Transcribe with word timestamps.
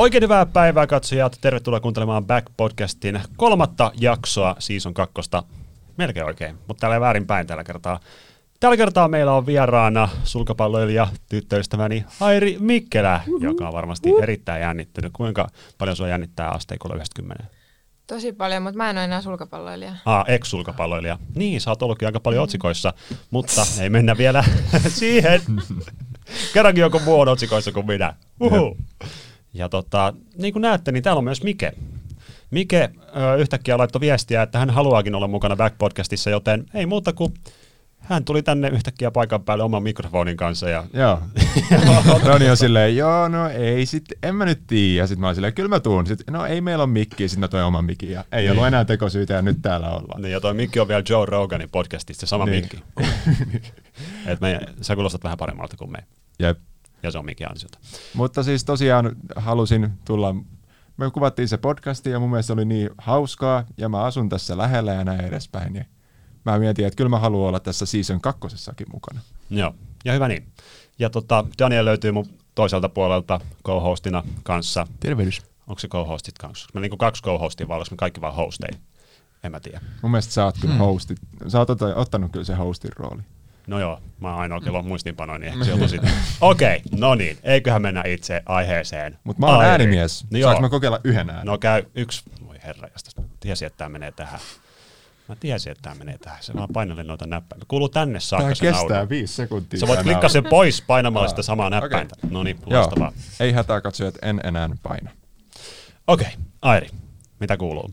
Oikein 0.00 0.22
hyvää 0.22 0.46
päivää 0.46 0.86
katsojat. 0.86 1.38
Tervetuloa 1.40 1.80
kuuntelemaan 1.80 2.24
Back-podcastin 2.24 3.20
kolmatta 3.36 3.92
jaksoa 4.00 4.56
season 4.58 4.94
kakkosta. 4.94 5.42
Melkein 5.96 6.26
oikein, 6.26 6.58
mutta 6.68 6.80
täällä 6.80 6.96
ei 6.96 7.00
väärinpäin 7.00 7.46
tällä 7.46 7.64
kertaa. 7.64 8.00
Tällä 8.60 8.76
kertaa 8.76 9.08
meillä 9.08 9.32
on 9.32 9.46
vieraana 9.46 10.08
sulkapalloilija 10.24 11.08
tyttöystäväni 11.28 12.04
Airi 12.20 12.56
Mikkelä, 12.60 13.20
joka 13.40 13.66
on 13.66 13.72
varmasti 13.72 14.08
erittäin 14.22 14.62
jännittynyt. 14.62 15.12
Kuinka 15.12 15.48
paljon 15.78 15.96
sua 15.96 16.08
jännittää 16.08 16.50
asteikolla 16.50 16.94
90? 16.94 17.44
Tosi 18.06 18.32
paljon, 18.32 18.62
mutta 18.62 18.76
mä 18.76 18.90
en 18.90 18.96
ole 18.96 19.04
enää 19.04 19.22
sulkapalloilija. 19.22 19.92
Ah, 20.04 20.24
ex-sulkapalloilija. 20.28 21.18
Niin, 21.34 21.60
sä 21.60 21.70
oot 21.70 21.82
ollutkin 21.82 22.08
aika 22.08 22.20
paljon 22.20 22.44
otsikoissa, 22.44 22.92
mutta 23.30 23.66
ei 23.80 23.90
mennä 23.90 24.16
vielä 24.16 24.44
siihen. 24.88 25.40
Kerrankin 26.54 26.82
joku 26.82 26.98
muu 26.98 27.20
on 27.20 27.28
otsikoissa 27.28 27.72
kuin 27.72 27.86
minä. 27.86 28.14
Uhu. 28.40 28.76
Ja 29.54 29.68
tota, 29.68 30.14
niin 30.38 30.52
kuin 30.52 30.62
näette, 30.62 30.92
niin 30.92 31.02
täällä 31.02 31.18
on 31.18 31.24
myös 31.24 31.42
Mike. 31.42 31.72
Mike 32.50 32.90
ö, 33.16 33.34
yhtäkkiä 33.36 33.78
laittoi 33.78 34.00
viestiä, 34.00 34.42
että 34.42 34.58
hän 34.58 34.70
haluaakin 34.70 35.14
olla 35.14 35.28
mukana 35.28 35.54
Back-podcastissa, 35.56 36.30
joten 36.30 36.66
ei 36.74 36.86
muuta 36.86 37.12
kuin 37.12 37.34
hän 37.98 38.24
tuli 38.24 38.42
tänne 38.42 38.68
yhtäkkiä 38.68 39.10
paikan 39.10 39.42
päälle 39.44 39.64
oman 39.64 39.82
mikrofonin 39.82 40.36
kanssa. 40.36 40.68
Ja 40.68 40.84
Joo. 40.92 41.22
Roni 42.24 42.50
on 42.50 42.56
silleen, 42.56 42.96
joo, 42.96 43.28
no 43.28 43.48
ei 43.48 43.86
sit, 43.86 44.04
en 44.22 44.34
mä 44.34 44.44
nyt 44.44 44.62
tiedä. 44.66 45.06
Sitten 45.06 45.20
mä 45.20 45.26
oon 45.26 45.34
silleen, 45.34 45.54
kyllä 45.54 45.68
mä 45.68 45.80
tuun. 45.80 46.06
Sitten, 46.06 46.32
no 46.34 46.46
ei 46.46 46.60
meillä 46.60 46.84
ole 46.84 46.92
mikkiä, 46.92 47.28
sitten 47.28 47.40
mä 47.40 47.48
toin 47.48 47.64
oman 47.64 47.84
mikin. 47.84 48.10
Ja 48.10 48.24
ei 48.32 48.50
ollut 48.50 48.66
enää 48.66 48.84
tekosyytä 48.84 49.34
ja 49.34 49.42
nyt 49.42 49.56
täällä 49.62 49.90
ollaan. 49.90 50.22
Niin, 50.22 50.32
ja 50.32 50.40
toi 50.40 50.54
mikki 50.54 50.80
on 50.80 50.88
vielä 50.88 51.02
Joe 51.08 51.26
Roganin 51.26 51.70
podcastista, 51.70 52.20
se 52.20 52.26
sama 52.26 52.44
Niin. 52.46 52.56
mikki. 52.56 52.82
Et 54.26 54.40
me, 54.40 54.60
sä 54.80 54.94
kuulostat 54.94 55.24
vähän 55.24 55.38
paremmalta 55.38 55.76
kuin 55.76 55.92
me. 55.92 55.98
Jep. 56.38 56.58
Ja 57.02 57.10
se 57.10 57.18
on 57.18 57.24
mikin 57.24 57.50
ansiota. 57.50 57.78
Mutta 58.14 58.42
siis 58.42 58.64
tosiaan 58.64 59.16
halusin 59.36 59.92
tulla, 60.04 60.34
me 60.96 61.10
kuvattiin 61.10 61.48
se 61.48 61.56
podcasti 61.56 62.10
ja 62.10 62.20
mun 62.20 62.30
mielestä 62.30 62.46
se 62.46 62.52
oli 62.52 62.64
niin 62.64 62.90
hauskaa 62.98 63.64
ja 63.76 63.88
mä 63.88 64.02
asun 64.02 64.28
tässä 64.28 64.58
lähellä 64.58 64.92
ja 64.92 65.04
näin 65.04 65.20
edespäin. 65.20 65.74
Ja 65.74 65.84
mä 66.44 66.58
mietin, 66.58 66.86
että 66.86 66.96
kyllä 66.96 67.08
mä 67.08 67.18
haluan 67.18 67.48
olla 67.48 67.60
tässä 67.60 67.86
season 67.86 68.20
kakkosessakin 68.20 68.86
mukana. 68.92 69.20
Joo, 69.50 69.74
ja 70.04 70.12
hyvä 70.12 70.28
niin. 70.28 70.46
Ja 70.98 71.10
tota, 71.10 71.44
Daniel 71.58 71.84
löytyy 71.84 72.12
mun 72.12 72.26
toiselta 72.54 72.88
puolelta 72.88 73.40
co-hostina 73.64 74.22
kanssa. 74.42 74.86
Tervehdys. 75.00 75.42
Onko 75.66 75.78
se 75.78 75.88
co-hostit 75.88 76.38
kanssa? 76.38 76.68
Mä 76.74 76.80
niinku 76.80 76.96
kaksi 76.96 77.22
co-hostia 77.22 77.68
vai 77.68 77.78
me 77.90 77.96
kaikki 77.96 78.20
vaan 78.20 78.34
hosteja? 78.34 78.78
En 79.42 79.52
mä 79.52 79.60
tiedä. 79.60 79.80
Mun 80.02 80.10
mielestä 80.10 80.32
sä 80.32 80.44
oot 80.44 80.58
kyllä 80.60 80.74
hostit, 80.74 81.18
sä 81.48 81.58
oot 81.58 81.70
ottanut 81.94 82.32
kyllä 82.32 82.44
se 82.44 82.54
hostin 82.54 82.90
rooli. 82.96 83.22
No 83.70 83.80
joo, 83.80 84.00
mä 84.20 84.30
oon 84.30 84.40
ainoa, 84.40 84.60
kello 84.60 84.82
muistiinpanoja, 84.82 85.38
niin 85.38 85.52
ehkä 85.52 85.64
se 85.64 85.72
on 85.72 85.78
tosi... 85.78 85.96
Okei, 86.40 86.76
okay, 86.76 87.00
no 87.00 87.14
niin, 87.14 87.38
eiköhän 87.42 87.82
mennä 87.82 88.02
itse 88.06 88.42
aiheeseen. 88.46 89.18
Mutta 89.24 89.40
mä 89.40 89.46
oon 89.46 89.58
Airi. 89.58 89.70
äänimies. 89.70 90.24
No 90.24 90.28
Saanko 90.30 90.50
joo, 90.50 90.60
mä 90.60 90.68
kokeilla 90.68 91.00
yhden 91.04 91.30
äänen? 91.30 91.46
no 91.46 91.58
käy 91.58 91.82
yksi... 91.94 92.22
Voi 92.46 92.56
herra, 92.64 92.88
mä 93.16 93.24
tiesin, 93.40 93.66
että 93.66 93.76
tää 93.76 93.88
menee 93.88 94.12
tähän. 94.12 94.40
Mä 95.28 95.36
tiesin, 95.36 95.72
että 95.72 95.82
tää 95.82 95.94
menee 95.94 96.18
tähän. 96.18 96.38
Se 96.42 96.54
vaan 96.54 96.68
painelin 96.72 97.06
noita 97.06 97.26
näppäintä. 97.26 97.66
Kuuluu 97.68 97.88
tänne 97.88 98.20
saakka 98.20 98.54
se 98.54 98.64
kestää 98.64 98.96
naudu. 98.96 99.08
viisi 99.08 99.34
sekuntia. 99.34 99.80
Sä 99.80 99.86
voit 99.86 100.02
klikkaa 100.02 100.28
sen 100.28 100.44
pois 100.44 100.82
painamalla 100.82 101.28
sitä 101.28 101.40
Aa, 101.40 101.42
samaa 101.42 101.70
näppäintä. 101.70 102.16
okei. 102.18 102.30
No 102.30 102.42
niin, 102.42 102.58
loistavaa. 102.66 103.12
ei 103.40 103.52
hätää 103.52 103.80
katsojat, 103.80 104.14
en 104.22 104.40
enää 104.44 104.68
paina. 104.82 105.10
Okei, 106.06 106.26
okay. 106.26 106.40
Airi, 106.62 106.88
mitä 107.40 107.56
kuuluu? 107.56 107.90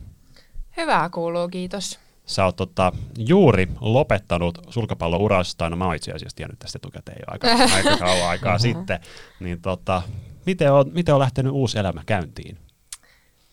Hyvää 0.77 1.09
kuuluu, 1.09 1.47
kiitos. 1.47 1.99
Sä 2.27 2.45
oot 2.45 2.55
tota, 2.55 2.91
juuri 3.17 3.67
lopettanut 3.81 4.57
sulkapallourasta, 4.69 5.69
no 5.69 5.75
mä 5.75 5.85
oon 5.85 5.95
itse 5.95 6.11
asiassa 6.11 6.35
tiennyt 6.35 6.59
tästä 6.59 6.77
etukäteen 6.77 7.17
jo 7.19 7.25
aika, 7.27 7.47
aika 7.75 7.97
kauan 7.97 8.29
aikaa 8.29 8.59
sitten, 8.59 8.99
niin 9.39 9.61
tota, 9.61 10.01
miten 10.45 10.73
on, 10.73 10.85
miten 10.93 11.15
on 11.15 11.19
lähtenyt 11.19 11.51
uusi 11.51 11.79
elämä 11.79 12.03
käyntiin? 12.05 12.57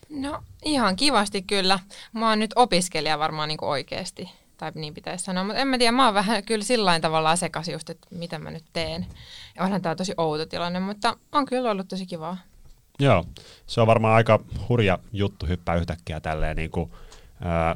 No 0.09 0.43
ihan 0.65 0.95
kivasti 0.95 1.41
kyllä. 1.41 1.79
Mä 2.13 2.29
oon 2.29 2.39
nyt 2.39 2.51
opiskelija 2.55 3.19
varmaan 3.19 3.47
niin 3.47 3.63
oikeasti, 3.63 4.29
tai 4.57 4.71
niin 4.75 4.93
pitäisi 4.93 5.25
sanoa, 5.25 5.43
mutta 5.43 5.59
en 5.59 5.67
mä 5.67 5.77
tiedä, 5.77 5.91
mä 5.91 6.05
oon 6.05 6.13
vähän 6.13 6.43
kyllä 6.43 6.65
sillä 6.65 6.99
tavallaan 6.99 7.37
sekaisin 7.37 7.73
just, 7.73 7.89
että 7.89 8.07
mitä 8.11 8.39
mä 8.39 8.51
nyt 8.51 8.65
teen. 8.73 9.05
Ja 9.55 9.63
onhan 9.63 9.81
tää 9.81 9.95
tosi 9.95 10.13
outo 10.17 10.45
tilanne, 10.45 10.79
mutta 10.79 11.17
on 11.31 11.45
kyllä 11.45 11.71
ollut 11.71 11.87
tosi 11.87 12.05
kivaa. 12.05 12.37
Joo, 12.99 13.25
se 13.67 13.81
on 13.81 13.87
varmaan 13.87 14.15
aika 14.15 14.39
hurja 14.69 14.99
juttu 15.13 15.45
hyppää 15.45 15.75
yhtäkkiä 15.75 16.19
tälleen 16.19 16.55
niin 16.55 16.71
kuin, 16.71 16.91
ää, 17.41 17.75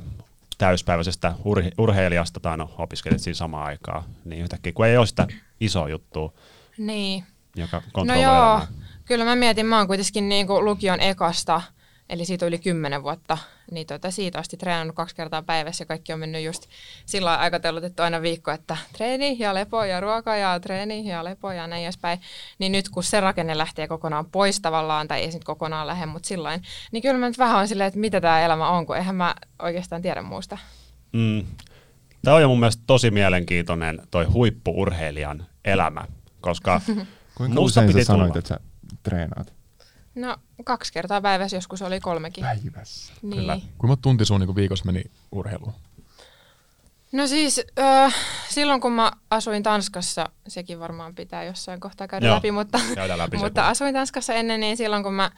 täyspäiväisestä 0.60 1.34
urhe- 1.40 1.72
urheilijasta, 1.78 2.40
tai 2.40 2.58
no 2.58 2.72
opiskelet 2.78 3.20
siinä 3.22 3.36
samaan 3.36 3.66
aikaan, 3.66 4.04
niin 4.26 4.42
yhtäkkiä, 4.42 4.72
kun 4.72 4.86
ei 4.86 4.98
ole 4.98 5.06
sitä 5.08 5.28
isoa 5.60 5.90
juttua, 5.90 6.34
Niin. 6.78 7.24
joka 7.56 7.78
No 7.78 7.84
kontrolloi 7.94 8.24
joo, 8.24 8.34
elämää. 8.36 8.68
kyllä 9.06 9.26
mä 9.26 9.36
mietin, 9.36 9.66
mä 9.66 9.78
oon 9.78 9.88
kuitenkin 9.88 10.30
niin 10.30 10.48
kuin 10.48 10.66
lukion 10.66 11.00
ekasta, 11.00 11.62
eli 12.10 12.26
siitä 12.26 12.46
on 12.46 12.48
yli 12.48 12.60
kymmenen 12.60 13.04
vuotta, 13.04 13.38
niin 13.72 13.88
tota, 13.88 14.12
siitä 14.12 14.40
asti 14.40 14.58
treenannut 14.58 14.96
kaksi 14.96 15.16
kertaa 15.16 15.42
päivässä 15.42 15.82
ja 15.82 15.86
kaikki 15.86 16.14
on 16.14 16.20
mennyt 16.20 16.44
just 16.44 16.68
sillä 17.06 17.40
että 17.86 18.04
aina 18.04 18.22
viikko, 18.22 18.52
että 18.52 18.78
treeni 18.94 19.36
ja 19.40 19.54
lepo 19.54 19.84
ja 19.84 20.00
ruoka 20.00 20.36
ja 20.36 20.60
treeni 20.60 21.08
ja 21.10 21.24
lepo 21.24 21.52
ja 21.52 21.68
näin 21.68 21.84
edespäin. 21.84 22.20
Niin 22.60 22.72
nyt 22.72 22.90
kun 22.90 23.04
se 23.04 23.20
rakenne 23.20 23.58
lähtee 23.58 23.88
kokonaan 23.88 24.26
pois 24.26 24.60
tavallaan, 24.60 25.08
tai 25.08 25.22
ei 25.22 25.32
se 25.32 25.38
nyt 25.38 25.44
kokonaan 25.44 25.88
lähde, 25.88 26.06
mutta 26.06 26.28
sillain, 26.28 26.62
niin 26.92 27.02
kyllä 27.02 27.18
mä 27.18 27.28
nyt 27.28 27.38
vähän 27.38 27.60
on 27.60 27.68
silleen, 27.68 27.88
että 27.88 28.00
mitä 28.00 28.22
tämä 28.22 28.42
elämä 28.42 28.70
on, 28.70 28.86
kun 28.86 28.98
eihän 28.98 29.16
mä 29.16 29.36
oikeastaan 29.62 30.02
tiedä 30.02 30.22
muusta. 30.22 30.58
Mm. 31.14 31.46
Tämä 32.24 32.36
on 32.36 32.42
jo 32.42 32.48
mun 32.48 32.60
mielestä 32.60 32.84
tosi 32.88 33.12
mielenkiintoinen 33.12 34.02
toi 34.12 34.26
huippuurheilijan 34.26 35.46
elämä, 35.66 36.06
koska 36.42 36.82
Kuinka 37.36 37.62
musta 37.62 37.82
usein 37.82 37.94
sä 37.94 38.04
sanoit, 38.04 38.28
tulla. 38.28 38.40
että 38.40 38.50
sä 38.50 38.60
treenaat? 39.04 39.59
No 40.20 40.38
kaksi 40.64 40.94
kertaa 40.94 41.22
päivässä, 41.22 41.58
joskus 41.58 41.82
oli 41.82 42.00
kolmekin. 42.00 42.44
Päivässä. 42.44 43.14
Niin. 43.22 43.36
Kyllä. 43.36 43.60
Kuinka 43.78 43.98
tuntia 44.02 44.26
sun 44.26 44.40
niin 44.40 44.56
viikossa 44.56 44.86
meni 44.86 45.04
urheiluun? 45.32 45.74
No 47.12 47.28
siis 47.28 47.62
äh, 47.80 48.16
silloin 48.50 48.82
kun 48.82 48.92
mä 48.92 49.12
asuin 49.30 49.64
Tanskassa, 49.64 50.30
sekin 50.48 50.80
varmaan 50.80 51.16
pitää 51.16 51.44
jossain 51.44 51.80
kohtaa 51.80 52.08
käydä 52.08 52.28
Joo, 52.28 52.36
läpi, 52.36 52.52
mutta, 52.52 52.80
läpi 53.16 53.38
mutta 53.38 53.68
asuin 53.68 53.94
Tanskassa 53.94 54.34
ennen, 54.34 54.60
niin 54.60 54.78
silloin 54.78 55.04
kun 55.04 55.14
mä 55.14 55.32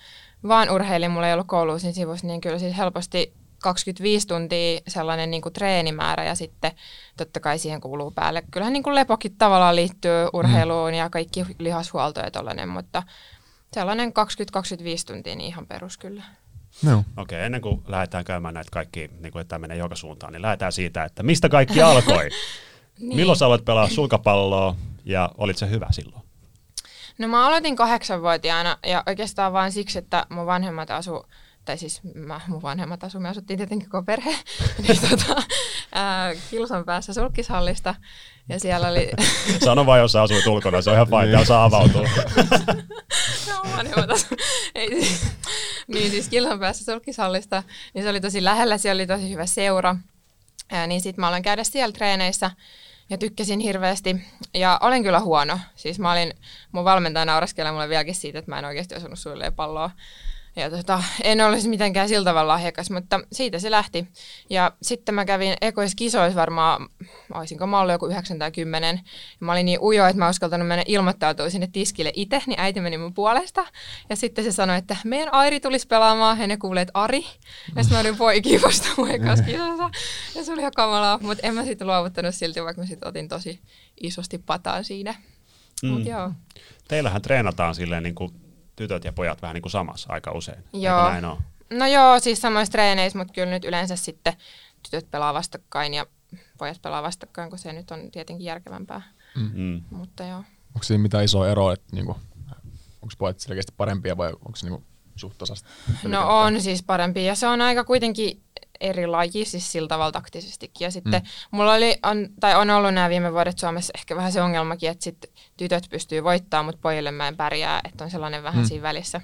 vaan 0.47 0.69
urheilin, 0.69 1.11
mulla 1.11 1.27
ei 1.27 1.33
ollut 1.33 1.47
kouluisin 1.47 1.93
sivussa, 1.93 2.27
niin 2.27 2.41
kyllä 2.41 2.59
siis 2.59 2.77
helposti 2.77 3.33
25 3.61 4.27
tuntia 4.27 4.79
sellainen 4.87 5.31
niin 5.31 5.41
kuin 5.41 5.53
treenimäärä 5.53 6.23
ja 6.23 6.35
sitten 6.35 6.71
totta 7.17 7.39
kai 7.39 7.59
siihen 7.59 7.81
kuuluu 7.81 8.11
päälle. 8.11 8.43
Kyllähän 8.51 8.73
niin 8.73 8.83
kuin 8.83 8.95
lepokin 8.95 9.35
tavallaan 9.37 9.75
liittyy 9.75 10.27
urheiluun 10.33 10.93
ja 10.93 11.09
kaikki 11.09 11.45
lihashuolto 11.59 12.19
ja 12.19 12.31
tollainen, 12.31 12.69
mutta 12.69 13.03
sellainen 13.73 14.09
20-25 14.09 14.13
tuntia 15.07 15.35
niin 15.35 15.47
ihan 15.47 15.67
perus 15.67 15.97
kyllä. 15.97 16.23
No. 16.83 17.03
Okei, 17.17 17.43
ennen 17.43 17.61
kuin 17.61 17.83
lähdetään 17.87 18.25
käymään 18.25 18.53
näitä 18.53 18.69
kaikki, 18.71 19.11
niin 19.19 19.31
kuin, 19.31 19.41
että 19.41 19.49
tämä 19.49 19.59
menee 19.59 19.77
joka 19.77 19.95
suuntaan, 19.95 20.33
niin 20.33 20.41
lähdetään 20.41 20.71
siitä, 20.71 21.03
että 21.03 21.23
mistä 21.23 21.49
kaikki 21.49 21.81
alkoi. 21.91 22.29
Niin. 22.99 23.15
Milloin 23.15 23.37
sä 23.37 23.45
aloit 23.45 23.65
pelaa 23.65 23.89
sulkapalloa 23.89 24.75
ja 25.05 25.31
olit 25.37 25.57
se 25.57 25.69
hyvä 25.69 25.87
silloin? 25.91 26.23
No 27.17 27.27
mä 27.27 27.47
aloitin 27.47 27.75
kahdeksanvuotiaana 27.75 28.77
ja 28.85 29.03
oikeastaan 29.07 29.53
vain 29.53 29.71
siksi, 29.71 29.99
että 29.99 30.25
mun 30.29 30.45
vanhemmat 30.45 30.91
asu, 30.91 31.25
tai 31.65 31.77
siis 31.77 32.01
mä, 32.15 32.41
mun 32.47 32.61
vanhemmat 32.61 33.03
asu, 33.03 33.19
me 33.19 33.29
asuttiin 33.29 33.57
tietenkin 33.57 33.89
koko 33.89 34.03
perhe, 34.03 34.31
niin 34.87 34.99
tota, 35.09 35.43
ää, 35.91 36.33
kilson 36.51 36.85
päässä 36.85 37.13
sulkishallista 37.13 37.95
ja 38.49 38.59
siellä 38.59 38.87
oli, 38.87 39.11
Sano 39.65 39.85
vaan, 39.85 39.99
jos 39.99 40.11
sä 40.11 40.21
asuit 40.21 40.47
ulkona, 40.47 40.81
se 40.81 40.89
on 40.89 40.95
ihan 40.95 41.07
fine, 41.07 41.31
täällä 41.31 41.45
saa 41.45 41.63
avautua. 41.63 42.01
no, 43.47 43.71
vanhemmat 43.77 44.11
asu, 44.11 44.27
ei 44.75 44.89
siis, 44.89 45.21
niin 45.87 46.11
siis 46.11 46.29
kilson 46.29 46.59
päässä 46.59 46.91
sulkishallista, 46.93 47.63
niin 47.93 48.03
se 48.03 48.09
oli 48.09 48.21
tosi 48.21 48.43
lähellä, 48.43 48.77
siellä 48.77 48.99
oli 48.99 49.07
tosi 49.07 49.29
hyvä 49.29 49.45
seura, 49.45 49.95
ää, 50.71 50.87
niin 50.87 51.01
sit 51.01 51.17
mä 51.17 51.27
aloin 51.27 51.43
käydä 51.43 51.63
siellä 51.63 51.93
treeneissä 51.93 52.51
ja 53.11 53.17
tykkäsin 53.17 53.59
hirveästi. 53.59 54.15
Ja 54.53 54.79
olen 54.81 55.03
kyllä 55.03 55.19
huono. 55.19 55.59
Siis 55.75 55.99
mä 55.99 56.11
olin, 56.11 56.33
mun 56.71 56.83
valmentaja 56.85 57.25
nauraskelee 57.25 57.71
mulle 57.71 57.89
vieläkin 57.89 58.15
siitä, 58.15 58.39
että 58.39 58.51
mä 58.51 58.59
en 58.59 58.65
oikeasti 58.65 58.95
osunut 58.95 59.19
suilleen 59.19 59.53
palloa. 59.53 59.91
Ja 60.55 60.69
tota, 60.69 61.03
en 61.23 61.41
olisi 61.41 61.69
mitenkään 61.69 62.07
sillä 62.07 62.25
tavalla 62.25 62.53
lahjakas, 62.53 62.89
mutta 62.89 63.19
siitä 63.31 63.59
se 63.59 63.71
lähti. 63.71 64.07
Ja 64.49 64.71
sitten 64.81 65.15
mä 65.15 65.25
kävin 65.25 65.53
ekoiskisoissa 65.61 66.39
varmaan, 66.39 66.89
olisinko 67.33 67.67
mä 67.67 67.79
ollut 67.79 67.91
joku 67.91 68.07
9 68.07 68.39
tai 68.39 68.51
10. 68.51 68.95
Ja 68.95 69.01
mä 69.45 69.51
olin 69.51 69.65
niin 69.65 69.79
ujo, 69.81 70.05
että 70.05 70.19
mä 70.19 70.29
uskaltanut 70.29 70.67
mennä 70.67 70.83
ilmoittautua 70.87 71.49
sinne 71.49 71.67
tiskille 71.71 72.11
itse, 72.15 72.41
niin 72.47 72.59
äiti 72.59 72.81
meni 72.81 72.97
mun 72.97 73.13
puolesta. 73.13 73.65
Ja 74.09 74.15
sitten 74.15 74.43
se 74.43 74.51
sanoi, 74.51 74.77
että 74.77 74.97
meidän 75.03 75.33
Airi 75.33 75.59
tulisi 75.59 75.87
pelaamaan, 75.87 76.39
ja 76.39 76.47
ne 76.47 76.57
kuulee, 76.57 76.81
että 76.81 76.99
Ari. 76.99 77.25
Ja 77.75 77.83
sitten 77.83 77.97
mä 77.97 77.99
olin 77.99 78.17
poikia 78.17 78.59
vasta 78.61 78.87
mun 78.97 79.07
kisassa. 79.07 79.89
Ja 80.35 80.43
se 80.43 80.53
oli 80.53 80.61
ihan 80.61 80.71
kamalaa, 80.75 81.19
mutta 81.21 81.47
en 81.47 81.55
mä 81.55 81.65
sitten 81.65 81.87
luovuttanut 81.87 82.35
silti, 82.35 82.63
vaikka 82.63 82.81
mä 82.81 82.87
sitten 82.87 83.09
otin 83.09 83.27
tosi 83.27 83.59
isosti 84.01 84.37
pataan 84.37 84.83
siinä. 84.83 85.15
Mm. 85.83 85.89
Mutta 85.89 86.09
joo. 86.09 86.31
Teillähän 86.87 87.21
treenataan 87.21 87.75
silleen 87.75 88.03
niin 88.03 88.15
kuin 88.15 88.31
tytöt 88.75 89.03
ja 89.03 89.13
pojat 89.13 89.41
vähän 89.41 89.53
niin 89.53 89.61
kuin 89.61 89.71
samassa 89.71 90.13
aika 90.13 90.31
usein. 90.31 90.63
Joo. 90.73 90.99
Eikö 90.99 91.11
näin 91.11 91.25
ole? 91.25 91.37
No 91.69 91.87
joo, 91.87 92.19
siis 92.19 92.41
samoissa 92.41 92.71
treeneissä, 92.71 93.19
mutta 93.19 93.33
kyllä 93.33 93.49
nyt 93.51 93.65
yleensä 93.65 93.95
sitten 93.95 94.33
tytöt 94.83 95.11
pelaa 95.11 95.33
vastakkain 95.33 95.93
ja 95.93 96.05
pojat 96.57 96.81
pelaa 96.81 97.03
vastakkain, 97.03 97.49
kun 97.49 97.59
se 97.59 97.73
nyt 97.73 97.91
on 97.91 98.11
tietenkin 98.11 98.45
järkevämpää. 98.45 99.01
Mm. 99.35 99.81
Mutta 99.89 100.23
joo. 100.23 100.43
Onko 100.75 100.83
siinä 100.83 101.01
mitään 101.01 101.23
isoa 101.23 101.49
eroa, 101.49 101.73
että 101.73 101.95
niinku, 101.95 102.11
onko 103.01 103.13
pojat 103.17 103.39
selkeästi 103.39 103.73
parempia 103.77 104.17
vai 104.17 104.29
onko 104.31 104.55
se 104.55 104.65
niinku 104.65 104.83
suht 105.15 105.37
tasasta? 105.37 105.69
No 106.03 106.39
on 106.39 106.61
siis 106.61 106.83
parempi 106.83 107.25
ja 107.25 107.35
se 107.35 107.47
on 107.47 107.61
aika 107.61 107.83
kuitenkin 107.83 108.43
eri 108.81 109.07
laji 109.07 109.45
siis 109.45 109.71
sillä 109.71 109.87
tavalla 109.87 110.11
taktisestikin. 110.11 110.85
Ja 110.85 110.91
sitten 110.91 111.21
mm. 111.21 111.27
mulla 111.51 111.73
oli, 111.73 111.95
on, 112.03 112.29
tai 112.39 112.55
on 112.55 112.69
ollut 112.69 112.93
nämä 112.93 113.09
viime 113.09 113.33
vuodet 113.33 113.59
Suomessa 113.59 113.93
ehkä 113.97 114.15
vähän 114.15 114.31
se 114.31 114.41
ongelmakin, 114.41 114.89
että 114.89 115.03
sit 115.03 115.31
tytöt 115.57 115.87
pystyy 115.89 116.23
voittamaan, 116.23 116.65
mutta 116.65 116.81
pojille 116.81 117.11
mä 117.11 117.27
en 117.27 117.37
pärjää, 117.37 117.81
että 117.83 118.03
on 118.03 118.11
sellainen 118.11 118.43
vähän 118.43 118.63
mm. 118.63 118.67
siinä 118.67 118.83
välissä. 118.83 119.21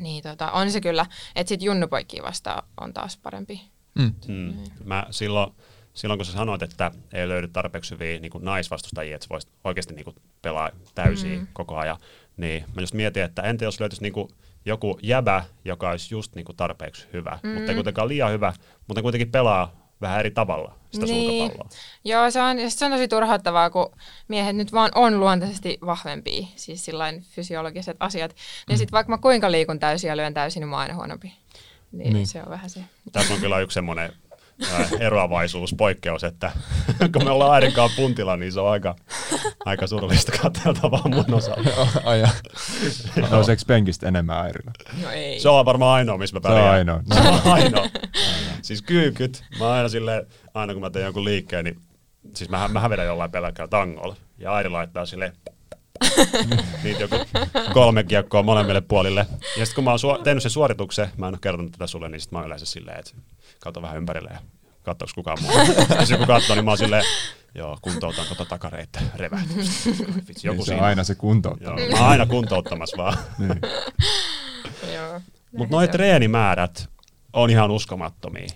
Niin 0.00 0.22
tota, 0.22 0.50
on 0.50 0.70
se 0.70 0.80
kyllä, 0.80 1.06
että 1.36 1.48
sitten 1.48 1.66
junnupoikkiin 1.66 2.22
vasta 2.22 2.62
on 2.80 2.94
taas 2.94 3.16
parempi. 3.16 3.60
Mm. 3.94 4.12
Mm. 4.28 4.54
Mä 4.84 5.06
silloin, 5.10 5.52
silloin 5.94 6.18
kun 6.18 6.26
sä 6.26 6.32
sanoit, 6.32 6.62
että 6.62 6.90
ei 7.12 7.28
löydy 7.28 7.48
tarpeeksi 7.48 7.94
hyviä 7.94 8.18
niin 8.18 8.32
naisvastustajia, 8.40 9.14
että 9.14 9.24
sä 9.24 9.30
voisit 9.30 9.50
oikeasti 9.64 9.94
niin 9.94 10.04
kuin 10.04 10.16
pelaa 10.42 10.70
täysin 10.94 11.38
mm. 11.38 11.46
koko 11.52 11.76
ajan, 11.76 11.98
niin 12.36 12.64
mä 12.74 12.80
just 12.80 12.94
mietin, 12.94 13.22
että 13.22 13.42
entä 13.42 13.64
jos 13.64 13.80
löytyisi 13.80 14.02
niin 14.02 14.12
kuin 14.12 14.28
joku 14.66 14.98
jäbä, 15.02 15.44
joka 15.64 15.90
olisi 15.90 16.14
just 16.14 16.34
niin 16.34 16.44
kuin 16.44 16.56
tarpeeksi 16.56 17.06
hyvä, 17.12 17.38
mm. 17.42 17.50
mutta 17.50 17.70
ei 17.70 17.74
kuitenkaan 17.74 18.08
liian 18.08 18.32
hyvä, 18.32 18.52
mutta 18.86 19.02
kuitenkin 19.02 19.30
pelaa 19.30 19.86
vähän 20.00 20.20
eri 20.20 20.30
tavalla 20.30 20.74
sitä 20.90 21.06
niin. 21.06 21.40
sulkapalloa. 21.40 21.68
Joo, 22.04 22.30
se 22.30 22.42
on, 22.42 22.70
se 22.70 22.84
on 22.84 22.90
tosi 22.90 23.08
turhauttavaa, 23.08 23.70
kun 23.70 23.92
miehet 24.28 24.56
nyt 24.56 24.72
vaan 24.72 24.90
on 24.94 25.20
luontaisesti 25.20 25.78
vahvempia, 25.86 26.46
siis 26.56 26.84
sillain 26.84 27.22
fysiologiset 27.22 27.96
asiat. 28.00 28.30
Niin 28.30 28.38
mm. 28.38 28.64
Niin 28.68 28.78
sitten 28.78 28.92
vaikka 28.92 29.10
mä 29.10 29.18
kuinka 29.18 29.52
liikun 29.52 29.78
täysin 29.78 30.08
ja 30.08 30.16
lyön 30.16 30.34
täysin, 30.34 30.60
niin 30.60 30.68
mä 30.68 30.76
oon 30.76 30.82
aina 30.82 30.94
huonompi. 30.94 31.32
Niin, 31.92 32.12
niin. 32.12 32.26
se 32.26 32.42
on 32.42 32.50
vähän 32.50 32.70
se. 32.70 32.80
Tässä 33.12 33.34
on 33.34 33.40
kyllä 33.40 33.60
yksi 33.60 33.74
semmoinen 33.74 34.12
eroavaisuus, 35.00 35.74
poikkeus, 35.78 36.24
että 36.24 36.52
kun 37.12 37.24
me 37.24 37.30
ollaan 37.30 37.54
äidinkaan 37.54 37.90
puntilla, 37.96 38.36
niin 38.36 38.52
se 38.52 38.60
on 38.60 38.70
aika, 38.70 38.96
aika 39.64 39.86
surullista 39.86 40.32
katseltavaa 40.42 41.08
mun 41.08 41.34
osalta. 41.34 41.70
Ai 42.04 42.22
Nouseeko 43.30 43.62
penkistä 43.66 44.08
enemmän 44.08 44.44
äirillä? 44.44 44.72
No 45.02 45.10
ei. 45.10 45.40
Se 45.40 45.48
on 45.48 45.64
varmaan 45.64 45.94
ainoa, 45.94 46.18
missä 46.18 46.36
mä 46.36 46.40
pärjään. 46.40 46.64
Se 46.64 46.70
on 46.70 46.74
ainoa. 46.74 47.00
Se 47.14 47.28
on 47.28 47.52
ainoa. 47.52 47.86
siis 48.62 48.82
kyykyt, 48.82 49.44
mä 49.58 49.72
aina 49.72 49.88
sille, 49.88 50.26
aina 50.54 50.72
kun 50.72 50.82
mä 50.82 50.90
teen 50.90 51.04
jonkun 51.04 51.24
liikkeen, 51.24 51.64
niin 51.64 51.78
siis 52.34 52.50
mä, 52.50 52.68
mä 52.68 52.90
vedän 52.90 53.06
jollain 53.06 53.30
pelkällä 53.30 53.68
tangolla. 53.68 54.16
Ja 54.38 54.52
Airi 54.52 54.68
laittaa 54.68 55.06
sille 55.06 55.32
niitä 56.84 57.00
joku 57.00 57.16
kolme 57.72 58.04
kiekkoa 58.04 58.42
molemmille 58.42 58.80
puolille. 58.80 59.26
Ja 59.30 59.66
sitten 59.66 59.74
kun 59.74 59.84
mä 59.84 59.90
oon 59.90 59.98
su- 59.98 60.22
tehnyt 60.22 60.42
sen 60.42 60.50
suorituksen, 60.50 61.08
mä 61.16 61.28
en 61.28 61.34
ole 61.34 61.38
kertonut 61.42 61.72
tätä 61.72 61.86
sulle, 61.86 62.08
niin 62.08 62.20
sitten 62.20 62.36
mä 62.36 62.40
oon 62.40 62.46
yleensä 62.46 62.66
silleen, 62.66 62.98
että 62.98 63.12
kato 63.60 63.82
vähän 63.82 63.96
ympärille 63.96 64.30
ja 64.32 64.38
katsoako 64.82 65.12
kukaan 65.14 65.38
muu. 65.42 65.52
Jos 66.00 66.10
joku 66.10 66.26
katsoo, 66.26 66.56
niin 66.56 66.64
mä 66.64 66.70
oon 66.70 66.78
silleen, 66.78 67.04
joo, 67.54 67.78
kuntoutan 67.82 68.26
tota 68.28 68.44
takareitä 68.44 69.00
revähtystä. 69.14 69.90
Joku 70.42 70.56
niin 70.56 70.66
se 70.66 70.74
on 70.74 70.80
aina 70.80 71.04
se 71.04 71.14
kuntouttaminen. 71.14 71.90
Joo, 71.90 71.98
mä 71.98 72.02
oon 72.02 72.10
aina 72.10 72.26
kuntouttamassa 72.26 72.96
vaan. 72.96 73.18
niin. 73.38 73.60
Mutta 75.58 75.76
noi 75.76 75.88
treenimäärät 75.88 76.88
on 77.32 77.50
ihan 77.50 77.70
uskomattomia. 77.70 78.48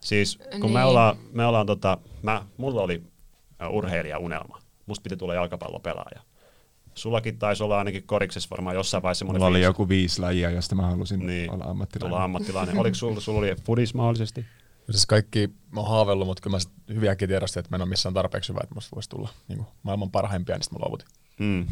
Siis 0.00 0.36
kun 0.36 0.60
niin. 0.60 0.72
me 0.72 0.84
ollaan, 0.84 1.16
me 1.32 1.46
ollaan 1.46 1.66
tota, 1.66 1.98
mä, 2.22 2.46
mulla 2.56 2.82
oli 2.82 3.02
urheilijaunelma. 3.68 4.58
Musta 4.86 5.02
piti 5.02 5.16
tulla 5.16 5.34
jalkapallopelaaja. 5.34 6.20
Sullakin 6.94 7.38
taisi 7.38 7.62
olla 7.62 7.78
ainakin 7.78 8.02
koriksessa 8.02 8.50
varmaan 8.50 8.76
jossain 8.76 9.02
vaiheessa 9.02 9.18
semmoinen 9.18 9.40
Mulla 9.40 9.48
oli 9.48 9.62
joku 9.62 9.88
viisi 9.88 10.20
lajia, 10.20 10.50
josta 10.50 10.74
mä 10.74 10.82
halusin 10.82 11.26
niin, 11.26 11.50
olla 11.50 11.64
ammattilainen. 11.64 12.10
Tulla 12.10 12.24
ammattilainen. 12.24 12.78
Oliko 12.78 12.94
sulla, 12.94 13.20
sulla 13.20 13.38
oli 13.38 13.54
fudis 13.64 13.94
mahdollisesti? 13.94 14.44
Siis 14.90 15.06
kaikki, 15.06 15.50
mä 15.70 15.80
oon 15.80 15.88
haaveillut, 15.88 16.26
mutta 16.26 16.42
kyllä 16.42 16.56
mä 16.56 16.94
hyviäkin 16.94 17.28
tiedostin, 17.28 17.60
että 17.60 17.70
mä 17.70 17.76
en 17.76 17.82
ole 17.82 17.88
missään 17.88 18.14
tarpeeksi 18.14 18.48
hyvä, 18.48 18.60
että 18.62 18.74
musta 18.74 18.96
voisi 18.96 19.08
tulla 19.08 19.28
niin 19.48 19.56
kuin 19.56 19.68
maailman 19.82 20.10
parhaimpia, 20.10 20.56
niin 20.56 20.62
sitten 20.62 20.78
mä 20.78 20.84
luovutin. 20.84 21.08
Mm. 21.38 21.66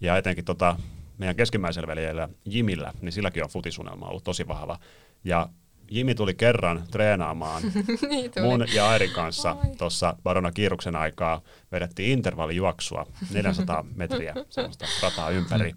Ja 0.00 0.16
etenkin 0.16 0.44
tota, 0.44 0.76
meidän 1.18 1.36
keskimmäisellä 1.36 1.86
veljellä 1.86 2.28
Jimillä, 2.44 2.92
niin 3.00 3.12
silläkin 3.12 3.44
on 3.44 3.50
futisunelma 3.50 4.06
ollut 4.06 4.24
tosi 4.24 4.48
vahva. 4.48 4.78
Ja 5.24 5.48
Jimi 5.92 6.14
tuli 6.14 6.34
kerran 6.34 6.84
treenaamaan 6.90 7.62
niin 8.10 8.30
tuli. 8.30 8.46
mun 8.46 8.64
ja 8.74 8.88
Airin 8.88 9.10
kanssa 9.10 9.56
tuossa 9.78 10.16
Barona 10.22 10.52
Kiiruksen 10.52 10.96
aikaa. 10.96 11.40
Vedettiin 11.72 12.10
intervallijuoksua 12.10 13.06
400 13.32 13.84
metriä 13.94 14.34
semmoista 14.50 14.86
rataa 15.02 15.30
ympäri. 15.30 15.74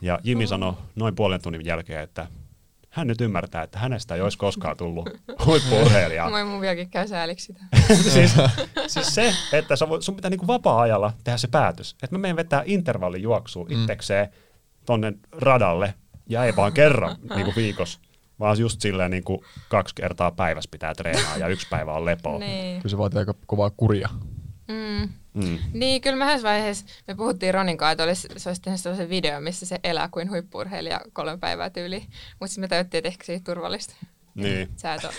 Ja 0.00 0.18
Jimi 0.24 0.46
sanoi 0.46 0.72
noin 0.96 1.14
puolen 1.14 1.42
tunnin 1.42 1.64
jälkeen, 1.64 2.02
että 2.02 2.26
hän 2.90 3.06
nyt 3.06 3.20
ymmärtää, 3.20 3.62
että 3.62 3.78
hänestä 3.78 4.14
ei 4.14 4.20
olisi 4.20 4.38
koskaan 4.38 4.76
tullut 4.76 5.08
huippu-urheilijaa. 5.46 6.30
Moi 6.30 6.44
mun 6.44 6.60
vieläkin 6.60 6.90
käy 6.90 7.08
sääliksi 7.08 7.46
sitä. 7.46 7.64
siis, 7.94 8.32
siis 8.86 9.14
se, 9.14 9.34
että 9.52 9.74
sun 10.00 10.16
pitää 10.16 10.30
niinku 10.30 10.46
vapaa-ajalla 10.46 11.12
tehdä 11.24 11.38
se 11.38 11.48
päätös, 11.48 11.92
että 12.02 12.16
mä 12.16 12.18
menen 12.18 12.36
vetää 12.36 12.62
intervallijuoksua 12.66 13.64
mm. 13.64 13.80
itsekseen 13.80 14.28
tonne 14.86 15.12
radalle 15.32 15.94
ja 16.28 16.44
ei 16.44 16.56
vaan 16.56 16.72
kerran 16.72 17.16
niinku 17.34 17.52
viikossa 17.56 18.00
vaan 18.40 18.58
just 18.58 18.80
silleen 18.80 19.10
niin 19.10 19.24
kuin 19.24 19.40
kaksi 19.68 19.94
kertaa 19.94 20.30
päivässä 20.30 20.70
pitää 20.70 20.94
treenaa 20.94 21.36
ja 21.36 21.48
yksi 21.48 21.66
päivä 21.70 21.92
on 21.92 22.04
lepoa. 22.04 22.38
niin. 22.48 22.82
Kyllä 22.82 22.90
se 22.90 22.98
vaatii 22.98 23.18
aika 23.18 23.34
kovaa 23.46 23.70
kuria. 23.70 24.08
Mm. 24.68 25.08
Mm. 25.34 25.58
Niin, 25.72 26.00
kyllä 26.00 26.16
me 26.24 26.42
vaiheessa, 26.42 26.86
me 27.06 27.14
puhuttiin 27.14 27.54
Ronin 27.54 27.76
kanssa, 27.76 27.92
että 27.92 28.04
olisi, 28.04 28.28
se 28.36 28.48
olisi 28.48 28.62
tehnyt 28.62 28.80
sellaisen 28.80 29.08
video, 29.08 29.40
missä 29.40 29.66
se 29.66 29.78
elää 29.84 30.08
kuin 30.08 30.30
huippurheilija 30.30 31.00
kolme 31.12 31.38
päivää 31.38 31.70
tyyli. 31.70 32.06
Mutta 32.40 32.46
sitten 32.46 32.62
me 32.62 32.68
täyttiin, 32.68 32.98
että 32.98 33.08
ehkä 33.08 33.24
se 33.24 33.32
ei 33.32 33.40
turvallista. 33.40 33.94
Niin. 34.34 34.68
Sä 34.76 34.94
et 34.94 35.04
ole. 35.04 35.12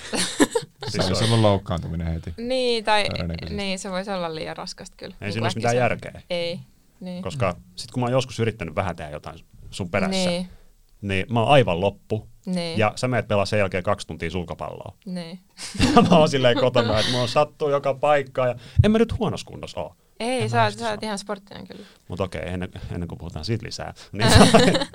siis 0.91 1.19
se 1.19 1.25
ollut 1.25 1.39
loukkaantuminen 1.39 2.07
heti. 2.13 2.33
Niin, 2.37 2.83
tai 2.83 3.05
niin, 3.49 3.79
se 3.79 3.91
voisi 3.91 4.11
olla 4.11 4.35
liian 4.35 4.57
raskasta 4.57 4.95
kyllä. 4.97 5.15
Ei 5.21 5.31
siinä 5.31 5.45
olisi 5.45 5.57
mitään 5.57 5.75
järkeä. 5.75 6.21
Ei. 6.29 6.59
Niin. 6.99 7.23
Koska 7.23 7.55
sitten 7.75 7.93
kun 7.93 8.01
mä 8.01 8.05
oon 8.05 8.13
joskus 8.13 8.39
yrittänyt 8.39 8.75
vähän 8.75 8.95
tehdä 8.95 9.11
jotain 9.11 9.39
sun 9.69 9.89
perässä, 9.89 10.29
niin, 10.29 10.49
niin 11.01 11.25
mä 11.33 11.39
oon 11.39 11.49
aivan 11.49 11.81
loppu. 11.81 12.27
Niin. 12.45 12.79
Ja 12.79 12.93
sä 12.95 13.07
menet 13.07 13.27
pelaa 13.27 13.45
sen 13.45 13.59
jälkeen 13.59 13.83
kaksi 13.83 14.07
tuntia 14.07 14.31
sulkapalloa. 14.31 14.93
Niin. 15.05 15.39
Ja 15.95 16.01
mä 16.09 16.17
oon 16.17 16.29
silleen 16.29 16.59
kotona, 16.59 16.99
että 16.99 17.11
mua 17.11 17.27
sattuu 17.27 17.69
joka 17.69 17.93
paikka 17.93 18.47
ja 18.47 18.55
en 18.83 18.91
mä 18.91 18.97
nyt 18.97 19.19
huonossa 19.19 19.47
kunnossa 19.47 19.79
oo. 19.79 19.95
Ei, 20.19 20.49
sä, 20.49 20.71
sä 20.71 20.89
oot 20.89 21.03
ihan 21.03 21.19
sporttinen 21.19 21.67
kyllä. 21.67 21.85
Mutta 22.07 22.23
okei, 22.23 22.41
okay, 22.41 22.53
ennen, 22.53 22.69
ennen 22.91 23.07
kuin 23.07 23.19
puhutaan 23.19 23.45
siitä 23.45 23.65
lisää. 23.65 23.93
Niin 24.11 24.27
okei, 24.27 24.85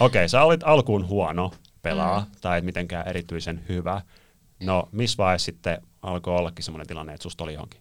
okay, 0.00 0.28
sä 0.28 0.42
olit 0.42 0.60
alkuun 0.64 1.08
huono 1.08 1.52
pelaa 1.82 2.20
mm. 2.20 2.26
tai 2.40 2.58
et 2.58 2.64
mitenkään 2.64 3.08
erityisen 3.08 3.64
hyvä. 3.68 4.02
No, 4.62 4.88
missä 4.92 5.16
vaiheessa 5.16 5.44
sitten 5.44 5.82
alkoi 6.02 6.36
ollakin 6.36 6.64
semmoinen 6.64 6.86
tilanne, 6.86 7.14
että 7.14 7.22
susta 7.22 7.44
oli 7.44 7.52
johonkin? 7.52 7.80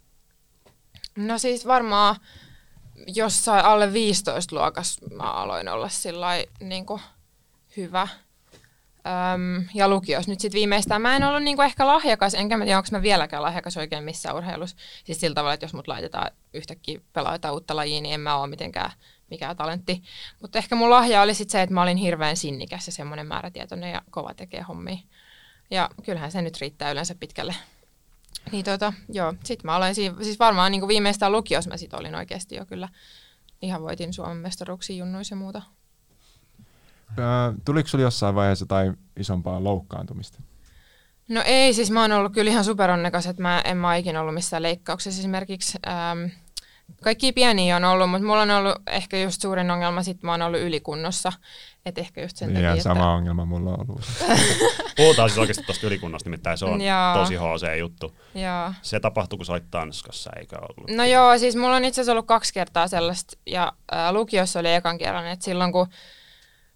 No 1.16 1.38
siis 1.38 1.68
varmaan 1.68 2.16
jossain 3.08 3.66
alle 3.66 3.94
15 3.94 4.56
luokassa 4.56 5.06
mä 5.16 5.32
aloin 5.32 5.68
olla 5.68 5.90
sillä 5.90 6.28
niin 6.60 6.86
hyvä. 7.78 8.08
Öm, 9.06 9.66
ja 9.74 9.88
lukios 9.88 10.28
nyt 10.28 10.40
sitten 10.40 10.60
viimeistään. 10.60 11.02
Mä 11.02 11.16
en 11.16 11.24
ollut 11.24 11.44
niinku 11.44 11.62
ehkä 11.62 11.88
lahjakas, 11.88 12.34
enkä 12.34 12.58
mä 12.58 12.64
tiedä, 12.64 12.78
onko 12.78 12.90
mä 12.92 13.02
vieläkään 13.02 13.44
lahjakas 13.44 13.78
oikein 13.78 14.04
missään 14.04 14.36
urheilussa. 14.36 14.78
Siis 15.04 15.20
sillä 15.20 15.36
tavalla, 15.36 15.54
että 15.54 15.64
jos 15.64 15.74
mut 15.74 15.88
laitetaan 15.88 16.32
yhtäkkiä 16.54 17.00
pelaa 17.14 17.36
jotain 17.36 17.54
uutta 17.54 17.76
lajia, 17.76 18.02
niin 18.02 18.14
en 18.14 18.20
mä 18.20 18.38
ole 18.38 18.48
mitenkään 18.48 18.92
mikään 19.30 19.58
talentti. 19.58 20.04
Mutta 20.42 20.58
ehkä 20.58 20.76
mun 20.76 20.90
lahja 20.90 21.22
oli 21.22 21.34
sitten 21.34 21.52
se, 21.52 21.62
että 21.62 21.74
mä 21.74 21.82
olin 21.82 21.98
hirveän 21.98 22.38
sinnikäs 22.38 22.88
ja 22.88 22.94
semmoinen 22.94 23.28
määrätietoinen 23.28 23.92
ja 23.92 24.02
kova 24.10 24.34
tekee 24.34 24.62
hommia. 24.62 24.98
Ja 25.72 25.90
kyllähän 26.04 26.32
se 26.32 26.42
nyt 26.42 26.62
riittää 26.62 26.92
yleensä 26.92 27.16
pitkälle. 27.20 27.56
Niin 28.52 28.66
tota, 28.66 28.94
joo, 29.10 29.34
sit 29.44 29.64
mä 29.64 29.76
olen 29.76 29.96
siis, 29.96 30.14
siis 30.22 30.40
varmaan 30.40 30.72
niin 30.72 30.82
kuin 30.82 30.88
viimeistään 30.88 31.32
lukios 31.32 31.68
mä 31.68 31.78
sit 31.78 31.94
olin 31.94 32.16
oikeasti 32.16 32.56
jo 32.56 32.66
kyllä. 32.66 32.90
Ihan 33.62 33.82
voitin 33.82 34.14
Suomen 34.14 34.38
mestaruuksia 34.38 34.96
junnuissa 34.96 35.34
ja 35.34 35.38
muuta. 35.38 35.62
Tuliko 37.66 37.90
sinulla 37.90 38.08
jossain 38.08 38.36
vaiheessa 38.36 38.66
tai 38.66 38.94
isompaa 39.18 39.64
loukkaantumista? 39.64 40.42
No 41.30 41.42
ei, 41.46 41.74
siis 41.74 41.92
mä 41.92 42.02
oon 42.02 42.12
ollut 42.12 42.34
kyllä 42.34 42.52
ihan 42.52 42.64
superonnekas, 42.64 43.28
että 43.28 43.42
mä 43.42 43.62
en 43.62 43.78
mä 43.78 43.96
ikinä 43.96 44.22
ollut 44.22 44.34
missään 44.34 44.64
leikkauksessa 44.64 45.20
esimerkiksi. 45.20 45.78
Ähm, 45.88 46.26
kaikki 47.02 47.32
pieniä 47.32 47.76
on 47.76 47.84
ollut, 47.84 48.10
mutta 48.10 48.28
mulla 48.28 48.42
on 48.42 48.52
ollut 48.52 48.76
ehkä 48.88 49.18
just 49.18 49.42
suurin 49.42 49.72
ongelma, 49.72 50.04
sit 50.04 50.24
mä 50.24 50.32
oon 50.32 50.42
ollut 50.42 50.60
ylikunnossa. 50.60 51.32
Et 51.86 51.98
ehkä 51.98 52.22
just 52.22 52.38
sen 52.38 52.54
takia, 52.54 52.82
sama 52.82 53.00
että... 53.00 53.08
ongelma 53.08 53.46
mulla 53.46 53.70
on 53.70 53.80
ollut. 53.80 54.02
Puhutaan 54.98 55.30
siis 55.30 55.40
oikeasti 55.40 55.64
tuosta 55.64 55.88
ylikunnasta, 55.88 56.30
nimittäin 56.30 56.58
se 56.58 56.66
on 56.66 56.82
joo. 56.82 57.14
tosi 57.14 57.36
HC-juttu. 57.36 58.18
Joo. 58.36 58.74
Se 58.82 59.00
tapahtui, 59.00 59.38
kun 59.38 59.46
sä 59.46 59.54
olit 59.54 59.72
Tanskassa, 59.72 60.32
eikö 60.40 60.58
ollut? 60.58 60.98
No 60.98 61.06
joo, 61.06 61.38
siis 61.38 61.56
mulla 61.56 61.76
on 61.76 61.86
itse 61.86 62.02
asiassa 62.02 62.12
ollut 62.12 62.28
kaksi 62.28 62.54
kertaa 62.54 62.88
sellaista, 62.88 63.38
ja 63.46 63.74
äh, 63.94 64.12
lukiossa 64.12 64.60
oli 64.60 64.74
ekan 64.74 64.98
kerran, 64.98 65.28
että 65.28 65.46
silloin 65.46 65.72
kun 65.72 65.88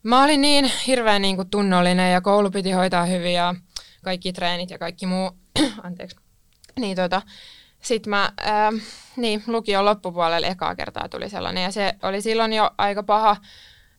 Mä 0.03 0.23
olin 0.23 0.41
niin 0.41 0.71
hirveän 0.87 1.21
niin 1.21 1.35
kuin 1.35 1.49
tunnollinen 1.49 2.13
ja 2.13 2.21
koulu 2.21 2.51
piti 2.51 2.71
hoitaa 2.71 3.05
hyvin 3.05 3.33
ja 3.33 3.55
kaikki 4.01 4.33
treenit 4.33 4.69
ja 4.69 4.77
kaikki 4.77 5.05
muu. 5.05 5.31
Anteeksi. 5.83 6.17
Niin 6.79 6.95
tota, 6.95 7.21
sitten 7.81 8.09
mä, 8.09 8.31
ää, 8.37 8.71
niin, 9.17 9.43
lukion 9.47 9.85
loppupuolella 9.85 10.47
ekaa 10.47 10.75
kertaa 10.75 11.09
tuli 11.09 11.29
sellainen 11.29 11.63
ja 11.63 11.71
se 11.71 11.93
oli 12.01 12.21
silloin 12.21 12.53
jo 12.53 12.71
aika 12.77 13.03
paha. 13.03 13.37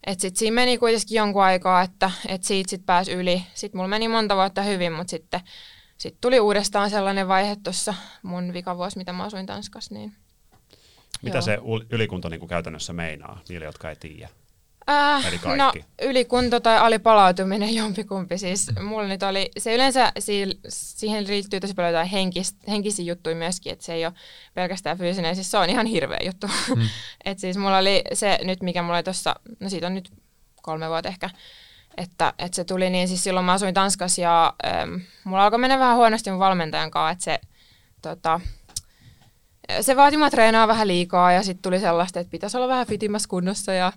Että 0.07 0.23
sitten 0.23 0.39
siinä 0.39 0.55
meni 0.55 0.79
kuitenkin 0.79 1.17
jonkun 1.17 1.43
aikaa, 1.43 1.83
että 1.83 2.11
et 2.29 2.43
siitä 2.43 2.71
sitten 2.71 2.87
pääsi 2.87 3.13
yli. 3.13 3.43
Sitten 3.55 3.79
mulla 3.79 3.89
meni 3.89 4.09
monta 4.09 4.37
vuotta 4.37 4.63
hyvin, 4.63 4.93
mutta 4.93 5.11
sitten 5.11 5.41
sit 5.99 6.21
tuli 6.21 6.41
uudestaan 6.41 6.91
sellainen 6.91 7.29
vaihe 7.29 7.57
tuossa 7.57 7.95
mun 8.23 8.53
vikavuosi, 8.53 8.99
mitä 8.99 9.13
mä 9.13 9.25
asuin 9.25 9.47
Tanskassa. 9.47 9.95
Niin, 9.95 10.13
mitä 11.23 11.37
joo. 11.37 11.43
se 11.43 11.59
ylikunto 11.91 12.29
niin 12.29 12.49
käytännössä 12.49 12.93
meinaa 12.93 13.41
niille, 13.49 13.65
jotka 13.65 13.91
ei 13.91 13.97
tiedä? 13.97 14.29
Äh, 14.91 15.27
Eli 15.27 15.57
no, 15.57 15.73
ylikunto 16.03 16.61
tai 16.61 16.79
alipalautuminen, 16.79 17.75
jompikumpi. 17.81 18.39
Siis 18.39 18.71
mulla 18.83 19.09
nyt 19.09 19.23
oli, 19.23 19.51
se 19.59 19.75
yleensä 19.75 20.13
si- 20.19 20.61
siihen 20.69 21.27
liittyy 21.27 21.61
tosi 21.61 21.75
paljon 21.75 21.93
jotain 21.93 22.09
henkis, 22.09 22.57
henkisiä 22.69 23.05
juttuja 23.05 23.37
myöskin, 23.37 23.73
että 23.73 23.85
se 23.85 23.95
ei 23.95 24.07
ole 24.07 24.15
pelkästään 24.55 24.99
fyysinen, 24.99 25.35
siis 25.35 25.51
se 25.51 25.59
on 25.59 25.71
ihan 25.71 25.87
hirveä 25.87 26.21
juttu. 26.25 26.47
Mm. 26.77 26.83
Et 27.25 27.39
siis 27.39 27.57
mulla 27.57 27.79
oli 27.79 28.03
se 28.13 28.39
nyt, 28.43 28.63
mikä 28.63 28.83
mulla 28.83 28.97
oli 28.97 29.03
tuossa, 29.03 29.35
no 29.61 29.69
siitä 29.69 29.87
on 29.87 29.95
nyt 29.95 30.13
kolme 30.63 30.89
vuotta 30.89 31.09
ehkä, 31.09 31.31
että, 31.97 32.33
että 32.39 32.57
se 32.57 32.65
tuli 32.65 32.91
niin, 32.91 33.09
siis 33.09 33.25
silloin 33.25 33.47
mä 33.47 33.53
asuin 33.53 33.75
Tanskassa 33.75 34.21
ja 34.21 34.55
ähm, 34.67 34.95
mulla 35.25 35.45
alkoi 35.45 35.59
mennä 35.59 35.79
vähän 35.79 35.97
huonosti 35.97 36.31
mun 36.31 36.39
valmentajan 36.39 36.91
kanssa, 36.91 37.13
että 37.13 37.25
se 37.25 37.41
tota, 38.03 38.41
se 39.81 39.97
vaati 39.97 40.17
mua 40.17 40.31
treenaa 40.31 40.69
vähän 40.69 40.89
liikaa 40.89 41.33
ja 41.33 41.43
sitten 41.43 41.63
tuli 41.63 41.81
sellaista, 41.81 42.21
että 42.21 42.31
pitäisi 42.31 42.57
olla 42.57 42.69
vähän 42.69 42.87
fitimmässä 42.87 43.29
kunnossa 43.29 43.73
ja 43.73 43.93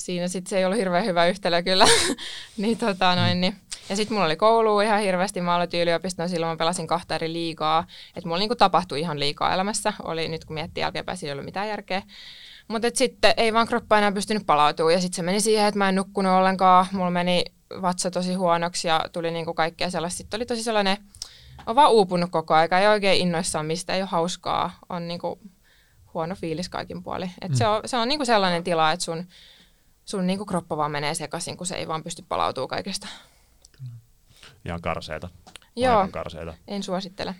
siinä 0.00 0.28
sitten 0.28 0.50
se 0.50 0.58
ei 0.58 0.64
ollut 0.64 0.78
hirveän 0.78 1.04
hyvä 1.04 1.26
yhtälö 1.26 1.62
kyllä. 1.62 1.86
niin, 2.56 2.78
tota, 2.78 3.14
noin, 3.16 3.40
niin. 3.40 3.56
Ja 3.88 3.96
sitten 3.96 4.14
mulla 4.14 4.26
oli 4.26 4.36
koulu 4.36 4.80
ihan 4.80 5.00
hirveästi, 5.00 5.40
mä 5.40 5.54
aloitin 5.54 5.82
yliopiston, 5.82 6.28
silloin 6.28 6.52
mä 6.52 6.56
pelasin 6.56 6.86
kahta 6.86 7.14
eri 7.14 7.32
liigaa. 7.32 7.86
Että 8.16 8.28
mulla 8.28 8.38
niinku 8.38 8.56
tapahtui 8.56 9.00
ihan 9.00 9.20
liikaa 9.20 9.54
elämässä, 9.54 9.92
oli 10.02 10.28
nyt 10.28 10.44
kun 10.44 10.54
miettii 10.54 10.80
jälkeenpäin, 10.80 11.18
siinä 11.18 11.30
ei 11.30 11.32
ollut 11.32 11.44
mitään 11.44 11.68
järkeä. 11.68 12.02
Mutta 12.68 12.88
sitten 12.94 13.34
ei 13.36 13.52
vaan 13.52 13.66
kroppa 13.66 13.98
enää 13.98 14.12
pystynyt 14.12 14.46
palautumaan 14.46 14.92
ja 14.92 15.00
sitten 15.00 15.16
se 15.16 15.22
meni 15.22 15.40
siihen, 15.40 15.66
että 15.66 15.78
mä 15.78 15.88
en 15.88 15.94
nukkunut 15.94 16.32
ollenkaan. 16.32 16.86
Mulla 16.92 17.10
meni 17.10 17.44
vatsa 17.82 18.10
tosi 18.10 18.34
huonoksi 18.34 18.88
ja 18.88 19.04
tuli 19.12 19.30
niinku 19.30 19.54
kaikkea 19.54 19.90
sellaista. 19.90 20.16
Sitten 20.18 20.38
oli 20.38 20.46
tosi 20.46 20.62
sellainen, 20.62 20.96
on 21.66 21.76
vaan 21.76 21.90
uupunut 21.90 22.30
koko 22.30 22.54
aika, 22.54 22.78
ei 22.78 22.88
oikein 22.88 23.20
innoissaan 23.20 23.66
mistä, 23.66 23.94
ei 23.94 24.02
ole 24.02 24.08
hauskaa, 24.08 24.78
on 24.88 25.08
niinku 25.08 25.38
huono 26.14 26.34
fiilis 26.34 26.68
kaikin 26.68 27.02
puoli. 27.02 27.30
Et 27.40 27.50
mm. 27.50 27.56
Se 27.56 27.66
on, 27.66 27.82
se 27.86 27.96
on 27.96 28.08
niinku 28.08 28.24
sellainen 28.24 28.64
tila, 28.64 28.92
että 28.92 29.04
sun, 29.04 29.26
sun 30.10 30.26
niinku 30.26 30.46
kroppa 30.46 30.76
vaan 30.76 30.90
menee 30.90 31.14
sekaisin, 31.14 31.56
kun 31.56 31.66
se 31.66 31.74
ei 31.74 31.88
vaan 31.88 32.02
pysty 32.02 32.24
palautumaan 32.28 32.68
kaikesta. 32.68 33.08
Ihan 34.64 34.80
karseita. 34.80 35.28
Joo. 35.76 36.08
Karseita. 36.08 36.54
En 36.68 36.82
suosittele. 36.82 37.34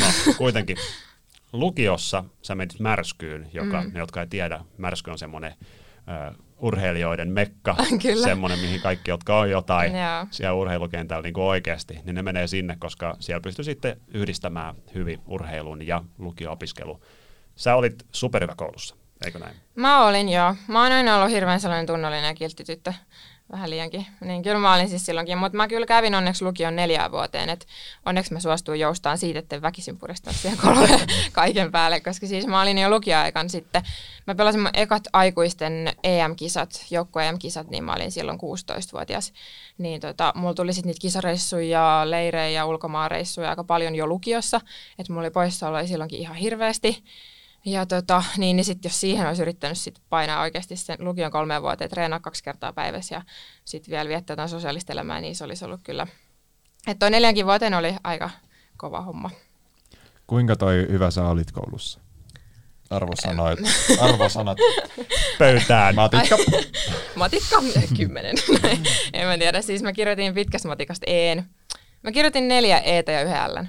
No, 0.00 0.06
kuitenkin. 0.36 0.76
Lukiossa 1.52 2.24
sä 2.42 2.54
menit 2.54 2.80
märskyyn, 2.80 3.48
joka, 3.52 3.82
mm. 3.82 3.90
ne 3.92 3.98
jotka 3.98 4.20
ei 4.20 4.26
tiedä, 4.26 4.64
märsky 4.78 5.10
on 5.10 5.18
semmoinen 5.18 5.54
uh, 5.58 6.44
urheilijoiden 6.58 7.28
mekka, 7.28 7.76
semmoinen, 8.24 8.58
mihin 8.58 8.80
kaikki, 8.80 9.10
jotka 9.10 9.38
on 9.38 9.50
jotain 9.50 9.92
Joo. 9.92 10.26
siellä 10.30 10.54
urheilukentällä 10.54 11.22
niin 11.22 11.34
kuin 11.34 11.44
oikeasti, 11.44 11.98
niin 12.04 12.14
ne 12.14 12.22
menee 12.22 12.46
sinne, 12.46 12.76
koska 12.78 13.16
siellä 13.20 13.40
pystyy 13.40 13.64
sitten 13.64 14.00
yhdistämään 14.08 14.74
hyvin 14.94 15.20
urheilun 15.26 15.86
ja 15.86 16.04
lukio-opiskelu. 16.18 17.00
Sä 17.56 17.74
olit 17.74 18.06
superhyvä 18.12 18.54
koulussa, 18.56 18.96
eikö 19.24 19.38
näin? 19.38 19.56
Mä 19.74 20.06
olin 20.06 20.28
joo. 20.28 20.54
Mä 20.68 20.82
oon 20.82 20.92
aina 20.92 21.16
ollut 21.16 21.30
hirveän 21.30 21.60
sellainen 21.60 21.86
tunnollinen 21.86 22.28
ja 22.28 22.34
kiltti 22.34 22.64
tyttö. 22.64 22.92
Vähän 23.52 23.70
liiankin. 23.70 24.06
Niin 24.20 24.42
kyllä 24.42 24.58
mä 24.58 24.74
olin 24.74 24.88
siis 24.88 25.06
silloinkin, 25.06 25.38
mutta 25.38 25.56
mä 25.56 25.68
kyllä 25.68 25.86
kävin 25.86 26.14
onneksi 26.14 26.44
lukion 26.44 26.76
neljään 26.76 27.12
vuoteen, 27.12 27.48
että 27.48 27.66
onneksi 28.06 28.32
mä 28.32 28.40
suostuin 28.40 28.80
joustaan 28.80 29.18
siitä, 29.18 29.38
että 29.38 29.62
väkisin 29.62 29.98
puristaa 29.98 30.32
siihen 30.32 30.58
kolme 30.58 30.88
kaiken 31.32 31.72
päälle, 31.72 32.00
koska 32.00 32.26
siis 32.26 32.46
mä 32.46 32.62
olin 32.62 32.78
jo 32.78 32.90
lukioaikan 32.90 33.50
sitten. 33.50 33.82
Mä 34.26 34.34
pelasin 34.34 34.60
mun 34.60 34.70
ekat 34.74 35.02
aikuisten 35.12 35.92
EM-kisat, 36.04 36.86
joukku 36.90 37.18
EM-kisat, 37.18 37.70
niin 37.70 37.84
mä 37.84 37.92
olin 37.92 38.12
silloin 38.12 38.38
16-vuotias. 38.38 39.32
Niin 39.78 40.00
tota, 40.00 40.32
mulla 40.36 40.54
tuli 40.54 40.72
sitten 40.72 40.88
niitä 40.88 41.00
kisareissuja 41.00 41.68
ja 41.68 42.10
leirejä 42.10 42.48
ja 42.48 42.66
ulkomaanreissuja 42.66 43.50
aika 43.50 43.64
paljon 43.64 43.94
jo 43.94 44.06
lukiossa, 44.06 44.60
että 44.98 45.12
mulla 45.12 45.24
oli 45.24 45.30
poissaoloja 45.30 45.86
silloinkin 45.86 46.20
ihan 46.20 46.36
hirveästi. 46.36 47.04
Ja 47.64 47.86
tota, 47.86 48.24
niin, 48.36 48.56
niin 48.56 48.64
sitten 48.64 48.88
jos 48.88 49.00
siihen 49.00 49.26
olisi 49.26 49.42
yrittänyt 49.42 49.78
sit 49.78 49.98
painaa 50.08 50.40
oikeasti 50.40 50.76
sen 50.76 50.96
lukion 51.00 51.30
kolmeen 51.30 51.62
vuoteen, 51.62 51.90
treenaa 51.90 52.20
kaksi 52.20 52.44
kertaa 52.44 52.72
päivässä 52.72 53.14
ja 53.14 53.22
sitten 53.64 53.90
vielä 53.90 54.08
viettää 54.08 54.32
jotain 54.32 54.48
sosiaalista 54.48 54.92
elämää, 54.92 55.20
niin 55.20 55.36
se 55.36 55.44
olisi 55.44 55.64
ollut 55.64 55.80
kyllä. 55.84 56.06
Että 56.86 56.98
toi 56.98 57.10
neljänkin 57.10 57.46
vuoteen 57.46 57.74
oli 57.74 57.94
aika 58.04 58.30
kova 58.76 59.00
homma. 59.00 59.30
Kuinka 60.26 60.56
toi 60.56 60.86
hyvä 60.90 61.10
sä 61.10 61.28
olit 61.28 61.52
koulussa? 61.52 62.00
Arvosanoit, 62.90 63.58
arvosanat. 64.00 64.58
Pöytään. 65.38 65.94
Matikka. 65.94 66.36
Matikka, 67.16 67.62
kymmenen. 67.96 68.36
en 69.12 69.26
mä 69.26 69.38
tiedä, 69.38 69.62
siis 69.62 69.82
mä 69.82 69.92
kirjoitin 69.92 70.34
pitkästä 70.34 70.68
matikasta 70.68 71.06
een. 71.06 71.44
Mä 72.02 72.12
kirjoitin 72.12 72.48
neljä 72.48 72.78
eetä 72.78 73.12
ja 73.12 73.22
yhden. 73.22 73.68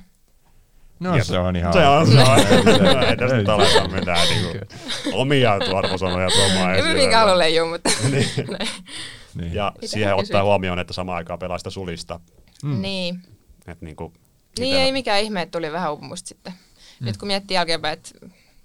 No 0.99 1.23
se 1.23 1.39
on 1.39 1.55
ihan... 1.55 1.73
Se 1.73 1.87
on, 1.87 2.07
se 2.07 2.21
on. 2.21 2.39
ei 3.03 3.17
tästä 3.17 3.37
nyt 3.37 3.49
aleta 3.49 3.87
mitään 3.87 4.27
niin 4.29 4.41
kuin, 4.45 4.61
omia 5.13 5.53
arvosanoja 5.75 6.29
tuomaan 6.29 6.67
mä 6.69 6.73
esille. 6.75 6.93
minkä 6.93 7.17
halua 7.19 7.37
leijua, 7.37 7.69
mutta 7.69 7.89
Niin. 8.11 8.29
Niin. 9.35 9.53
Ja 9.53 9.71
Mitä 9.75 9.87
siihen 9.87 10.15
ottaa 10.15 10.43
huomioon, 10.43 10.79
että 10.79 10.93
samaan 10.93 11.17
aikaan 11.17 11.39
pelaa 11.39 11.57
sitä 11.57 11.69
sulista. 11.69 12.19
Mm. 12.63 12.81
Niin. 12.81 13.21
Että 13.67 13.85
niin 13.85 13.95
kuin, 13.95 14.13
Niin 14.59 14.77
ei 14.77 14.91
mikään 14.91 15.21
ihme, 15.21 15.41
että 15.41 15.51
tuli 15.51 15.71
vähän 15.71 15.91
uupumusta 15.91 16.27
sitten. 16.27 16.53
Mm. 16.99 17.05
Nyt 17.05 17.17
kun 17.17 17.27
miettii 17.27 17.55
jälkeenpäin, 17.55 17.93
että, 17.93 18.09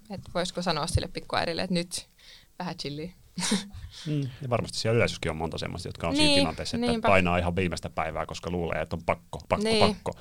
että 0.09 0.31
voisiko 0.33 0.61
sanoa 0.61 0.87
sille 0.87 1.07
pikkuäärille, 1.07 1.61
että 1.61 1.73
nyt 1.73 2.07
vähän 2.59 2.77
chilliä. 2.77 3.11
Mm. 4.07 4.21
Ja 4.41 4.49
varmasti 4.49 4.77
siellä 4.79 4.95
yleisössäkin 4.97 5.31
on 5.31 5.37
monta 5.37 5.57
semmoista, 5.57 5.89
jotka 5.89 6.07
on 6.07 6.13
Niin, 6.13 6.23
siinä 6.27 6.35
tilanteessa, 6.41 6.77
että 6.77 6.87
niinpä. 6.91 7.07
painaa 7.07 7.37
ihan 7.37 7.55
viimeistä 7.55 7.89
päivää, 7.89 8.25
koska 8.25 8.49
luulee, 8.49 8.81
että 8.81 8.95
on 8.95 9.03
pakko, 9.05 9.39
pakko, 9.49 9.63
Niin. 9.63 9.87
pakko. 9.95 10.11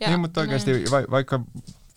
Ja, 0.00 0.08
niin, 0.08 0.20
mutta 0.20 0.40
oikeasti 0.40 0.84
va- 0.90 1.10
vaikka 1.10 1.40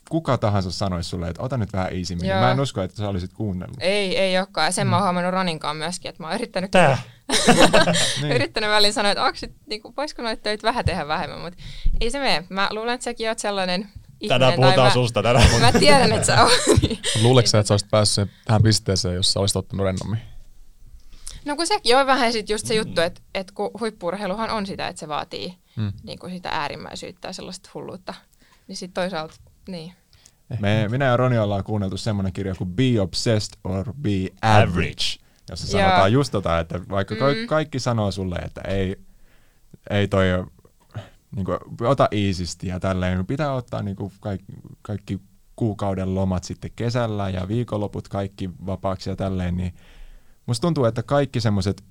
kuka 0.10 0.38
tahansa 0.38 0.72
sanoisi 0.72 1.10
sulle, 1.10 1.28
että 1.28 1.42
ota 1.44 1.58
nyt 1.58 1.74
vähän 1.74 1.94
easy 1.98 2.16
niin 2.16 2.30
Joo. 2.30 2.40
mä 2.40 2.52
en 2.52 2.60
usko, 2.60 2.82
että 2.82 2.98
sä 2.98 3.10
olisit 3.10 3.34
kuunnellut. 3.34 3.78
Ei, 3.80 4.18
ei 4.18 4.38
olekaan. 4.38 4.66
Ja 4.66 4.72
sen 4.72 4.88
mä 4.88 4.96
oon 4.96 5.04
huomannut 5.04 5.34
Roninkaan 5.34 5.78
myöskin, 5.78 6.10
että 6.10 6.24
mä 6.24 6.28
oon 6.28 6.36
yrittänyt, 6.36 6.72
Tää. 6.72 6.98
Niin. 8.22 8.32
yrittänyt 8.32 8.70
väliin 8.70 8.94
sanoa, 8.94 9.12
että 9.12 9.24
onko 9.24 9.36
sit, 9.38 9.56
niinku, 9.66 9.94
voisiko 9.98 10.22
noita 10.22 10.42
töitä 10.42 10.64
vähän 10.68 10.86
tehdä 10.86 11.08
vähemmän, 11.08 11.40
mutta 11.40 11.64
ei 12.02 12.12
se 12.12 12.20
mene. 12.20 12.44
Mä 12.50 12.70
luulen, 12.72 12.94
että 12.94 13.04
säkin 13.04 13.30
oot 13.30 13.40
sellainen 13.40 13.82
ihminen. 13.82 14.30
Tänään 14.30 14.54
puhutaan 14.54 14.88
mä, 14.88 14.94
susta. 14.94 15.24
Tänään. 15.24 15.62
Mä 15.62 15.72
tiedän, 15.72 16.12
että 16.12 16.28
sä 16.28 16.44
oot. 16.44 16.52
Luuleeko 17.24 17.48
sä, 17.48 17.60
että 17.60 17.68
sä 17.68 17.74
olisit 17.74 17.90
päässyt 17.92 18.30
tähän 18.46 18.64
pisteeseen, 18.64 19.16
jos 19.16 19.34
sä 19.34 19.40
olisit 19.40 19.56
ottanut 19.56 19.86
rennommin? 19.86 20.20
No 21.48 21.56
kun 21.56 21.68
sekin 21.68 21.98
on 21.98 22.08
vähän 22.08 22.34
sit 22.34 22.50
just 22.50 22.66
se 22.68 22.76
juttu, 22.76 23.02
että, 23.02 23.22
että 23.36 23.54
kun 23.54 23.72
huippurheiluhan 23.80 24.50
on 24.50 24.66
sitä, 24.66 24.88
että 24.88 25.00
se 25.00 25.08
vaatii 25.08 25.54
Mm. 25.76 25.92
niin 26.04 26.20
kuin 26.20 26.34
sitä 26.34 26.50
äärimmäisyyttä 26.50 27.28
ja 27.28 27.34
sellaista 27.34 27.70
hulluutta. 27.74 28.14
Niin 28.68 28.76
sitten 28.76 29.04
toisaalta, 29.04 29.36
niin. 29.68 29.94
Me, 30.60 30.88
minä 30.92 31.06
ja 31.06 31.18
Roni 31.18 31.38
ollaan 31.38 31.64
kuunneltu 31.64 31.98
semmoinen 31.98 32.34
kirja 32.34 32.56
kuin 32.56 32.70
Be 32.70 33.02
Obsessed 33.02 33.54
or 33.64 33.94
Be 34.02 34.10
Average, 34.42 35.04
jossa 35.50 35.78
Joo. 35.78 35.88
sanotaan 35.88 36.12
just 36.14 36.32
tota, 36.32 36.60
että 36.60 36.80
vaikka 36.90 37.16
Mm. 37.16 37.22
mm. 37.22 37.48
kaikki 37.48 37.80
sanoo 37.80 38.12
sulle, 38.12 38.36
että 38.36 38.62
ei, 38.62 38.96
ei 39.90 40.08
toi 40.08 40.26
niin 41.36 41.46
kuin, 41.46 41.58
ota 41.88 42.08
iisisti 42.14 42.68
ja 42.68 42.80
tälleen, 42.80 43.18
niin 43.18 43.26
pitää 43.26 43.54
ottaa 43.54 43.82
niin 43.82 43.96
kuin 43.96 44.12
kaikki, 44.20 44.54
kaikki 44.82 45.20
kuukauden 45.56 46.16
lomat 46.16 46.44
sitten 46.44 46.72
kesällä 46.76 47.30
ja 47.30 47.48
viikonloput 47.48 48.08
kaikki 48.08 48.50
vapaaksi 48.66 49.10
ja 49.10 49.16
tälleen, 49.16 49.58
niin 49.58 49.74
musta 50.48 50.62
tuntuu, 50.62 50.86
että 50.86 51.04
kaikki 51.04 51.42
semmoiset 51.42 51.84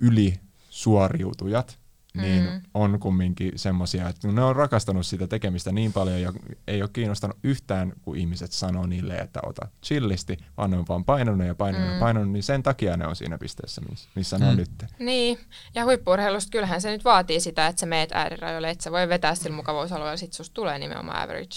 ylisuoriutujat, 0.00 1.78
niin 2.14 2.44
Mm. 2.44 2.50
mm. 2.50 2.60
on 2.74 3.00
kumminkin 3.00 3.52
semmoisia, 3.56 4.08
että 4.08 4.28
ne 4.28 4.42
on 4.42 4.56
rakastanut 4.56 5.06
sitä 5.06 5.26
tekemistä 5.26 5.72
niin 5.72 5.92
paljon 5.92 6.20
ja 6.20 6.32
ei 6.68 6.82
ole 6.82 6.90
kiinnostanut 6.92 7.36
yhtään, 7.42 7.92
kun 8.02 8.16
ihmiset 8.16 8.52
sanoo 8.52 8.86
niille, 8.86 9.14
että 9.16 9.40
ota 9.42 9.68
chillisti, 9.84 10.36
vaan 10.56 10.70
ne 10.70 10.76
on 10.76 10.84
vaan 10.88 11.04
painanut 11.04 11.46
ja 11.46 11.54
painanut 11.54 11.88
Mm. 11.88 11.94
ja 11.94 12.00
painanut, 12.00 12.30
niin 12.32 12.42
sen 12.42 12.62
takia 12.62 12.96
ne 12.96 13.06
on 13.06 13.16
siinä 13.16 13.38
pisteessä, 13.38 13.80
missä, 13.90 14.08
missä 14.14 14.38
ne 14.38 14.46
on 14.46 14.54
Mm. 14.54 14.56
nyt. 14.58 14.70
Niin, 14.98 15.38
ja 15.74 15.84
huippurheilusta 15.84 16.50
kyllähän 16.50 16.80
se 16.80 16.90
nyt 16.90 17.04
vaatii 17.04 17.40
sitä, 17.40 17.66
että 17.66 17.80
sä 17.80 17.86
meet 17.86 18.12
äärirajoille, 18.12 18.70
että 18.70 18.84
sä 18.84 18.92
voi 18.92 19.08
vetää 19.08 19.34
sillä 19.34 19.56
mukavuusalueella, 19.56 20.16
sit 20.16 20.32
susta 20.32 20.54
tulee 20.54 20.78
nimenomaan 20.78 21.22
average. 21.22 21.56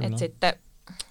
Et 0.00 0.18
sitten 0.18 0.54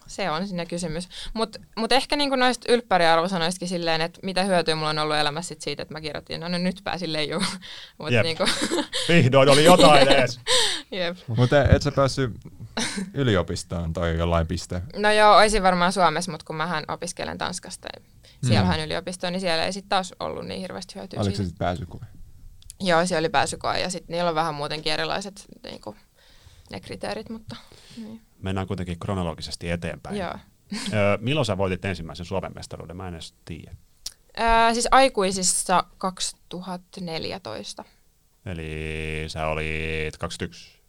se 0.07 0.29
on 0.29 0.47
siinä 0.47 0.65
kysymys. 0.65 1.09
Mutta 1.33 1.59
mut 1.77 1.91
ehkä 1.91 2.15
niinku 2.15 2.35
noista 2.35 2.71
ylppäriarvosanoistakin 2.71 3.67
silleen, 3.67 4.01
että 4.01 4.19
mitä 4.23 4.43
hyötyä 4.43 4.75
mulla 4.75 4.89
on 4.89 4.99
ollut 4.99 5.15
elämässä 5.15 5.47
sit 5.47 5.61
siitä, 5.61 5.81
että 5.81 5.93
mä 5.93 6.01
kirjoitin, 6.01 6.39
no, 6.39 6.47
no 6.47 6.57
nyt 6.57 6.81
pääsin 6.83 7.13
leijuun. 7.13 7.45
Mut 7.99 8.11
Jep. 8.11 8.23
niinku, 8.23 8.43
Vihdoin 9.09 9.49
oli 9.49 9.65
jotain 9.65 10.07
edes. 10.07 10.39
jep. 10.91 11.17
Mutta 11.27 11.63
et 11.63 11.81
sä 11.81 11.91
päässyt 11.91 12.31
yliopistoon 13.13 13.93
toi 13.93 14.17
jollain 14.17 14.47
piste. 14.47 14.81
No 14.95 15.11
joo, 15.11 15.37
olisin 15.37 15.63
varmaan 15.63 15.93
Suomessa, 15.93 16.31
mutta 16.31 16.45
kun 16.45 16.55
mähän 16.55 16.83
opiskelen 16.87 17.37
Tanskasta, 17.37 17.87
ja 17.93 18.01
siellähän 18.47 18.79
yliopisto, 18.79 19.29
niin 19.29 19.41
siellä 19.41 19.65
ei 19.65 19.73
sitten 19.73 19.89
taas 19.89 20.13
ollut 20.19 20.45
niin 20.45 20.61
hirveästi 20.61 20.95
hyötyä 20.95 21.19
Oliko 21.19 21.35
se 21.35 21.43
sitten 21.43 21.57
pääsykoe? 21.57 22.01
Joo, 22.79 23.05
se 23.05 23.17
oli 23.17 23.29
pääsykoe 23.29 23.79
ja 23.79 23.89
sitten 23.89 24.13
niillä 24.13 24.29
on 24.29 24.35
vähän 24.35 24.55
muutenkin 24.55 24.93
erilaiset 24.93 25.45
niinku, 25.63 25.95
ne 26.71 26.79
kriteerit, 26.79 27.29
mutta 27.29 27.55
niin. 27.97 28.21
Mennään 28.43 28.67
kuitenkin 28.67 28.99
kronologisesti 28.99 29.69
eteenpäin. 29.69 30.17
joo. 30.17 30.33
Ö, 30.93 31.17
milloin 31.21 31.45
sä 31.45 31.57
voitit 31.57 31.85
ensimmäisen 31.85 32.25
Suomen 32.25 32.51
mestaruuden? 32.55 32.97
Mä 32.97 33.07
en 33.07 33.13
edes 33.13 33.33
tiedä. 33.45 33.75
Ää, 34.37 34.73
siis 34.73 34.87
aikuisissa 34.91 35.83
2014. 35.97 37.83
Eli 38.45 39.25
sä 39.27 39.47
olit 39.47 40.17
21. 40.17 40.79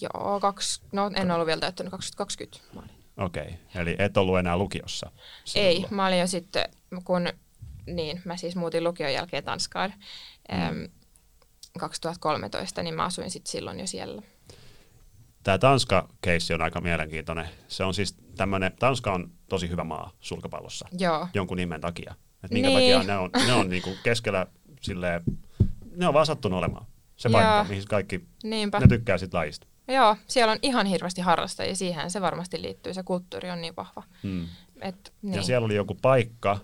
Joo, 0.00 0.40
kaksi, 0.40 0.80
no 0.92 1.10
en 1.14 1.30
ollut 1.30 1.46
vielä 1.46 1.60
täyttänyt 1.60 1.90
2020. 1.90 2.58
Mä 2.74 2.80
olin. 2.80 2.90
Okei, 3.16 3.58
eli 3.74 3.96
et 3.98 4.16
ollut 4.16 4.38
enää 4.38 4.56
lukiossa. 4.56 5.10
Ei, 5.54 5.74
silloin. 5.74 5.94
mä 5.94 6.06
olin 6.06 6.18
jo 6.18 6.26
sitten, 6.26 6.64
kun 7.04 7.28
niin, 7.86 8.22
mä 8.24 8.36
siis 8.36 8.56
muutin 8.56 8.84
lukion 8.84 9.12
jälkeen 9.12 9.44
Tanskaan 9.44 9.94
mm. 10.52 10.88
2013, 11.78 12.82
niin 12.82 12.94
mä 12.94 13.04
asuin 13.04 13.30
sitten 13.30 13.50
silloin 13.50 13.80
jo 13.80 13.86
siellä. 13.86 14.22
Tämä 15.42 15.58
Tanska-keissi 15.58 16.54
on 16.54 16.62
aika 16.62 16.80
mielenkiintoinen. 16.80 17.48
Se 17.68 17.84
on 17.84 17.94
siis 17.94 18.16
tämmöinen, 18.36 18.72
Tanska 18.78 19.12
on 19.12 19.30
tosi 19.48 19.68
hyvä 19.68 19.84
maa 19.84 20.10
sulkapallossa 20.20 20.88
Joo. 20.98 21.28
jonkun 21.34 21.56
nimen 21.56 21.80
takia. 21.80 22.14
Et 22.44 22.50
minkä 22.50 22.68
Niin. 22.68 22.78
takia 22.96 23.12
ne 23.14 23.18
on, 23.18 23.30
ne 23.46 23.52
on 23.52 23.68
niinku 23.68 23.90
keskellä 24.02 24.46
silleen, 24.80 25.22
ne 25.96 26.08
on 26.08 26.14
vaan 26.14 26.26
sattunut 26.26 26.58
olemaan. 26.58 26.86
Se 27.16 27.28
paikka, 27.28 27.66
mihin 27.68 27.84
kaikki, 27.88 28.24
Niinpä. 28.44 28.80
ne 28.80 28.86
tykkää 28.88 29.18
sit 29.18 29.34
lajista. 29.34 29.66
Joo, 29.88 30.16
siellä 30.26 30.52
on 30.52 30.58
ihan 30.62 30.86
hirveästi 30.86 31.20
harrastajia, 31.20 31.74
siihen 31.76 32.10
se 32.10 32.20
varmasti 32.20 32.62
liittyy, 32.62 32.94
se 32.94 33.02
kulttuuri 33.02 33.50
on 33.50 33.60
niin 33.60 33.76
vahva. 33.76 34.02
Hmm. 34.22 34.44
Et, 34.80 34.96
Niin. 35.22 35.30
niin. 35.30 35.34
Ja 35.34 35.42
siellä 35.42 35.64
oli 35.64 35.74
joku 35.74 35.94
paikka, 36.02 36.58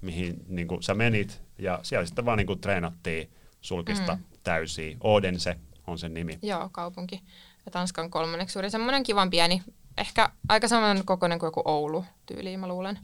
mihin 0.00 0.44
niin 0.48 0.68
kuin 0.68 0.82
sä 0.82 0.94
menit, 0.94 1.42
ja 1.58 1.78
siellä 1.82 2.06
sitten 2.06 2.24
vaan 2.24 2.38
niin 2.38 2.46
kuin 2.46 2.60
treenattiin 2.60 3.30
sulkista 3.60 4.14
mm. 4.14 4.22
täysiä. 4.42 4.96
Odense 5.00 5.56
on 5.86 5.98
sen 5.98 6.14
nimi. 6.14 6.38
Joo, 6.42 6.68
kaupunki. 6.72 7.22
Ja 7.66 7.70
Tanskan 7.72 8.10
kolmanneksi 8.10 8.52
suuri, 8.52 8.70
semmoinen 8.70 9.02
kivan 9.02 9.30
pieni, 9.30 9.62
ehkä 9.98 10.30
aika 10.48 10.68
saman 10.68 11.04
kokoinen 11.04 11.38
kuin 11.38 11.46
joku 11.46 11.62
Oulu 11.64 12.04
tyyliin, 12.26 12.60
mä 12.60 12.68
luulen. 12.68 12.98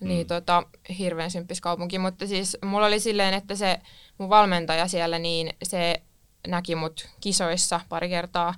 Niin 0.00 0.26
tota, 0.26 0.62
hirveän 0.98 1.30
symppis 1.30 1.60
kaupunki, 1.60 1.98
mutta 1.98 2.26
siis 2.26 2.58
mulla 2.64 2.86
oli 2.86 3.00
silleen, 3.00 3.34
että 3.34 3.54
se 3.54 3.80
mun 4.18 4.28
valmentaja 4.28 4.88
siellä, 4.88 5.18
niin 5.18 5.52
se 5.62 6.02
näki 6.46 6.74
mut 6.74 7.08
kisoissa 7.20 7.80
pari 7.88 8.08
kertaa. 8.08 8.54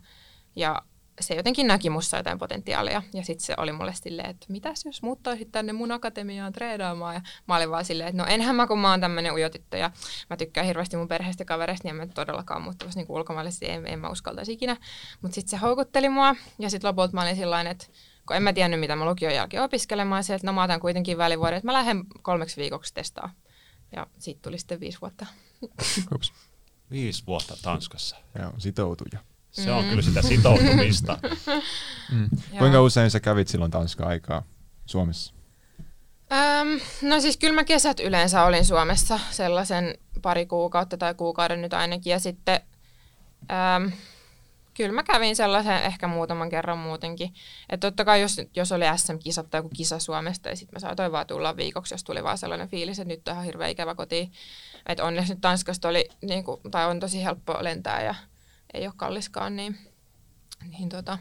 Ja 0.56 0.82
se 1.20 1.34
jotenkin 1.34 1.66
näki 1.66 1.90
mussa 1.90 2.16
jotain 2.16 2.38
potentiaalia. 2.38 3.02
Ja 3.14 3.24
sitten 3.24 3.46
se 3.46 3.54
oli 3.56 3.72
mulle 3.72 3.94
silleen, 3.94 4.30
että 4.30 4.46
mitäs 4.48 4.84
jos 4.84 5.02
muuttaisit 5.02 5.52
tänne 5.52 5.72
mun 5.72 5.92
akatemiaan 5.92 6.52
treenaamaan. 6.52 7.14
Ja 7.14 7.20
mä 7.48 7.56
olin 7.56 7.70
vaan 7.70 7.84
silleen, 7.84 8.08
että 8.08 8.22
no 8.22 8.28
enhän 8.28 8.56
mä, 8.56 8.66
kun 8.66 8.78
mä 8.78 8.90
oon 8.90 9.00
tämmönen 9.00 9.32
ujotyttö 9.32 9.76
ja 9.76 9.90
mä 10.30 10.36
tykkään 10.36 10.66
hirveästi 10.66 10.96
mun 10.96 11.08
perheestä 11.08 11.40
ja 11.40 11.46
kavereista, 11.46 11.88
niin 11.88 12.00
en 12.00 12.08
mä 12.08 12.12
todellakaan 12.14 12.62
muuttavasti 12.62 13.00
niin 13.00 13.12
ulkomaille, 13.12 13.50
en, 13.62 13.86
en 13.86 13.98
mä 13.98 14.10
uskaltaisi 14.10 14.52
ikinä. 14.52 14.76
Mutta 15.22 15.34
sitten 15.34 15.50
se 15.50 15.66
houkutteli 15.66 16.08
mua 16.08 16.36
ja 16.58 16.70
sitten 16.70 16.88
lopulta 16.88 17.12
mä 17.12 17.22
olin 17.22 17.36
sillain, 17.36 17.66
että 17.66 17.86
kun 18.26 18.36
en 18.36 18.42
mä 18.42 18.52
tiennyt, 18.52 18.80
mitä 18.80 18.96
mä 18.96 19.04
lukion 19.04 19.34
jälkeen 19.34 19.62
opiskelemaan, 19.62 20.24
se, 20.24 20.34
että 20.34 20.46
no 20.46 20.52
mä 20.52 20.62
otan 20.62 20.80
kuitenkin 20.80 21.18
välivuoden, 21.18 21.56
että 21.56 21.66
mä 21.66 21.72
lähden 21.72 22.04
kolmeksi 22.22 22.56
viikoksi 22.60 22.94
testaa. 22.94 23.30
Ja 23.96 24.06
siitä 24.18 24.40
tuli 24.42 24.58
sitten 24.58 24.80
viisi 24.80 25.00
vuotta. 25.00 25.26
Ups. 26.14 26.32
Viisi 26.90 27.26
vuotta 27.26 27.56
Tanskassa. 27.62 28.16
Joo, 28.38 28.52
sitoutuja. 28.58 29.33
Se 29.54 29.72
on 29.72 29.84
kyllä 29.84 30.02
sitä 30.02 30.22
sitoutumista. 30.22 31.18
Joo. 32.52 32.58
Kuinka 32.58 32.82
usein 32.82 33.10
sä 33.10 33.20
kävit 33.20 33.48
silloin 33.48 33.70
Tanska-aikaa 33.70 34.42
Suomessa? 34.86 35.34
Öm, 36.32 36.80
no 37.02 37.20
siis 37.20 37.36
kyllä 37.36 37.54
mä 37.54 37.64
kesät 37.64 38.00
yleensä 38.00 38.44
olin 38.44 38.64
Suomessa 38.64 39.20
sellaisen 39.30 39.98
pari 40.22 40.46
kuukautta 40.46 40.96
tai 40.96 41.14
kuukauden 41.14 41.62
nyt 41.62 41.72
ainakin. 41.72 42.10
Ja 42.10 42.18
sitten 42.18 42.60
öm, 43.76 43.92
kyllä 44.74 44.92
mä 44.92 45.02
kävin 45.02 45.36
sellaisen 45.36 45.82
ehkä 45.82 46.06
muutaman 46.06 46.50
kerran 46.50 46.78
muutenkin. 46.78 47.34
Että 47.70 47.86
totta 47.86 48.04
kai 48.04 48.20
jos, 48.20 48.40
jos 48.56 48.72
oli 48.72 48.84
SM-kisat 48.96 49.50
tai 49.50 49.58
joku 49.58 49.70
kisa 49.76 49.98
Suomesta, 49.98 50.48
ja 50.48 50.56
sitten 50.56 50.76
mä 50.76 50.80
saatoin 50.80 51.12
vaan 51.12 51.26
tulla 51.26 51.56
viikoksi, 51.56 51.94
jos 51.94 52.04
tuli 52.04 52.24
vaan 52.24 52.38
sellainen 52.38 52.68
fiilis, 52.68 52.98
että 52.98 53.14
nyt 53.14 53.28
on 53.28 53.34
ihan 53.34 53.44
hirveän 53.44 53.70
ikävä 53.70 53.94
kotiin. 53.94 54.32
Että 54.86 55.04
onneksi 55.04 55.32
nyt 55.32 55.40
Tanskasta 55.40 55.88
oli, 55.88 56.08
niin 56.22 56.44
kuin, 56.44 56.60
tai 56.70 56.86
on 56.86 57.00
tosi 57.00 57.24
helppo 57.24 57.56
lentää 57.60 58.02
ja 58.02 58.14
ei 58.74 58.86
ole 58.86 58.94
kalliskaan, 58.96 59.56
niin, 59.56 59.78
niin 60.78 60.88
tota, 60.88 61.18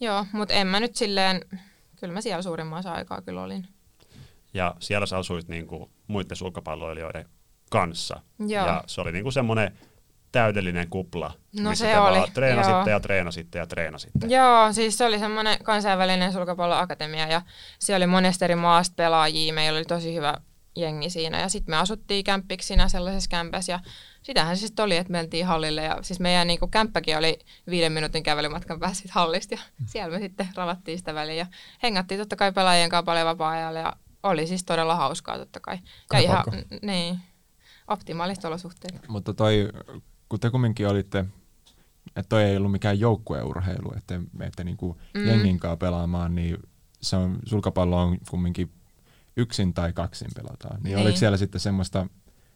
joo, 0.00 0.26
mutta 0.32 0.54
en 0.54 0.66
mä 0.66 0.80
nyt 0.80 0.96
silleen, 0.96 1.40
kyllä 1.96 2.14
mä 2.14 2.20
siellä 2.20 2.42
suurimman 2.42 2.78
osa 2.78 2.92
aikaa 2.92 3.22
kyllä 3.22 3.42
olin. 3.42 3.68
Ja 4.54 4.74
siellä 4.78 5.06
sä 5.06 5.18
asuit 5.18 5.48
niin 5.48 5.66
kuin 5.66 5.90
muiden 6.06 6.36
sulkapalloilijoiden 6.36 7.28
kanssa. 7.70 8.20
Joo. 8.38 8.66
Ja 8.66 8.84
se 8.86 9.00
oli 9.00 9.12
niin 9.12 9.22
kuin 9.22 9.32
semmoinen 9.32 9.78
täydellinen 10.32 10.88
kupla, 10.88 11.32
No 11.60 11.70
missä 11.70 11.84
se 11.84 11.92
te 11.92 11.98
oli, 11.98 12.18
vaan 12.18 12.32
treenasitte 12.32 12.90
joo. 12.90 12.96
ja 12.96 13.00
treenasitte 13.00 13.58
ja 13.58 13.66
treenasitte. 13.66 14.26
Joo, 14.26 14.72
siis 14.72 14.98
se 14.98 15.04
oli 15.04 15.18
semmoinen 15.18 15.58
kansainvälinen 15.62 16.32
sulkapalloakatemia 16.32 17.26
ja 17.26 17.42
siellä 17.78 18.04
oli 18.04 18.10
monesta 18.10 18.44
eri 18.44 18.54
maasta 18.56 18.94
pelaajia. 18.96 19.54
Meillä 19.54 19.76
oli 19.76 19.84
tosi 19.84 20.14
hyvä 20.14 20.34
jengi 20.76 21.10
siinä 21.10 21.40
ja 21.40 21.48
sitten 21.48 21.72
me 21.72 21.76
asuttiin 21.76 22.24
kämppiksinä 22.24 22.88
sellaisessa 22.88 23.30
kämpässä 23.30 23.72
ja 23.72 23.80
sitähän 24.22 24.56
se 24.56 24.66
sitten 24.66 24.84
oli, 24.84 24.96
että 24.96 25.12
mentiin 25.12 25.46
hallille 25.46 25.82
ja 25.82 25.98
siis 26.02 26.20
meidän 26.20 26.46
niinku 26.46 26.66
kämppäkin 26.66 27.16
oli 27.16 27.38
viiden 27.70 27.92
minuutin 27.92 28.22
kävelymatkan 28.22 28.80
päässä 28.80 29.08
hallista 29.12 29.54
ja 29.54 29.60
siellä 29.86 30.18
me 30.18 30.20
sitten 30.20 30.48
ravattiin 30.54 30.98
sitä 30.98 31.14
väliä 31.14 31.34
ja 31.34 31.46
hengattiin 31.82 32.20
totta 32.20 32.36
kai 32.36 32.52
pelaajien 32.52 32.90
kanssa 32.90 33.02
paljon 33.06 33.26
vapaa-ajalla 33.26 33.78
ja 33.78 33.96
oli 34.22 34.46
siis 34.46 34.64
todella 34.64 34.96
hauskaa 34.96 35.38
totta 35.38 35.60
kai. 35.60 35.78
Ja 36.12 36.18
ihan, 36.18 36.44
n- 36.52 36.86
niin, 36.86 37.18
optimaaliset 37.88 38.44
olosuhteet. 38.44 39.08
Mutta 39.08 39.34
toi, 39.34 39.68
kun 40.28 40.40
te 40.40 40.50
kumminkin 40.50 40.88
olitte, 40.88 41.24
että 42.06 42.28
toi 42.28 42.42
ei 42.42 42.56
ollut 42.56 42.72
mikään 42.72 43.00
joukkueurheilu, 43.00 43.92
että 43.96 44.20
menette 44.32 44.64
niinku 44.64 45.00
mm. 45.14 45.26
jengin 45.26 45.60
kanssa 45.60 45.76
pelaamaan, 45.76 46.34
niin 46.34 46.56
se 47.00 47.16
on, 47.16 47.38
sulkapallo 47.46 48.02
on 48.02 48.18
kumminkin 48.30 48.70
yksin 49.36 49.74
tai 49.74 49.92
kaksin 49.92 50.28
pelataan. 50.34 50.82
Niin, 50.82 50.82
Niin. 50.94 50.98
oliko 50.98 51.18
siellä 51.18 51.36
sitten 51.36 51.60
semmoista, 51.60 52.06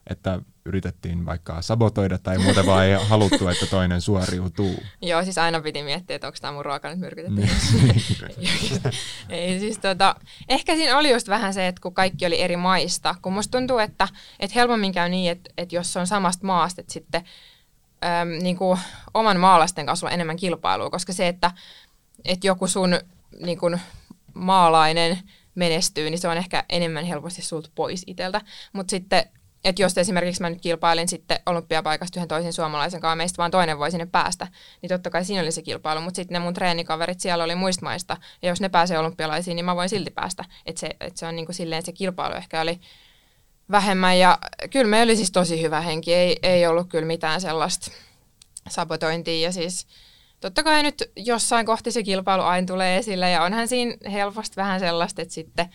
että 0.07 0.41
yritettiin 0.65 1.27
vaikka 1.27 1.63
sabotoida 1.63 2.19
tai 2.19 2.39
muuta 2.39 2.67
vaan 2.67 2.85
ei 2.87 2.95
haluttu, 3.09 3.49
että 3.49 3.67
toinen 3.67 4.01
suoriutuu? 4.01 4.83
Joo, 5.03 5.25
siis 5.25 5.39
aina 5.39 5.61
piti 5.61 5.83
miettiä, 5.83 6.17
että 6.17 6.27
onko 6.27 6.39
tämä 6.41 6.53
mun 6.53 6.65
ruoka 6.65 6.91
nyt 6.91 6.99
myrkytetty. 6.99 7.41
Niin. 7.41 8.03
Ei 9.29 9.59
siis 9.59 9.79
tota, 9.79 10.15
ehkä 10.49 10.75
siinä 10.77 10.99
oli 10.99 11.13
just 11.13 11.29
vähän 11.29 11.55
se, 11.55 11.67
että 11.69 11.81
kun 11.83 11.95
kaikki 11.95 12.27
oli 12.27 12.41
eri 12.41 12.57
maista, 12.57 13.15
kun 13.23 13.33
musta 13.33 13.59
tuntuu, 13.59 13.79
että, 13.79 14.09
että 14.41 14.55
helpommin 14.55 14.93
käy 14.93 15.09
niin, 15.09 15.31
että, 15.33 15.51
että 15.59 15.75
jos 15.75 15.97
on 15.97 16.07
samasta 16.07 16.47
maasta, 16.47 16.81
että 16.81 16.93
sitten 16.93 17.25
äm, 18.05 18.29
niin 18.43 18.57
kuin 18.57 18.79
oman 19.15 19.41
maalaisten 19.41 19.87
kanssa 19.87 20.07
on 20.07 20.13
enemmän 20.13 20.37
kilpailua, 20.37 20.91
koska 20.91 21.13
se, 21.13 21.29
että, 21.29 21.51
että 22.25 22.47
joku 22.47 22.67
sun 22.67 22.99
niin 23.41 23.59
kuin 23.59 23.81
maalainen 24.35 25.19
menestyy, 25.59 26.11
niin 26.11 26.19
se 26.19 26.29
on 26.29 26.37
ehkä 26.37 26.65
enemmän 26.69 27.05
helposti 27.05 27.43
sulta 27.43 27.71
pois 27.75 28.03
iteltä. 28.07 28.41
Mutta 28.73 28.91
sitten, 28.91 29.25
että 29.65 29.83
jos 29.83 29.99
esimerkiksi 29.99 30.43
mä 30.43 30.51
nyt 30.51 30.61
kilpailin 30.61 31.09
sitten 31.09 31.41
olympiapaikasta 31.47 32.19
yhden 32.19 32.29
toisen 32.29 32.53
suomalaisen 32.53 33.01
kanssa, 33.01 33.17
meistä 33.17 33.37
vaan 33.39 33.51
toinen 33.51 33.79
voi 33.79 33.91
sinne 33.91 34.07
päästä, 34.07 34.47
niin 34.83 34.89
totta 34.89 35.11
kai 35.11 35.25
siinä 35.25 35.43
oli 35.43 35.53
se 35.53 35.63
kilpailu, 35.63 36.01
mutta 36.01 36.17
sitten 36.17 36.33
ne 36.33 36.39
mun 36.39 36.55
treenikaverit 36.55 37.21
siellä 37.21 37.45
oli 37.45 37.55
muista 37.55 37.85
maista, 37.85 38.17
ja 38.43 38.49
jos 38.49 38.61
ne 38.61 38.69
pääsee 38.69 38.99
olympialaisiin, 38.99 39.57
niin 39.57 39.65
mä 39.65 39.77
voin 39.77 39.89
silti 39.89 40.11
päästä. 40.11 40.45
Että 40.67 40.81
se, 40.81 40.97
et 41.01 41.17
se 41.17 41.27
on 41.27 41.37
niinku 41.37 41.53
silleen, 41.53 41.83
se 41.85 41.93
kilpailu 41.93 42.35
ehkä 42.35 42.61
oli 42.61 42.81
vähemmän, 43.71 44.19
ja 44.19 44.39
kyllä 44.71 44.91
me 44.91 45.03
oli 45.03 45.17
siis 45.17 45.31
tosi 45.31 45.63
hyvä 45.63 45.81
henki, 45.81 46.15
ei, 46.15 46.37
ei 46.43 46.67
ollut 46.67 46.89
kyllä 46.89 47.07
mitään 47.07 47.41
sellaista 47.41 47.91
sabotointia, 48.69 49.47
ja 49.47 49.53
siis 49.53 49.87
totta 50.41 50.63
kai 50.63 50.83
nyt 50.83 51.11
jossain 51.17 51.67
kohti 51.67 51.93
se 51.93 52.03
kilpailu 52.03 52.43
aina 52.43 52.67
tulee 52.67 52.99
esille, 52.99 53.31
ja 53.31 53.43
onhan 53.43 53.69
siinä 53.69 53.95
helposti 54.13 54.57
vähän 54.57 54.81
sellaista, 54.81 55.23
että 55.23 55.35
sitten, 55.35 55.69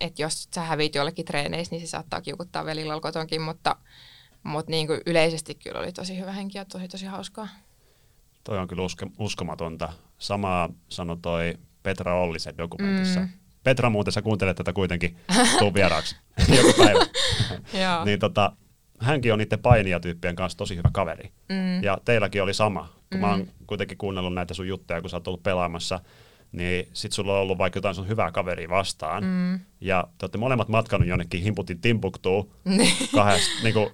että 0.00 0.22
jos 0.22 0.48
sä 0.54 0.60
hävit 0.60 0.94
jollekin 0.94 1.24
treeneissä, 1.24 1.74
niin 1.74 1.86
se 1.86 1.90
saattaa 1.90 2.20
kiukuttaa 2.20 2.64
velillä 2.64 3.00
kotonkin, 3.00 3.42
mutta, 3.42 3.76
mutta 4.42 4.70
niin 4.70 4.86
kuin 4.86 5.00
yleisesti 5.06 5.54
kyllä 5.54 5.80
oli 5.80 5.92
tosi 5.92 6.18
hyvä 6.18 6.32
henki 6.32 6.58
ja 6.58 6.64
tosi 6.64 6.88
tosi 6.88 7.06
hauskaa. 7.06 7.48
Toi 8.44 8.58
on 8.58 8.68
kyllä 8.68 8.82
uske, 8.82 9.06
uskomatonta. 9.18 9.92
Samaa 10.18 10.68
sanoi 10.88 11.16
toi 11.22 11.54
Petra 11.82 12.20
Ollisen 12.20 12.58
dokumentissa. 12.58 13.20
Mm. 13.20 13.28
Petra 13.64 13.90
muuten, 13.90 14.12
sä 14.12 14.22
kuuntelet 14.22 14.56
tätä 14.56 14.72
kuitenkin, 14.72 15.16
tuu 15.58 15.74
vieraaksi 15.74 16.16
joku 16.56 16.72
päivä. 16.78 17.06
Niin 18.04 18.18
tota, 18.18 18.52
hänkin 19.00 19.32
on 19.32 19.38
niiden 19.38 19.58
painijatyyppien 19.58 20.36
kanssa 20.36 20.58
tosi 20.58 20.76
hyvä 20.76 20.88
kaveri. 20.92 21.32
Mm. 21.48 21.82
Ja 21.82 21.98
teilläkin 22.04 22.42
oli 22.42 22.54
sama. 22.54 22.92
Kun 23.10 23.18
mm. 23.18 23.20
mä 23.20 23.30
oon 23.30 23.46
kuitenkin 23.66 23.98
kuunnellut 23.98 24.34
näitä 24.34 24.54
sun 24.54 24.68
juttuja, 24.68 25.00
kun 25.00 25.10
sä 25.10 25.16
oot 25.16 25.28
ollut 25.28 25.42
pelaamassa, 25.42 26.00
niin 26.52 26.88
sit 26.92 27.12
sulla 27.12 27.32
on 27.32 27.40
ollut 27.40 27.58
vaikka 27.58 27.76
jotain 27.76 27.94
sun 27.94 28.08
hyvää 28.08 28.30
kaveria 28.30 28.68
vastaan. 28.68 29.24
Mm. 29.24 29.60
Ja 29.80 30.08
te 30.18 30.24
olette 30.24 30.38
molemmat 30.38 30.68
matkannut 30.68 31.08
jonnekin 31.08 31.42
himputin 31.42 31.80
timpuktuun 31.80 32.50
kahdesta, 33.14 33.62
niin 33.62 33.74
kuin, 33.74 33.90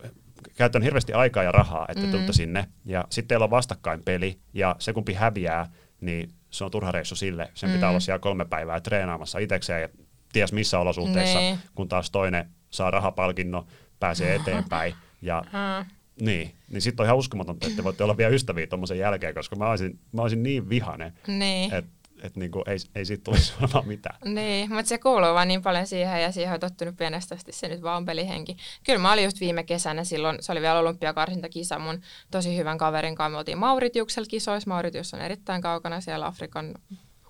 käytän 0.57 0.83
hirveästi 0.83 1.13
aikaa 1.13 1.43
ja 1.43 1.53
rahaa, 1.53 1.87
että 1.89 2.05
mm. 2.05 2.11
tuutte 2.11 2.33
sinne. 2.33 2.69
Ja 2.85 3.05
sitten 3.11 3.29
teillä 3.29 3.45
on 3.45 3.51
vastakkain 3.51 4.03
peli, 4.03 4.39
ja 4.55 4.77
se 4.79 4.93
kumpi 4.93 5.13
häviää, 5.15 5.73
niin 6.01 6.31
se 6.51 6.65
on 6.65 6.71
turha 6.71 6.93
reissu 6.93 7.17
sille. 7.17 7.51
Sen 7.55 7.71
mm. 7.71 7.75
pitää 7.75 7.89
olla 7.89 8.01
siellä 8.01 8.19
kolme 8.19 8.45
päivää 8.45 8.81
treenaamassa 8.81 9.39
itsekseen 9.39 9.83
ja 9.83 9.89
ties 10.33 10.53
missä 10.53 10.79
olosuhteissa, 10.79 11.39
Niin. 11.39 11.59
kun 11.75 11.89
taas 11.89 12.11
toinen 12.11 12.51
saa 12.71 12.91
rahapalkinnon, 12.91 13.67
pääsee 14.01 14.35
eteenpäin. 14.41 14.95
Ja 15.23 15.45
niin, 16.21 16.55
niin 16.71 16.83
sitten 16.83 17.05
on 17.05 17.07
ihan 17.07 17.17
uskomatonta, 17.19 17.67
että 17.67 17.77
te 17.77 17.85
voitte 17.85 18.05
olla 18.05 18.17
vielä 18.17 18.35
ystäviä 18.35 18.67
tuommoisen 18.67 18.99
jälkeen, 18.99 19.35
koska 19.35 19.57
mä 19.57 19.71
olisin, 19.71 19.99
mä 20.13 20.23
olisin 20.23 20.43
niin 20.43 20.69
vihainen, 20.69 21.13
Niin. 21.27 21.75
että 21.75 21.91
et 22.23 22.37
niinku 22.37 22.63
ei, 22.67 22.77
ei 22.95 23.05
siitä 23.05 23.25
tulisi 23.25 23.53
olemaan 23.61 23.89
mitään. 23.89 24.19
Niin, 24.25 24.73
mutta 24.73 24.89
se 24.89 24.99
kuuluu 24.99 25.35
vaan 25.35 25.49
niin 25.49 25.63
paljon 25.63 25.87
siihen 25.87 26.23
ja 26.23 26.33
siihen 26.33 26.55
on 26.55 26.61
tottunut 26.61 26.97
pienestä 26.97 27.35
asti, 27.35 27.53
se 27.53 27.69
nyt 27.69 27.83
vaan 27.83 27.97
on 27.97 28.05
pelihenki. 28.07 28.57
Kyllä 28.85 28.99
mä 28.99 29.13
olin 29.13 29.25
just 29.25 29.41
viime 29.41 29.63
kesänä 29.65 30.05
silloin, 30.05 30.37
se 30.41 30.53
oli 30.53 30.61
vielä 30.61 30.79
olympiakarsintakisa 30.79 31.79
mun 31.79 32.01
tosi 32.31 32.57
hyvän 32.57 32.79
kaverin 32.79 33.15
kanssa. 33.15 33.31
Me 33.31 33.39
oltiin 33.39 33.59
Mauritiuksella 33.59 34.27
kisoissa, 34.31 34.71
Mauritius 34.71 35.15
on 35.15 35.21
erittäin 35.21 35.63
kaukana 35.63 36.01
siellä 36.01 36.27
Afrikan 36.27 36.75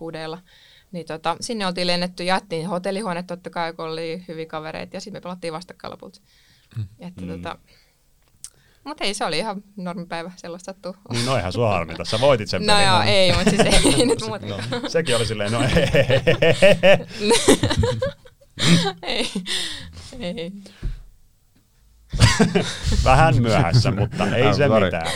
huudeilla. 0.00 0.38
Niin 0.92 1.07
tota, 1.07 1.37
sinne 1.40 1.66
oltiin 1.66 1.87
lennetty, 1.87 2.24
jättiin 2.24 2.66
hotellihuone 2.68 3.22
totta 3.22 3.50
kai, 3.50 3.72
kun 3.72 3.85
oli 3.85 4.24
hyviä 4.29 4.46
kavereita 4.46 4.96
ja 4.96 5.00
sitten 5.00 5.18
me 5.18 5.22
pelattiin 5.22 5.52
vastakkain 5.52 5.90
lopulta. 5.92 6.20
Että 6.99 7.23
Mm. 7.23 7.29
tota, 7.29 7.59
mutta 8.85 9.05
ei, 9.05 9.15
se 9.15 9.25
oli 9.25 9.39
ihan 9.39 9.62
normipäivä, 9.77 10.33
sellaista 10.37 10.67
sattuu. 10.73 10.97
Niin 11.12 11.27
no 11.27 11.37
eihän 11.37 11.53
sua 11.53 11.71
harmita, 11.73 12.05
sä 12.05 12.21
voitit 12.21 12.49
sen 12.51 12.62
No 12.67 12.73
pelin. 12.75 12.87
joo, 12.89 13.03
ei, 13.03 13.33
mutta 13.35 13.51
siis 13.51 13.61
ei 13.99 14.07
nyt 14.07 14.21
muuta. 14.27 14.47
No, 14.47 14.89
sekin 14.89 15.17
oli 15.17 15.27
silleen, 15.27 15.53
no 15.53 15.61
ei. 15.67 15.69
ei. 19.03 19.27
ei. 20.21 20.53
Vähän 23.05 23.43
myöhässä, 23.43 23.91
mutta 23.91 24.27
ei 24.37 24.55
se 24.55 24.69
mitään. 24.69 25.07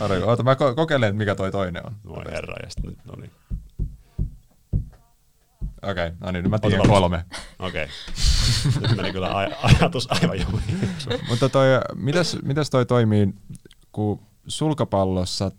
Ari, 0.00 0.22
oota, 0.22 0.42
mä 0.42 0.54
ko- 0.54 0.74
kokeilen, 0.74 1.16
mikä 1.16 1.34
toi 1.34 1.50
toinen 1.50 1.86
on. 1.86 1.94
Voi 2.08 2.24
herra, 2.32 2.54
ja 2.62 2.70
sitten 2.70 2.90
nyt, 2.90 2.98
no 3.04 3.14
niin. 3.20 3.30
Okei, 5.82 6.06
okay, 6.06 6.16
no 6.20 6.30
niin, 6.30 6.50
mä 6.50 6.58
tiedän 6.58 6.88
kolme. 6.88 7.24
Okei. 7.58 7.84
Okay. 7.84 8.82
Nyt 8.88 8.96
meni 8.96 9.12
kyllä 9.12 9.28
aj- 9.28 9.56
ajatus 9.62 10.08
aivan 10.10 10.40
jumiin. 10.40 10.90
Mutta 11.28 11.48
toi, 11.48 11.66
mitäs, 11.94 12.36
mitäs 12.42 12.70
toi 12.70 12.86
toimii, 12.86 13.28
kun 13.92 14.26
sulkapallossa 14.46 15.50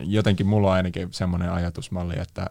jotenkin 0.00 0.46
mulla 0.46 0.68
on 0.68 0.74
ainakin 0.74 1.08
semmoinen 1.12 1.52
ajatusmalli, 1.52 2.14
että 2.20 2.50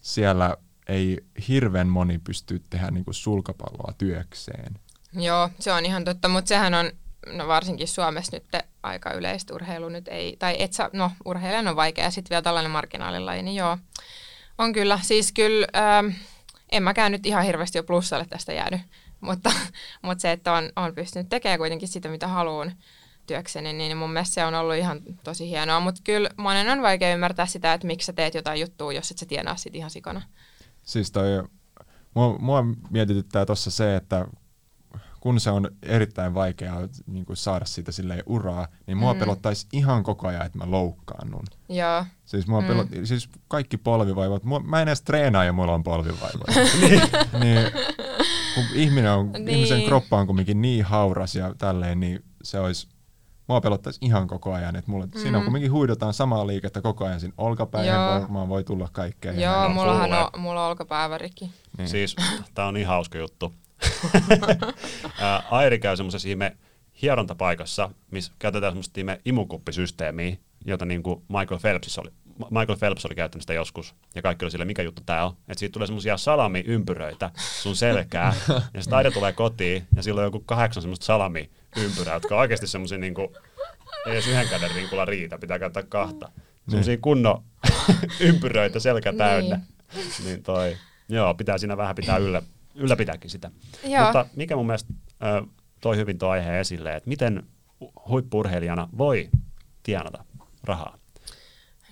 siellä 0.00 0.56
ei 0.88 1.24
hirveän 1.48 1.88
moni 1.88 2.18
pysty 2.18 2.62
tehdä 2.70 2.90
niinku 2.90 3.12
sulkapalloa 3.12 3.94
työkseen. 3.98 4.74
Joo, 5.12 5.50
se 5.58 5.72
on 5.72 5.86
ihan 5.86 6.04
totta, 6.04 6.28
mutta 6.28 6.48
sehän 6.48 6.74
on 6.74 6.90
no 7.32 7.48
varsinkin 7.48 7.88
Suomessa 7.88 8.36
nyt 8.36 8.64
aika 8.82 9.12
yleistä 9.12 9.54
urheilu 9.54 9.88
nyt 9.88 10.08
ei, 10.08 10.36
tai 10.38 10.56
et 10.58 10.72
saa, 10.72 10.90
no 10.92 11.10
urheilijan 11.24 11.68
on 11.68 11.76
vaikea, 11.76 12.10
sitten 12.10 12.30
vielä 12.30 12.42
tällainen 12.42 12.70
marginaalilaji, 12.70 13.42
niin 13.42 13.56
joo, 13.56 13.78
on 14.58 14.72
kyllä. 14.72 14.98
Siis 15.02 15.32
kyllä, 15.32 15.66
ähm, 15.76 16.06
en 16.72 16.82
mäkään 16.82 17.12
nyt 17.12 17.26
ihan 17.26 17.44
hirveästi 17.44 17.78
jo 17.78 17.84
plussalle 17.84 18.26
tästä 18.30 18.52
jäänyt, 18.52 18.80
mutta, 19.20 19.52
mutta 20.02 20.22
se, 20.22 20.32
että 20.32 20.52
on, 20.52 20.70
on 20.76 20.94
pystynyt 20.94 21.28
tekemään 21.28 21.58
kuitenkin 21.58 21.88
sitä, 21.88 22.08
mitä 22.08 22.28
haluan 22.28 22.72
työkseni, 23.26 23.72
niin 23.72 23.96
mun 23.96 24.12
mielestä 24.12 24.34
se 24.34 24.44
on 24.44 24.54
ollut 24.54 24.74
ihan 24.74 25.00
tosi 25.24 25.48
hienoa, 25.48 25.80
mutta 25.80 26.00
kyllä 26.04 26.30
monen 26.36 26.68
on 26.68 26.82
vaikea 26.82 27.14
ymmärtää 27.14 27.46
sitä, 27.46 27.72
että 27.72 27.86
miksi 27.86 28.06
sä 28.06 28.12
teet 28.12 28.34
jotain 28.34 28.60
juttua, 28.60 28.92
jos 28.92 29.10
et 29.10 29.18
sä 29.18 29.26
tienaa 29.26 29.56
sit 29.56 29.74
ihan 29.74 29.90
sikana. 29.90 30.22
Siis 30.82 31.10
toi, 31.10 31.28
mua, 32.14 32.38
mua 32.38 32.64
mietityttää 32.90 33.46
tuossa 33.46 33.70
se, 33.70 33.96
että 33.96 34.26
kun 35.24 35.40
se 35.40 35.50
on 35.50 35.70
erittäin 35.82 36.34
vaikeaa 36.34 36.80
niin 37.06 37.24
kuin 37.24 37.36
saada 37.36 37.64
siitä 37.64 37.92
silleen 37.92 38.22
uraa, 38.26 38.68
niin 38.86 38.96
mua 38.96 39.14
mm. 39.14 39.18
pelottaisi 39.18 39.66
ihan 39.72 40.02
koko 40.02 40.28
ajan, 40.28 40.46
että 40.46 40.58
mä 40.58 40.70
loukkaannun. 40.70 41.44
Joo, 41.68 42.04
Siis, 42.24 42.46
mua 42.46 42.60
mm. 42.60 42.66
pelot, 42.66 42.88
siis 43.04 43.28
kaikki 43.48 43.76
polvivaivat, 43.76 44.44
mua, 44.44 44.60
mä 44.60 44.82
en 44.82 44.88
edes 44.88 45.02
treenaa 45.02 45.44
ja 45.44 45.52
mulla 45.52 45.74
on 45.74 45.82
polvivaivoja. 45.82 46.54
niin, 47.42 47.60
kun 48.54 48.64
ihminen 48.74 49.12
on, 49.12 49.32
niin. 49.32 49.48
ihmisen 49.48 49.78
Niin. 49.78 49.88
kroppa 49.88 50.18
on 50.18 50.26
kumminkin 50.26 50.62
niin 50.62 50.84
hauras 50.84 51.34
ja 51.34 51.54
tälleen, 51.58 52.00
niin 52.00 52.24
se 52.42 52.60
olisi, 52.60 52.88
mua 53.48 53.60
pelottaisi 53.60 53.98
ihan 54.02 54.26
koko 54.26 54.52
ajan, 54.52 54.76
että 54.76 54.90
mulla, 54.90 55.06
mm. 55.06 55.20
siinä 55.20 55.38
on 55.38 55.44
kumminkin 55.44 55.72
huidotaan 55.72 56.14
samaa 56.14 56.46
liikettä 56.46 56.82
koko 56.82 57.04
ajan, 57.04 57.20
siinä 57.20 57.34
olkapäihin 57.38 57.92
Joo. 57.92 58.20
varmaan 58.20 58.48
voi 58.48 58.64
tulla 58.64 58.88
kaikkea. 58.92 59.32
joo, 59.32 59.68
mullahan 59.68 60.10
sulle. 60.10 60.24
on, 60.24 60.40
mulla 60.40 60.64
on 60.64 60.70
olkapäävärikki. 60.70 61.50
Niin. 61.78 61.88
Siis 61.88 62.16
tää 62.54 62.66
on 62.66 62.74
niin 62.74 62.86
hauska 62.86 63.18
juttu. 63.18 63.52
Airi 65.50 65.78
käy 65.78 65.96
semmoisessa 65.96 66.28
ihme 66.28 66.56
hierontapaikassa, 67.02 67.90
missä 68.10 68.32
käytetään 68.38 68.72
semmoista 68.72 69.00
ihme 69.00 69.20
imukuppisysteemiä, 69.24 70.36
jota 70.64 70.84
niin 70.84 71.02
kuin 71.02 71.22
Michael 71.28 71.60
Phelps 71.60 71.98
oli. 71.98 72.10
Michael 72.50 72.78
Phelps 72.78 73.06
oli 73.06 73.14
käyttänyt 73.14 73.42
sitä 73.42 73.52
joskus, 73.52 73.94
ja 74.14 74.22
kaikki 74.22 74.44
oli 74.44 74.50
sille, 74.50 74.64
mikä 74.64 74.82
juttu 74.82 75.02
tää 75.06 75.26
on. 75.26 75.32
Että 75.32 75.58
siitä 75.58 75.72
tulee 75.72 75.86
semmoisia 75.86 76.16
salami-ympyröitä 76.16 77.30
sun 77.62 77.76
selkää, 77.76 78.34
ja 78.48 78.82
sitten 78.82 78.96
Airi 78.96 79.10
tulee 79.10 79.32
kotiin, 79.32 79.86
ja 79.96 80.02
sillä 80.02 80.20
on 80.20 80.24
joku 80.24 80.40
kahdeksan 80.40 80.82
semmoista 80.82 81.06
salami-ympyrää, 81.06 82.14
jotka 82.14 82.34
on 82.34 82.40
oikeasti 82.40 82.66
semmoisia 82.66 82.98
niin 82.98 83.14
kuin, 83.14 83.28
ei 84.06 84.12
edes 84.12 84.26
yhden 84.26 84.48
käden 84.48 84.70
rinkulla 84.74 85.04
riitä, 85.04 85.38
pitää 85.38 85.58
käyttää 85.58 85.82
kahta. 85.82 86.30
Semmoisia 86.68 86.96
kunnon 86.96 87.42
ympyröitä 88.20 88.80
selkä 88.80 89.12
täynnä. 89.12 89.60
Niin. 89.94 90.06
niin 90.24 90.42
toi, 90.42 90.76
joo, 91.08 91.34
pitää 91.34 91.58
siinä 91.58 91.76
vähän 91.76 91.94
pitää 91.94 92.16
yllä, 92.16 92.42
ylläpitääkin 92.74 93.30
sitä. 93.30 93.50
Joo. 93.84 94.04
Mutta 94.04 94.26
mikä 94.36 94.56
mun 94.56 94.66
mielestä 94.66 94.94
ö, 95.22 95.46
toi 95.80 95.96
hyvin 95.96 96.18
tuo 96.18 96.28
aihe 96.28 96.60
esille, 96.60 96.96
että 96.96 97.08
miten 97.08 97.46
huippurheilijana 98.08 98.88
voi 98.98 99.30
tienata 99.82 100.24
rahaa. 100.64 100.98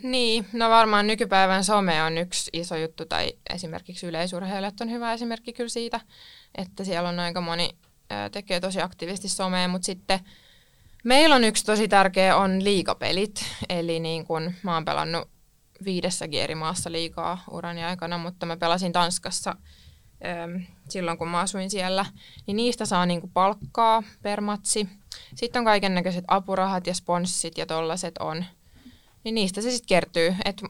Niin, 0.03 0.47
no 0.53 0.71
varmaan 0.71 1.07
nykypäivän 1.07 1.65
some 1.65 2.03
on 2.03 2.19
yksi 2.19 2.51
iso 2.53 2.77
juttu, 2.77 3.07
tai 3.07 3.33
esimerkiksi 3.55 4.07
yleisurheilijat 4.07 4.81
on 4.81 4.91
hyvä 4.91 5.13
esimerkki 5.13 5.53
kyllä 5.53 5.69
siitä, 5.69 6.01
että 6.55 6.85
siellä 6.85 7.09
on 7.09 7.21
aika 7.21 7.41
moni 7.41 7.71
tekee 8.33 8.61
tosi 8.61 8.81
aktiivisesti 8.81 9.29
somea, 9.29 9.69
mutta 9.69 9.87
sitten 9.87 10.21
meillä 11.05 11.37
on 11.37 11.45
yksi 11.45 11.65
tosi 11.65 11.89
tärkeä 11.89 12.37
on 12.37 12.65
liigapelit, 12.65 13.45
eli 13.69 14.01
niin 14.01 14.25
kun 14.25 14.53
mä 14.63 14.75
oon 14.75 14.85
pelannut 14.85 15.29
viidessäkin 15.85 16.43
eri 16.43 16.55
maassa 16.55 16.93
liikaa 16.93 17.45
urani 17.51 17.85
aikana, 17.85 18.19
mutta 18.19 18.47
mä 18.47 18.57
pelasin 18.57 18.93
Tanskassa 18.93 19.57
silloin, 20.89 21.19
kun 21.19 21.29
mä 21.29 21.41
asuin 21.41 21.71
siellä, 21.71 22.07
niin 22.47 22.57
niistä 22.57 22.87
saa 22.87 23.07
niinku 23.07 23.31
palkkaa 23.35 24.03
per 24.23 24.41
matsi. 24.41 24.89
Sitten 25.35 25.61
on 25.61 25.65
kaiken 25.65 25.95
näköiset 25.95 26.25
apurahat 26.29 26.87
ja 26.87 26.95
sponssit 26.95 27.59
ja 27.59 27.67
tollaset 27.67 28.19
on. 28.19 28.45
Niin 29.25 29.35
niistä 29.35 29.61
se 29.61 29.71
sitten 29.71 29.89
kertyy. 29.89 30.35
Et, 30.45 30.63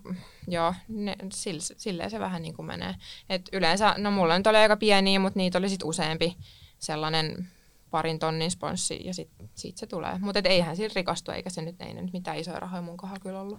joo, 0.49 0.75
ne, 0.89 1.17
sille, 1.33 1.61
silleen 1.77 2.11
se 2.11 2.21
vähän 2.21 2.43
niin 2.43 2.55
kuin 2.55 2.67
menee. 2.67 2.95
Et 3.29 3.49
yleensä, 3.53 3.95
no 3.99 4.11
mulla 4.11 4.39
nyt 4.39 4.47
oli 4.47 4.57
aika 4.57 4.77
pieniä, 4.77 5.19
mutta 5.19 5.39
niitä 5.39 5.59
oli 5.59 5.69
sitten 5.69 5.89
useampi 5.89 6.37
sellainen 6.79 7.49
parin 7.91 8.19
tonnin 8.19 8.51
sponssi 8.51 9.01
ja 9.05 9.15
sitten 9.15 9.51
sit 9.55 9.79
se 9.79 9.87
tulee. 9.87 10.19
Mutta 10.19 10.41
eihän 10.45 10.77
sillä 10.77 10.93
rikastu, 10.97 11.31
eikä 11.31 11.51
se 11.51 11.63
nyt, 11.63 11.81
ei 11.81 11.95
nyt 11.95 12.13
mitään 12.13 12.39
isoja 12.39 12.61
rahoja 12.61 12.83
mun 12.83 12.97
kohdalla 12.97 13.21
kyllä 13.21 13.41
ollut. 13.41 13.59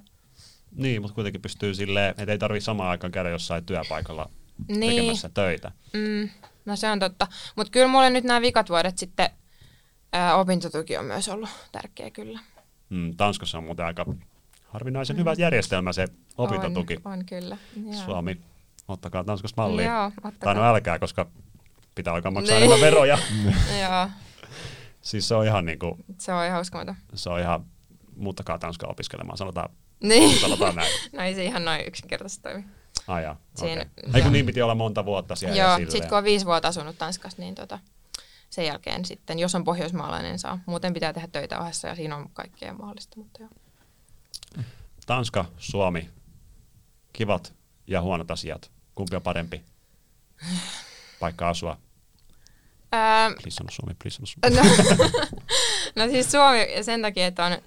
Niin, 0.72 1.02
mutta 1.02 1.16
kuitenkin 1.16 1.42
pystyy 1.42 1.76
silleen, 1.76 2.16
että 2.18 2.32
ei 2.32 2.38
tarvitse 2.38 2.66
samaan 2.66 2.90
aikaan 2.90 3.12
käydä 3.12 3.30
jossain 3.30 3.66
työpaikalla 3.66 4.30
Niin. 4.68 4.96
tekemässä 4.96 5.30
töitä. 5.34 5.72
Mm, 5.94 6.30
no 6.66 6.76
se 6.76 6.90
on 6.92 7.00
totta. 7.00 7.28
Mutta 7.56 7.72
kyllä 7.72 7.88
mulle 7.88 8.10
nyt 8.10 8.24
nämä 8.24 8.42
vikat 8.42 8.70
vuodet 8.70 8.98
sitten 8.98 9.30
ää, 10.14 10.36
opintotuki 10.36 10.98
on 10.98 11.06
myös 11.06 11.30
ollut 11.30 11.50
tärkeä 11.72 12.10
kyllä. 12.12 12.40
Mm, 12.90 13.16
Tanskassa 13.18 13.58
on 13.58 13.64
muuten 13.64 13.86
aika 13.86 14.06
harvinaisen 14.68 15.18
hyvä 15.18 15.34
järjestelmä 15.38 15.94
se 15.94 16.08
opintotuki. 16.38 16.98
On, 17.06 17.12
on 17.14 17.26
kyllä. 17.26 17.58
Joo. 17.86 17.94
Suomi, 18.06 18.42
ottakaa 18.88 19.24
Tanskasta 19.24 19.62
mallia. 19.62 19.86
Joo, 19.86 20.12
Tai 20.22 20.32
ottakaa. 20.32 20.54
no 20.54 20.64
älkää, 20.64 21.00
koska 21.00 21.26
pitää 21.96 22.14
alkaa 22.14 22.32
maksaa 22.32 22.56
Niin. 22.56 22.64
enemmän 22.64 22.82
veroja. 22.82 23.18
Joo, 23.82 24.10
siis 25.02 25.28
se 25.28 25.36
on 25.36 25.46
ihan 25.46 25.66
niinku, 25.66 25.98
se 26.20 26.34
on 26.34 26.46
ihan 26.46 26.62
uskomaton. 26.62 26.96
se 27.14 27.30
on 27.30 27.40
ihan, 27.40 27.66
muuttakaa 28.16 28.60
Tanskaa 28.60 28.90
opiskelemaan, 28.90 29.38
sanotaan, 29.38 29.70
Niin. 30.04 30.40
sanotaan 30.40 30.76
näin. 30.76 30.92
no 31.14 31.22
ei 31.24 31.36
se 31.36 31.44
ihan 31.46 31.66
noin 31.66 31.88
yksinkertaisesti 31.88 32.44
toimi. 32.44 32.64
Ai 33.08 33.24
jaa, 33.24 33.38
Siinä- 33.56 33.82
okay. 33.82 34.12
Ei 34.16 34.22
kun 34.22 34.32
niin 34.32 34.46
piti 34.46 34.62
olla 34.62 34.76
monta 34.76 35.06
vuotta 35.06 35.36
siellä 35.36 35.58
ja 35.58 35.78
Joo, 35.80 35.92
sitten 35.92 36.10
kun 36.10 36.18
on 36.18 36.24
viisi 36.24 36.46
vuotta 36.46 36.68
asunut 36.68 36.98
Tanskassa, 36.98 37.42
niin 37.42 37.56
tota, 37.56 37.80
sen 38.50 38.66
jälkeen 38.66 39.06
sitten, 39.06 39.40
jos 39.40 39.56
on 39.56 39.64
pohjoismaalainen, 39.64 40.40
saa. 40.40 40.60
Muuten 40.66 40.94
pitää 40.94 41.14
tehdä 41.14 41.28
töitä 41.32 41.60
ohessa 41.60 41.88
ja 41.88 41.96
siinä 41.96 42.16
on 42.16 42.30
kaikkea 42.34 42.74
mahdollista. 42.74 43.18
Mutta 43.18 43.42
joo. 43.42 43.50
Tanska, 45.06 45.46
Suomi, 45.58 46.10
kivat 47.14 47.54
ja 47.88 48.02
huonot 48.02 48.32
asiat. 48.32 48.72
Kumpi 48.96 49.16
on 49.16 49.22
parempi 49.22 49.62
paikka 51.20 51.50
asua? 51.50 51.78
Please 53.42 53.56
sano 53.56 53.70
Suomi, 53.72 53.94
please 53.94 54.16
sano 54.16 54.26
Suomi. 54.26 54.56
no, 54.56 55.26
no 56.06 56.12
siis 56.12 56.32
Suomi 56.32 56.68
sen 56.82 57.02
takia, 57.02 57.28
että 57.28 57.46
on, 57.46 57.58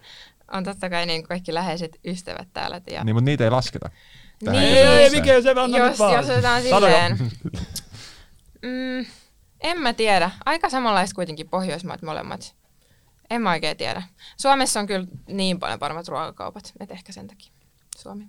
on 0.53 0.65
totta 0.65 0.91
kai 0.91 1.07
niin 1.07 1.23
kaikki 1.23 1.55
läheiset 1.55 2.01
ystävät 2.05 2.49
täällä. 2.53 2.81
Ja, 2.91 3.05
Niin, 3.05 3.17
mutta 3.17 3.25
niitä 3.25 3.45
ei 3.45 3.51
lasketa. 3.51 3.91
Tähän 4.45 4.61
Niin. 4.61 4.75
kysymykseen. 4.75 4.99
Ei, 5.03 5.11
mikä 5.11 5.43
se 5.43 5.51
anna 5.51 5.67
nyt 5.79 5.89
jos, 5.89 5.99
vaan. 5.99 6.13
jos 6.15 6.31
otetaan 6.31 6.63
silleen, 6.63 7.19
mm, 8.63 9.07
en 9.61 9.81
mä 9.81 9.93
tiedä. 9.93 10.31
Aika 10.47 10.71
samanlaiset 10.71 11.15
kuitenkin 11.15 11.49
Pohjoismaat 11.49 12.03
molemmat. 12.03 12.55
En 13.31 13.43
mä 13.43 13.51
oikein 13.51 13.77
tiedä. 13.77 14.03
Suomessa 14.37 14.81
on 14.81 14.87
kyllä 14.87 15.07
niin 15.29 15.59
paljon 15.61 15.79
paremmat 15.79 16.09
ruokakaupat, 16.09 16.73
että 16.81 16.95
ehkä 16.95 17.13
sen 17.13 17.27
takia 17.27 17.53
Suomi. 17.99 18.25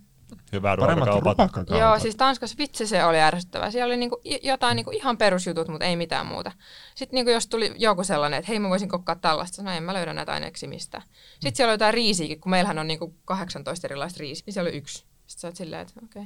Hyvää 0.52 0.78
Paremmat 0.78 1.08
ruokakaupat. 1.08 1.38
ruokakaupat. 1.54 1.80
Joo, 1.80 2.00
siis 2.00 2.16
Tanskassa 2.16 2.58
vitsi 2.58 2.88
se 2.88 3.04
oli 3.06 3.20
ärsyttävää. 3.20 3.72
Siellä 3.72 3.86
oli 3.92 3.98
niinku 3.98 4.22
jotain 4.44 4.76
niinku 4.76 4.92
ihan 4.92 5.18
perusjutut, 5.18 5.68
mutta 5.68 5.86
ei 5.86 5.96
mitään 5.96 6.26
muuta. 6.26 6.52
Sitten 6.96 7.18
niinku 7.18 7.32
jos 7.32 7.48
tuli 7.48 7.74
joku 7.78 8.04
sellainen, 8.04 8.38
että 8.40 8.48
hei 8.52 8.60
mä 8.60 8.70
voisin 8.70 8.90
kokkaa 8.90 9.16
tällaista, 9.16 9.64
no 9.64 9.72
en 9.72 9.84
mä 9.84 9.94
löydä 9.94 10.14
näitä 10.14 10.32
aineeksi 10.34 10.68
mistään. 10.68 11.04
Sitten 11.34 11.56
siellä 11.56 11.70
oli 11.72 11.74
jotain 11.74 11.94
riisiäkin, 11.94 12.42
kun 12.42 12.50
meillähän 12.50 12.80
on 12.80 12.88
niinku 12.88 13.16
18 13.26 13.88
erilaista 13.88 14.18
riisiä, 14.20 14.44
niin 14.46 14.54
siellä 14.54 14.70
oli 14.70 14.78
yksi. 14.78 15.06
Sitten 15.28 15.42
sä 15.42 15.48
oot 15.48 15.56
silleen, 15.56 15.82
että 15.82 15.94
okei. 16.04 16.24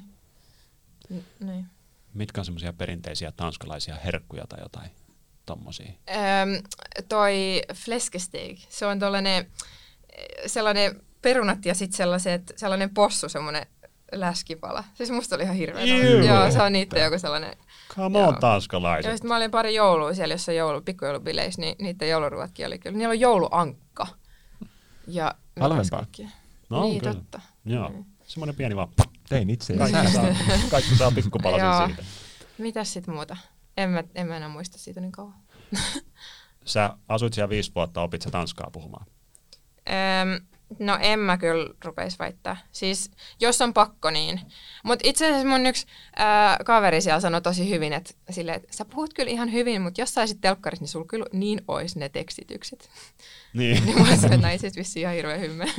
Okay. 1.12 1.24
Niin. 1.40 1.66
Mitkä 2.14 2.42
on 2.42 2.46
semmoisia 2.46 2.74
perinteisiä 2.74 3.32
tanskalaisia 3.32 3.96
herkkuja 3.96 4.48
tai 4.50 4.60
jotain 4.62 4.92
tommosia? 5.46 5.92
Öm, 6.10 6.64
toi 7.10 7.62
fleskesteig, 7.76 8.60
se 8.70 8.86
on 8.86 9.00
tollanen, 9.00 9.52
sellainen 10.46 11.02
perunat 11.22 11.66
ja 11.66 11.76
sitten 11.76 11.98
sellaiset, 11.98 12.54
sellainen 12.56 12.90
possu, 12.94 13.30
semmoinen 13.30 13.66
läskipala. 14.12 14.84
Siis 14.94 15.12
musta 15.12 15.36
oli 15.36 15.44
ihan 15.44 15.56
hirveä. 15.56 15.86
Juu. 15.86 16.26
Joo, 16.26 16.52
se 16.52 16.62
on 16.62 16.74
niitten 16.74 17.04
joku 17.04 17.20
sellainen. 17.20 17.58
Come 17.96 18.20
on, 18.20 18.34
Ja 18.34 18.40
tanskalaiset. 18.40 19.12
sitten 19.12 19.28
mä 19.28 19.36
olin 19.38 19.52
pari 19.52 19.76
joulua 19.76 20.14
siellä 20.14 20.34
jossain 20.34 20.58
joulu, 20.58 20.82
pikkujoulubileissä, 20.82 21.62
niin 21.62 21.76
niiden 21.80 22.10
jouluruotkin 22.10 22.68
oli 22.68 22.80
kyllä. 22.80 22.98
Niillä 22.98 23.12
on 23.12 23.20
jouluankka. 23.20 24.08
Ja 25.08 25.36
Halvempaa. 25.60 26.06
No, 26.70 26.84
niin, 26.84 27.00
kyllä. 27.00 27.14
totta. 27.14 27.42
Joo, 27.66 27.90
Mm. 27.90 28.06
Semmoinen 28.32 28.56
pieni 28.56 28.76
vaan. 28.76 28.88
Tein 29.30 29.50
itse 29.50 29.74
Kaikki 29.74 30.12
saa, 30.12 30.26
kaikki 30.70 30.96
saa 30.96 31.12
pikkupalasen 31.12 31.88
siitä. 31.88 32.04
Mitäs 32.58 32.94
sit 32.94 33.08
muuta? 33.08 33.38
En 33.78 33.90
mä, 33.90 34.04
en 34.16 34.28
mä 34.28 34.38
enää 34.38 34.50
muista 34.50 34.78
siitä 34.78 35.02
niin 35.02 35.12
kauan. 35.12 35.34
Sä 36.66 36.98
asuit 37.08 37.34
siellä 37.34 37.50
viisi 37.50 37.72
vuotta, 37.76 38.02
opit 38.02 38.22
sä 38.22 38.32
tanskaa 38.32 38.70
puhumaan. 38.72 39.06
Öm, 39.90 40.46
no 40.80 40.98
en 41.02 41.20
mä 41.20 41.38
kyllä 41.38 41.74
rupeisi 41.86 42.20
väittää. 42.20 42.58
Siis 42.72 43.12
jos 43.40 43.62
on 43.62 43.74
pakko 43.74 44.10
niin. 44.10 44.42
Mutta 44.84 45.08
itse 45.08 45.26
asiassa 45.26 45.48
mun 45.48 45.66
yksi 45.66 45.86
ää, 46.16 46.58
kaveri 46.66 47.02
siellä 47.02 47.20
sanoi 47.20 47.42
tosi 47.42 47.70
hyvin, 47.70 47.94
että 47.94 48.14
sille, 48.30 48.54
että 48.54 48.68
sä 48.72 48.86
puhut 48.86 49.14
kyllä 49.14 49.32
ihan 49.32 49.52
hyvin, 49.52 49.82
mutta 49.82 50.02
jos 50.02 50.14
saisit 50.14 50.42
telkkarissa, 50.42 50.84
niin 50.84 50.90
sulla 50.90 51.06
kyllä 51.06 51.26
niin 51.34 51.62
ois 51.68 51.96
ne 51.96 52.10
tekstitykset. 52.10 52.90
Niin. 53.54 53.82
niin 53.86 54.00
mä 54.02 54.08
olisin, 54.08 54.26
että 54.26 54.38
näin 54.38 54.60
siis 54.60 54.76
vissiin 54.76 55.02
ihan 55.02 55.16
hirveän 55.16 55.40
hymme. 55.40 55.66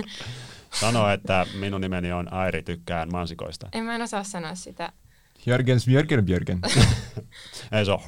Sano, 0.80 1.10
että 1.10 1.46
minun 1.58 1.80
nimeni 1.80 2.12
on 2.12 2.32
Airi, 2.32 2.62
tykkään 2.62 3.08
mansikoista. 3.12 3.68
en 3.72 3.84
mä 3.84 3.94
en 3.94 4.02
osaa 4.02 4.24
sanoa 4.24 4.54
sitä. 4.54 4.92
Jörgens 5.46 5.86
Björgen 5.86 6.24
Björgen. 6.24 6.58
Ei 7.72 7.84
se 7.84 7.90
ole 7.90 8.00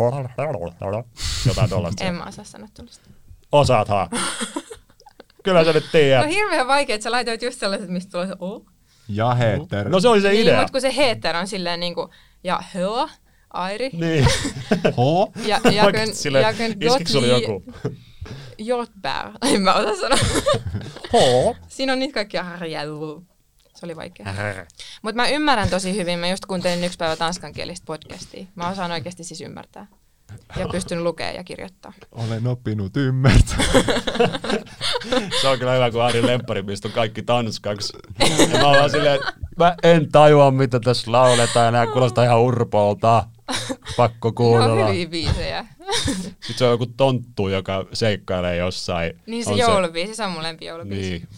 jotain 1.47 1.71
tollasta. 1.71 2.05
En 2.05 2.15
mä 2.15 2.25
osaa 2.25 2.45
sanoa 2.45 2.69
tuollaista. 2.75 3.11
Osaathan. 3.53 4.09
Kyllä 5.43 5.65
sä 5.65 5.73
nyt 5.73 5.85
No 5.85 5.89
tiedät. 5.93 6.31
hirveän 6.31 6.67
vaikea, 6.67 6.95
että 6.95 7.03
sä 7.03 7.11
laitoit 7.11 7.43
just 7.43 7.59
sellaiset, 7.61 7.89
mistä 7.89 8.11
tulee 8.11 8.27
se 8.27 8.35
o. 8.41 8.65
Ja 9.09 9.35
Heter. 9.35 9.89
No 9.89 10.01
se 10.01 10.09
oli 10.09 10.21
se 10.21 10.29
Niin, 10.31 10.43
idea. 10.43 10.57
mutta 10.59 10.73
kun 10.73 10.81
se 10.81 10.97
heter 10.97 11.37
on 11.37 11.47
silleen 11.47 11.81
niinku, 11.81 12.11
ja 12.45 12.63
hö, 12.75 12.89
airi. 13.51 13.91
Niin. 13.93 14.27
Ho? 14.97 15.33
Ja, 15.47 15.47
ja 15.47 15.61
kun, 15.61 15.73
ja 15.75 15.83
kun 15.85 15.95
iskikö 16.81 17.11
sulla 17.11 17.27
Gottlieb- 17.27 17.43
joku? 17.43 17.65
Jotbär. 18.59 19.31
En 19.55 19.63
mä 19.63 19.75
osaa 19.75 19.97
sanoa. 19.97 20.19
Siinä 21.69 21.93
on 21.93 21.99
niitä 21.99 22.15
kaikkia 22.15 22.45
harjailu. 22.45 23.23
Se 23.75 23.87
oli 23.87 23.97
vaikea. 23.97 24.27
Mutta 25.03 25.17
mä 25.17 25.29
ymmärrän 25.29 25.71
tosi 25.71 25.97
hyvin. 25.97 26.19
Mä 26.19 26.29
just 26.29 26.47
kuuntelin 26.47 26.85
yksi 26.85 26.99
päivä 26.99 27.17
tanskankielistä 27.17 27.85
podcastia. 27.87 28.47
Mä 28.55 28.69
osaan 28.69 28.93
oikeasti 28.93 29.25
siis 29.25 29.41
ymmärtää. 29.41 29.87
Ja 30.57 30.69
pystyn 30.69 31.05
lukemaan 31.05 31.35
ja 31.35 31.45
kirjoittaa. 31.45 31.93
Olen 32.13 32.47
oppinut 32.47 32.97
ymmärtää. 32.97 33.65
Se 35.41 35.49
on 35.49 35.59
kyllä 35.59 35.73
hyvä, 35.75 35.91
kun 35.91 36.03
Ari 36.03 36.27
Lemppari 36.27 36.65
on 36.85 36.93
kaikki 36.93 37.23
tanskaksi. 37.23 37.93
Ja 38.53 38.59
mä 38.59 38.69
ollaan 38.69 38.91
silleen, 38.91 39.15
että 39.15 39.33
mä 39.57 39.75
en 39.83 40.13
tajua, 40.13 40.51
mitä 40.51 40.81
tässä 40.81 41.13
lauletaan, 41.13 41.65
ja 41.65 41.71
nää 41.71 41.87
kuulostaa 41.87 42.25
ihan 42.25 42.41
urpolta. 42.41 43.27
Pakko 43.97 44.29
Ne 44.29 44.29
on 44.29 44.35
kuunnella. 44.35 44.87
hyviä 44.87 45.07
biisejä. 45.07 45.67
Sitten 46.05 46.57
se 46.57 46.65
on 46.65 46.71
joku 46.71 46.87
tonttu, 46.87 47.49
joka 47.49 47.87
seikkailee 47.93 48.57
jossain. 48.57 49.21
Niin 49.27 49.45
se 49.45 49.51
On 49.51 49.59
joulubiisi, 49.59 50.15
se 50.15 50.25
on 50.25 50.31
mun 50.31 50.43
lempijoulubiisi. 50.43 51.11
Niin. 51.11 51.29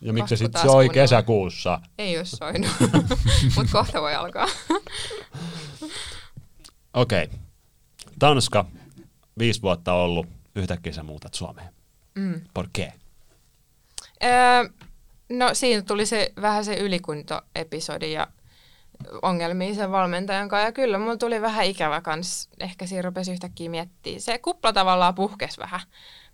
Ja 0.00 0.12
miksi 0.12 0.36
se 0.36 0.44
sitten 0.44 0.62
soi 0.62 0.70
kuunnella. 0.70 0.92
kesäkuussa? 0.92 1.80
Ei 1.98 2.18
oo 2.18 2.24
soinut. 2.24 2.70
Mut 3.56 3.66
kohta 3.72 4.02
voi 4.02 4.14
alkaa. 4.14 4.46
Okei. 6.94 7.24
Okay. 7.24 7.38
Tanska, 8.18 8.64
viisi 9.38 9.62
vuotta 9.62 9.92
ollut, 9.92 10.26
yhtäkkiä 10.54 10.92
sä 10.92 11.02
muutat 11.02 11.34
Suomeen. 11.34 11.74
Mm. 12.14 12.40
Por 12.54 12.66
qué? 12.78 12.92
Öö, 14.24 14.68
no 15.28 15.54
siinä 15.54 15.82
tuli 15.82 16.06
se 16.06 16.32
vähän 16.42 16.64
se 16.64 16.74
ylikuntoepisodi 16.74 18.12
ja 18.12 18.26
ongelmia 19.22 19.74
sen 19.74 19.92
valmentajan 19.92 20.48
kanssa. 20.48 20.66
Ja 20.66 20.72
kyllä 20.72 20.98
mulla 20.98 21.16
tuli 21.16 21.40
vähän 21.40 21.66
ikävä 21.66 22.00
kans. 22.00 22.48
Ehkä 22.60 22.86
siinä 22.86 23.02
rupesi 23.02 23.32
yhtäkkiä 23.32 23.70
miettiä. 23.70 24.20
Se 24.20 24.38
kupla 24.38 24.72
tavallaan 24.72 25.14
puhkesi 25.14 25.60
vähän. 25.60 25.80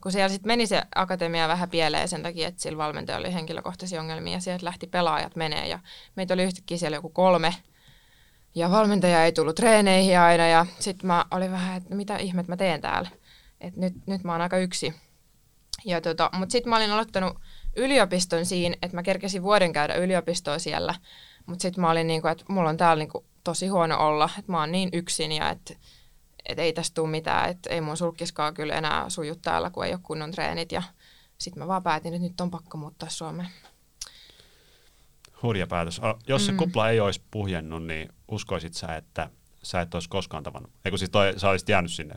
Kun 0.03 0.13
siellä 0.13 0.29
sitten 0.29 0.49
meni 0.49 0.67
se 0.67 0.83
akatemia 0.95 1.49
vähän 1.49 1.71
pieleen 1.71 2.09
sen 2.09 2.23
takia, 2.23 2.49
että 2.49 2.63
sillä 2.63 2.79
valmentajalla 2.79 3.27
oli 3.27 3.35
henkilökohtaisia 3.35 4.01
ongelmia. 4.01 4.33
Ja 4.33 4.41
sieltä 4.41 4.65
lähti 4.65 4.87
pelaajat 4.87 5.37
menee 5.37 5.69
ja 5.69 5.79
meitä 6.17 6.35
oli 6.35 6.43
yhtäkkiä 6.43 6.79
siellä 6.79 6.97
joku 6.97 7.09
kolme. 7.09 7.55
Ja 8.55 8.71
valmentaja 8.71 9.25
ei 9.25 9.33
tullut 9.33 9.57
treeneihin 9.57 10.19
aina 10.19 10.47
ja 10.47 10.67
sitten 10.79 11.07
mä 11.07 11.25
olin 11.31 11.53
vähän, 11.53 11.77
että 11.77 11.95
mitä 11.95 12.17
ihmet 12.17 12.49
mä 12.49 12.57
teen 12.57 12.81
täällä. 12.81 13.09
Että 13.61 13.81
nyt, 13.81 13.95
nyt 14.07 14.25
mä 14.25 14.33
oon 14.33 14.41
aika 14.41 14.59
yksi. 14.59 14.95
Ja 15.85 16.01
tota, 16.01 16.31
mutta 16.33 16.53
sitten 16.53 16.71
mä 16.71 16.77
olin 16.77 16.91
aloittanut 16.91 17.39
yliopiston 17.77 18.47
siinä, 18.47 18.77
että 18.83 18.97
mä 18.97 19.03
kerkesin 19.03 19.43
vuoden 19.43 19.73
käydä 19.73 19.95
yliopistoa 19.95 20.59
siellä. 20.59 20.95
Mutta 21.47 21.63
sitten 21.63 21.81
mä 21.81 21.91
olin 21.91 22.07
niinku, 22.07 22.29
että 22.29 22.45
mulla 22.49 22.69
on 22.69 22.77
täällä 22.77 23.01
niinku 23.01 23.25
tosi 23.45 23.67
huono 23.69 24.07
olla, 24.07 24.31
että 24.39 24.53
mä 24.53 24.61
oon 24.61 24.73
niin 24.73 24.89
yksin 24.93 25.33
ja 25.33 25.51
että 25.51 25.75
et 26.49 26.59
ei 26.59 26.73
tästä 26.73 26.95
tule 26.95 27.09
mitään, 27.11 27.51
että 27.51 27.71
ei 27.71 27.81
mun 27.81 27.97
sulkiskaan 27.97 28.55
kyllä 28.55 28.75
enää 28.75 29.11
suju 29.11 29.37
täällä, 29.37 29.71
kun 29.71 29.85
ei 29.87 29.93
ole 29.93 30.01
kunnon 30.03 30.31
treenit. 30.31 30.73
Ja 30.73 30.83
sitten 31.39 31.63
mä 31.63 31.67
vaan 31.69 31.83
päätin, 31.83 32.15
että 32.15 32.29
nyt 32.29 32.41
on 32.41 32.51
pakko 32.51 32.79
muuttaa 32.79 33.09
Suomeen. 33.09 33.49
Hurja 35.43 35.67
päätös. 35.67 36.01
Jos 36.27 36.47
se 36.47 36.53
Mm. 36.53 36.59
kupla 36.59 36.91
ei 36.91 37.01
olisi 37.01 37.23
puhjennut, 37.31 37.87
niin 37.87 38.09
uskoisit 38.33 38.75
sä, 38.75 38.97
että 38.97 39.31
sä 39.63 39.81
et 39.81 39.95
olisi 39.95 40.09
koskaan 40.09 40.43
tavannut? 40.43 40.73
Eikö 40.85 40.99
siis 40.99 41.11
toi, 41.11 41.35
sä 41.37 41.49
olisit 41.49 41.69
jäänyt 41.69 41.93
sinne? 41.93 42.15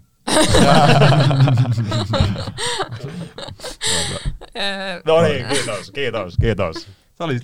No 5.05 5.21
niin, 5.21 5.45
kiitos, 5.47 5.91
kiitos, 5.91 6.37
kiitos. 6.41 6.87
Se 7.15 7.23
oli 7.23 7.39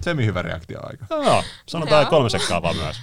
semi-hyvä 0.00 0.42
reaktioaika. 0.42 1.06
No, 1.10 1.44
sanotaan 1.68 2.02
Joo. 2.02 2.10
kolme 2.10 2.30
sekkaa 2.30 2.62
vaan 2.62 2.76
myös. 2.76 2.96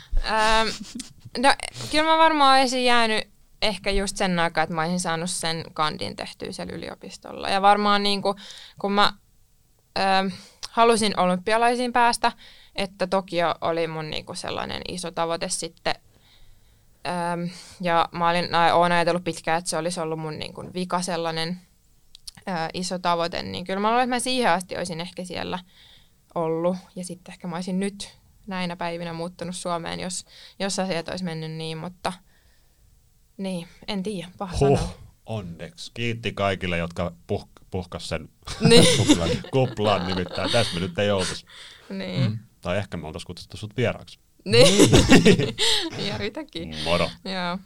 No, 1.37 1.53
kyllä 1.91 2.11
mä 2.11 2.17
varmaan 2.17 2.59
olisin 2.59 2.85
jäänyt 2.85 3.29
ehkä 3.61 3.91
just 3.91 4.17
sen 4.17 4.39
aikaa, 4.39 4.63
että 4.63 4.75
mä 4.75 4.81
olisin 4.81 4.99
saanut 4.99 5.29
sen 5.29 5.65
kandin 5.73 6.15
tehtyä 6.15 6.51
siellä 6.51 6.73
yliopistolla. 6.73 7.49
Ja 7.49 7.61
varmaan 7.61 8.03
niin 8.03 8.21
kuin, 8.21 8.37
kun 8.79 8.91
mä 8.91 9.13
ähm, 9.99 10.27
halusin 10.69 11.19
olympialaisiin 11.19 11.93
päästä, 11.93 12.31
että 12.75 13.07
Tokio 13.07 13.55
oli 13.61 13.87
mun 13.87 14.09
niin 14.09 14.25
kuin 14.25 14.35
sellainen 14.35 14.81
iso 14.87 15.11
tavoite 15.11 15.49
sitten. 15.49 15.95
Ähm, 17.07 17.43
ja 17.81 18.09
mä 18.11 18.29
olin, 18.29 18.49
oon 18.73 18.91
ajatellut 18.91 19.23
pitkään, 19.23 19.57
että 19.57 19.69
se 19.69 19.77
olisi 19.77 19.99
ollut 19.99 20.19
mun 20.19 20.39
niin 20.39 20.53
kuin 20.53 20.73
vika 20.73 21.01
sellainen 21.01 21.61
äh, 22.49 22.69
iso 22.73 22.99
tavoite, 22.99 23.43
niin 23.43 23.65
kyllä 23.65 23.79
mä 23.79 23.87
luulen, 23.89 24.03
että 24.03 24.15
mä 24.15 24.19
siihen 24.19 24.51
asti 24.51 24.77
olisin 24.77 25.01
ehkä 25.01 25.23
siellä 25.25 25.59
ollut. 26.35 26.77
Ja 26.95 27.03
sitten 27.05 27.31
ehkä 27.33 27.47
mä 27.47 27.55
olisin 27.55 27.79
nyt 27.79 28.17
näinä 28.47 28.75
päivinä 28.75 29.13
muuttunut 29.13 29.55
Suomeen, 29.55 29.99
jos, 29.99 30.25
jos 30.59 30.79
asiat 30.79 31.07
olisi 31.09 31.23
mennyt 31.23 31.51
niin, 31.51 31.77
mutta 31.77 32.13
niin, 33.37 33.67
en 33.87 34.03
tiedä, 34.03 34.31
paha 34.37 34.57
Huh, 34.59 34.79
sanoa. 34.79 34.93
onneksi. 35.25 35.91
Kiitti 35.93 36.33
kaikille, 36.33 36.77
jotka 36.77 37.13
puh, 37.27 37.49
puhkas 37.71 38.09
sen 38.09 38.29
Niin. 38.59 38.85
kuplan, 38.97 39.29
kuplan 39.51 40.07
nimittäin. 40.07 40.51
Tästä 40.51 40.73
me 40.73 40.79
nyt 40.79 40.99
ei 40.99 41.11
oltaisi. 41.11 41.45
Niin. 41.89 42.21
Mm. 42.31 42.39
Tai 42.61 42.77
ehkä 42.77 42.97
me 42.97 43.07
oltaisiin 43.07 43.27
kutsuttu 43.27 43.57
sut 43.57 43.77
vieraaksi. 43.77 44.19
Niin. 44.45 44.89
ja 46.07 46.17
yhtäkkiä. 46.19 46.65
Moro. 46.83 47.09
Joo. 47.25 47.57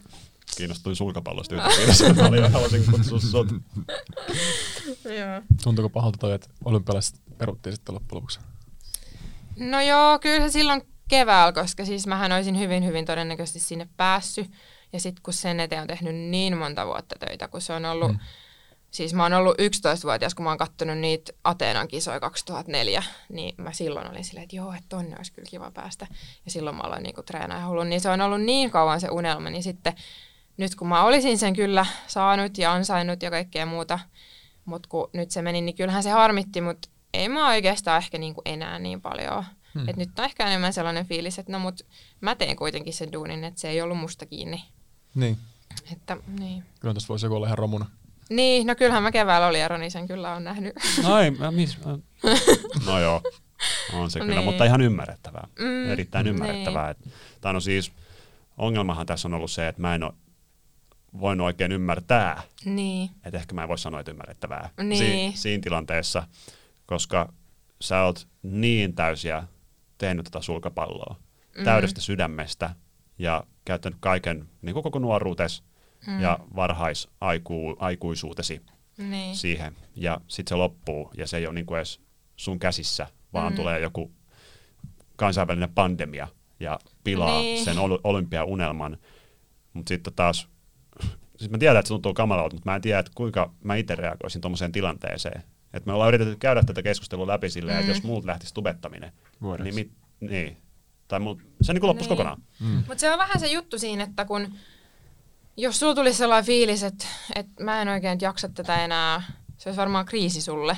Kiinnostuin 0.58 0.96
sulkapallosta 0.96 1.56
yhtäkkiä. 1.56 2.14
Mä 2.14 2.28
olin- 2.28 2.52
halusin 2.52 2.86
kutsua 2.92 3.20
sut. 3.20 3.48
Joo. 5.20 5.42
Tuntuuko 5.64 5.90
pahalta 5.90 6.18
toi, 6.18 6.34
että 6.34 6.50
olympialaiset 6.66 7.22
peruttiin 7.38 7.76
sitten 7.76 7.96
loppujen 7.96 8.18
lopuksi? 8.18 8.40
No 9.60 9.82
joo, 9.82 10.20
kyllä 10.20 10.48
se 10.48 10.52
silloin 10.52 10.82
keväällä, 11.08 11.52
koska 11.52 11.86
siis 11.86 12.08
mähän 12.08 12.32
olisin 12.32 12.60
hyvin, 12.60 12.86
hyvin 12.86 13.06
todennäköisesti 13.06 13.60
sinne 13.60 13.88
päässyt. 13.98 14.52
Ja 14.94 15.00
sitten 15.00 15.24
kun 15.24 15.34
sen 15.34 15.60
eteen 15.60 15.82
on 15.82 15.88
tehnyt 15.88 16.16
niin 16.16 16.58
monta 16.58 16.86
vuotta 16.86 17.16
töitä, 17.20 17.48
kun 17.48 17.62
se 17.62 17.74
on 17.74 17.86
ollut, 17.86 18.12
mm. 18.12 18.20
Siis 18.96 19.14
mä 19.14 19.24
oon 19.24 19.34
ollut 19.34 19.58
11-vuotias, 19.58 20.36
kun 20.36 20.44
mä 20.44 20.50
oon 20.50 20.58
kattonut 20.58 20.98
niitä 20.98 21.32
Ateenan 21.44 21.88
kisoja 21.88 22.20
2004, 22.20 23.04
niin 23.30 23.56
mä 23.58 23.74
silloin 23.74 24.12
olin 24.12 24.24
silleen, 24.24 24.44
että 24.44 24.56
joo, 24.56 24.74
että 24.74 24.90
tonne 24.90 25.16
olisi 25.18 25.32
kyllä 25.32 25.50
kiva 25.50 25.72
päästä. 25.72 26.08
Ja 26.46 26.52
silloin 26.52 26.76
mä 26.76 26.84
aloin 26.84 27.04
niinku 27.04 27.24
treenaa 27.24 27.60
ja 27.60 27.68
hullun, 27.68 27.90
niin 27.90 28.02
se 28.02 28.10
on 28.10 28.22
ollut 28.22 28.42
niin 28.42 28.72
kauan 28.72 29.02
se 29.02 29.10
unelma, 29.10 29.50
niin 29.50 29.64
sitten 29.64 29.94
nyt 30.58 30.76
kun 30.76 30.88
mä 30.88 31.04
olisin 31.04 31.38
sen 31.38 31.56
kyllä 31.56 31.86
saanut 32.08 32.58
ja 32.58 32.74
ansainnut 32.74 33.24
ja 33.24 33.32
kaikkea 33.32 33.66
muuta, 33.66 34.00
mutta 34.66 34.90
kun 34.90 35.10
nyt 35.14 35.32
se 35.32 35.42
meni, 35.42 35.62
niin 35.62 35.76
kyllähän 35.76 36.04
se 36.04 36.10
harmitti, 36.10 36.62
mutta 36.62 36.90
ei 37.14 37.30
mä 37.30 37.50
oikeastaan 37.50 37.98
ehkä 37.98 38.18
niinku 38.18 38.42
enää 38.46 38.80
niin 38.80 39.02
paljon. 39.02 39.46
Hmm. 39.74 39.90
Et 39.90 39.98
nyt 39.98 40.20
on 40.20 40.26
ehkä 40.26 40.48
enemmän 40.48 40.74
sellainen 40.74 41.06
fiilis, 41.06 41.40
että 41.40 41.52
no 41.52 41.60
mut 41.60 41.86
mä 42.22 42.36
teen 42.36 42.56
kuitenkin 42.56 42.94
sen 42.94 43.14
duunin, 43.14 43.44
että 43.44 43.62
se 43.62 43.70
ei 43.70 43.82
ollut 43.82 43.98
musta 43.98 44.26
kiinni. 44.26 44.64
Niin. 45.16 45.38
Että, 45.92 46.18
niin. 46.40 46.64
Kyllä 46.80 46.94
tässä 46.94 47.08
voisi 47.08 47.26
joku 47.26 47.36
olla 47.36 47.46
ihan 47.46 47.58
romuna. 47.58 47.86
Niin, 48.30 48.68
no 48.68 48.76
kyllähän 48.76 49.04
mä 49.04 49.12
keväällä 49.12 49.48
oli 49.48 49.60
Ero, 49.60 49.78
niin 49.78 49.92
sen 49.92 50.08
kyllä 50.08 50.36
on 50.36 50.44
nähnyt. 50.44 50.74
Ai, 51.04 51.32
mä, 51.32 51.52
mis, 51.52 51.78
mä. 51.86 51.98
No 52.86 53.00
joo, 53.00 53.22
on 53.94 54.12
se 54.12 54.20
kyllä, 54.20 54.36
Niin. 54.36 54.44
mutta 54.46 54.66
ihan 54.66 54.82
ymmärrettävää. 54.82 55.48
Mm, 55.60 55.90
Erittäin 55.92 56.28
ymmärrettävää. 56.28 56.90
Et, 56.90 56.98
tai 57.42 57.54
no 57.54 57.60
siis, 57.60 57.92
ongelmahan 58.58 59.06
tässä 59.06 59.28
on 59.28 59.34
ollut 59.34 59.52
se, 59.52 59.68
että 59.68 59.82
mä 59.82 59.96
en 59.96 60.04
ole 60.04 60.14
voinut 61.20 61.46
oikein 61.46 61.72
ymmärtää, 61.72 62.42
niin, 62.66 63.10
että 63.26 63.38
ehkä 63.40 63.56
mä 63.56 63.62
en 63.64 63.70
voi 63.70 63.78
sanoa, 63.78 64.00
että 64.00 64.12
ymmärrettävää 64.12 64.70
Niin. 64.84 64.98
si- 65.34 65.42
siinä 65.42 65.62
tilanteessa, 65.62 66.28
koska 66.86 67.34
sä 67.82 68.02
oot 68.02 68.28
niin 68.44 68.96
täysiä 68.96 69.44
tehnyt 69.98 70.24
tätä 70.24 70.42
sulkapalloa. 70.42 71.16
täydestä 71.64 72.02
sydämestä 72.02 72.70
ja 73.18 73.44
käyttänyt 73.66 73.98
kaiken 74.02 74.50
niin 74.62 74.74
kuin 74.74 74.84
koko 74.84 75.00
nuoruutes 75.00 75.64
Mm. 76.08 76.22
ja 76.22 76.40
varhaisaikuisuutesi 76.56 78.62
Niin. 78.98 79.36
siihen. 79.36 79.76
Ja 79.96 80.22
sitten 80.28 80.50
se 80.50 80.56
loppuu 80.56 81.12
ja 81.18 81.28
se 81.28 81.38
ei 81.38 81.46
ole 81.48 81.54
niin 81.56 81.66
kuin 81.66 81.78
edes 81.78 82.02
sun 82.36 82.60
käsissä, 82.60 83.08
vaan 83.34 83.54
Mm. 83.54 83.56
tulee 83.56 83.80
joku 83.80 84.12
kansainvälinen 85.16 85.70
pandemia 85.74 86.28
ja 86.60 86.80
pilaa 87.04 87.42
Niin. 87.42 87.66
sen 87.66 87.80
ol- 87.80 88.00
olympiaunelman. 88.04 88.98
Mutta 89.74 89.90
sitten 89.90 90.14
taas, 90.14 90.48
siis 91.38 91.52
mä 91.52 91.58
tiedän, 91.58 91.78
että 91.80 91.88
se 91.88 91.94
tuntuu 91.94 92.14
kamalalta, 92.14 92.56
mutta 92.56 92.70
mä 92.70 92.76
en 92.76 92.82
tiedä, 92.82 93.00
että 93.00 93.12
kuinka 93.16 93.54
mä 93.64 93.76
itse 93.76 93.96
reagoisin 93.96 94.42
tuommoiseen 94.42 94.72
tilanteeseen. 94.72 95.44
Et 95.74 95.86
me 95.86 95.94
ollaan 95.94 96.08
yritetty 96.08 96.36
käydä 96.36 96.64
tätä 96.64 96.84
keskustelua 96.84 97.28
läpi 97.28 97.50
silleen, 97.50 97.78
että 97.80 97.92
Mm. 97.92 97.96
jos 97.96 98.04
muut 98.04 98.26
lähtisi 98.26 98.54
tubettaminen, 98.54 99.12
Vuodessa. 99.42 99.64
niin, 99.64 99.76
mit, 99.76 99.92
niin. 100.30 100.58
Tai 101.08 101.20
mul, 101.20 101.36
se 101.62 101.74
niin 101.74 101.82
kuin 101.82 101.88
loppuisi 101.88 102.10
Niin. 102.10 102.18
kokonaan. 102.18 102.42
Mm. 102.60 102.68
Mutta 102.88 102.98
se 102.98 103.12
on 103.12 103.20
vähän 103.20 103.40
se 103.40 103.48
juttu 103.48 103.80
siinä, 103.80 104.04
että 104.04 104.26
kun 104.26 104.54
jos 105.58 105.80
sulla 105.80 105.96
tulisi 105.96 106.18
sellainen 106.18 106.46
fiilis, 106.46 106.84
että, 106.84 107.06
että 107.36 107.64
mä 107.64 107.82
en 107.82 107.88
oikein 107.88 108.20
jaksa 108.22 108.50
tätä 108.50 108.84
enää, 108.84 109.24
se 109.58 109.70
olisi 109.70 109.80
varmaan 109.80 110.06
kriisi 110.06 110.42
sulle, 110.42 110.78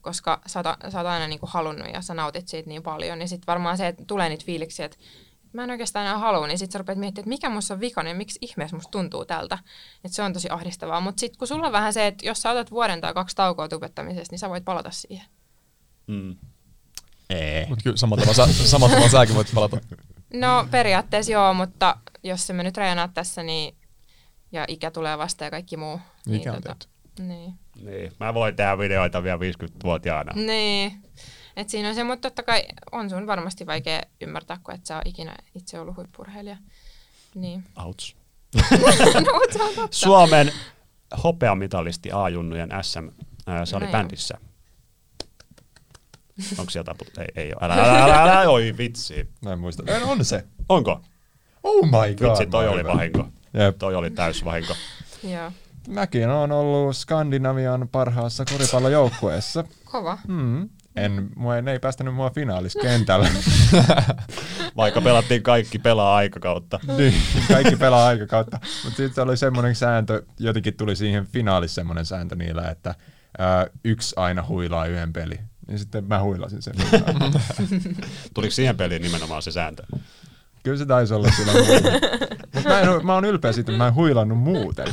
koska 0.00 0.40
sä 0.46 0.58
oot, 0.58 0.92
sä 0.92 0.98
oot 0.98 1.06
aina 1.06 1.26
niinku 1.26 1.46
halunnut 1.50 1.88
ja 1.92 2.02
sä 2.02 2.14
nautit 2.14 2.48
siitä 2.48 2.68
niin 2.68 2.82
paljon. 2.82 3.20
Ja 3.20 3.28
sitten 3.28 3.46
varmaan 3.46 3.76
se, 3.76 3.86
että 3.86 4.04
tulee 4.04 4.28
niitä 4.28 4.44
fiiliksiä, 4.44 4.86
että 4.86 4.96
mä 5.52 5.64
en 5.64 5.70
oikeastaan 5.70 6.06
enää 6.06 6.18
halua, 6.18 6.46
niin 6.46 6.58
sitten 6.58 6.72
sä 6.72 6.78
rupeat 6.78 6.98
miettimään, 6.98 7.22
että 7.22 7.28
mikä 7.28 7.48
musta 7.48 7.74
on 7.74 7.80
vikainen, 7.80 8.16
miksi 8.16 8.38
ihmeessä 8.42 8.76
musta 8.76 8.90
tuntuu 8.90 9.24
tältä. 9.24 9.58
Että 10.04 10.16
se 10.16 10.22
on 10.22 10.32
tosi 10.32 10.50
ahdistavaa. 10.50 11.00
Mutta 11.00 11.20
sitten 11.20 11.38
kun 11.38 11.48
sulla 11.48 11.66
on 11.66 11.72
vähän 11.72 11.92
se, 11.92 12.06
että 12.06 12.26
jos 12.26 12.42
sä 12.42 12.50
otat 12.50 12.70
vuoden 12.70 13.00
tai 13.00 13.14
kaksi 13.14 13.36
taukoa 13.36 13.68
tubettamisesta, 13.68 14.32
niin 14.32 14.38
sä 14.38 14.50
voit 14.50 14.64
palata 14.64 14.90
siihen. 14.90 15.26
Mm. 16.06 16.36
Ei. 17.30 17.66
Mutta 17.66 17.82
kyllä 17.82 17.96
samalla 17.96 18.24
tavalla, 18.24 18.52
sä, 18.52 18.68
samalla 18.68 18.94
tavalla 18.94 19.10
säkin 19.10 19.34
voit 19.34 19.50
palata. 19.54 19.76
No 20.34 20.68
periaatteessa 20.70 21.32
joo, 21.32 21.54
mutta 21.54 21.96
jos 22.22 22.46
se 22.46 22.52
me 22.52 22.62
nyt 22.62 22.74
treenaat 22.74 23.14
tässä, 23.14 23.42
niin 23.42 23.77
ja 24.52 24.64
ikä 24.68 24.90
tulee 24.90 25.18
vasta 25.18 25.44
ja 25.44 25.50
kaikki 25.50 25.76
muu. 25.76 26.00
niin 26.26 26.40
Ikä 26.40 26.52
on 26.52 26.62
tehty. 26.62 26.86
Niin. 27.18 27.54
Niin. 27.84 28.12
Mä 28.20 28.34
voin 28.34 28.56
tehdä 28.56 28.78
videoita 28.78 29.22
vielä 29.22 29.38
50-vuotiaana. 29.38 30.32
Niin. 30.34 31.02
Et 31.56 31.68
siinä 31.68 31.88
on 31.88 31.94
se, 31.94 32.04
mutta 32.04 32.30
totta 32.30 32.42
kai 32.42 32.62
on 32.92 33.10
sun 33.10 33.26
varmasti 33.26 33.66
vaikea 33.66 34.00
ymmärtää, 34.20 34.58
kun 34.62 34.74
et 34.74 34.86
sä 34.86 34.94
ole 34.96 35.02
ikinä 35.04 35.36
itse 35.54 35.80
ollut 35.80 35.96
huippurheilija. 35.96 36.56
Niin. 37.34 37.64
Outs. 37.84 38.16
no, 39.26 39.38
mutta 39.38 39.52
se 39.52 39.62
on 39.62 39.74
totta. 39.74 39.96
Suomen 39.96 40.52
hopeamitalisti 41.24 42.10
A-junnujen 42.12 42.70
SM 42.82 43.08
ää, 43.46 43.66
salibändissä. 43.66 44.38
Onko 46.58 46.70
sieltä 46.70 46.88
taput? 46.88 47.18
Ei, 47.18 47.26
ei 47.36 47.52
ole. 47.54 47.64
Älä, 47.64 47.74
älä, 47.74 48.04
älä, 48.04 48.22
älä, 48.22 48.50
oi 48.50 48.74
vitsi. 48.78 49.28
Mä 49.44 49.52
en 49.52 49.58
muista. 49.58 49.82
En, 49.86 50.04
on 50.04 50.24
se. 50.24 50.44
Onko? 50.68 51.00
Oh 51.62 51.84
my 51.84 52.14
god. 52.14 52.28
Vitsi, 52.28 52.46
toi 52.46 52.68
oli 52.68 52.84
vahinko. 52.84 53.28
Jep. 53.54 53.78
Toi 53.78 53.94
oli 53.94 54.10
täys 54.10 54.44
vahinko. 54.44 54.74
Joo. 55.34 55.52
Mäkin 55.88 56.28
on 56.28 56.52
ollut 56.52 56.96
Skandinavian 56.96 57.88
parhaassa 57.88 58.44
koripallojoukkueessa. 58.44 59.64
Kova. 59.84 60.18
Mm. 60.28 60.68
En, 60.96 61.28
mua 61.36 61.56
ei, 61.56 61.62
ne 61.62 61.72
ei 61.72 61.78
päästänyt 61.78 62.14
mua 62.14 62.30
finaaliskentällä. 62.30 63.28
Vaikka 64.76 65.00
pelattiin 65.00 65.42
kaikki 65.42 65.78
pelaa 65.78 66.16
aikakautta. 66.16 66.80
niin, 66.98 67.14
kaikki 67.48 67.76
pelaa 67.76 68.06
aikakautta. 68.06 68.60
Mutta 68.84 68.96
sitten 68.96 69.24
oli 69.24 69.36
semmoinen 69.36 69.74
sääntö, 69.74 70.22
jotenkin 70.38 70.76
tuli 70.76 70.96
siihen 70.96 71.26
finaalissa 71.26 71.74
semmoinen 71.74 72.06
sääntö 72.06 72.34
niillä, 72.36 72.70
että 72.70 72.94
ää, 73.38 73.66
yksi 73.84 74.14
aina 74.16 74.44
huilaa 74.48 74.86
yhden 74.86 75.12
peli. 75.12 75.40
Niin 75.68 75.78
sitten 75.78 76.04
mä 76.04 76.22
huilasin 76.22 76.62
sen. 76.62 76.74
Tuliko 78.34 78.52
siihen 78.52 78.76
peliin 78.76 79.02
nimenomaan 79.02 79.42
se 79.42 79.52
sääntö? 79.52 79.82
Kyllä 80.62 80.78
se 80.78 80.86
taisi 80.86 81.14
olla 81.14 81.28
sillä 81.36 81.52
Mutta 82.54 82.68
mä, 82.68 82.80
en- 82.80 83.06
mä 83.06 83.14
oon 83.14 83.24
ylpeä 83.24 83.52
siitä, 83.52 83.72
että 83.72 83.78
mä 83.78 83.86
en 83.88 83.94
huilannut 83.94 84.38
muuten. 84.38 84.88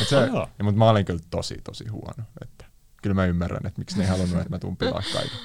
Et 0.00 0.08
se, 0.08 0.16
Oh, 0.16 0.48
ja, 0.58 0.64
mutta 0.64 0.78
mä 0.78 0.90
olin 0.90 1.04
kyllä 1.04 1.20
tosi, 1.30 1.54
tosi 1.64 1.88
huono. 1.88 2.24
Että 2.42 2.64
kyllä 3.02 3.14
mä 3.14 3.26
ymmärrän, 3.26 3.66
että 3.66 3.78
miksi 3.78 3.96
ne 3.98 4.04
ei 4.04 4.10
halunnut, 4.10 4.38
että 4.38 4.50
mä 4.50 4.58
tuun 4.58 4.76
pilaa 4.76 5.02
kaiken. 5.12 5.38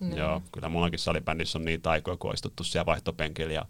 Niin. 0.00 0.16
Joo, 0.16 0.42
kyllä 0.52 0.68
mullakin 0.68 0.98
salibändissä 0.98 1.58
on 1.58 1.64
niitä 1.64 1.90
aikoja, 1.90 2.16
kun 2.16 2.30
on 2.30 2.34
istuttu 2.34 2.64
siellä 2.64 2.86
vaihtopenkillä 2.86 3.52
ja, 3.52 3.66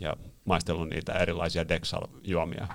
ja 0.00 0.16
maistellut 0.44 0.88
niitä 0.88 1.12
erilaisia 1.12 1.68
Dexal-juomia. 1.68 2.66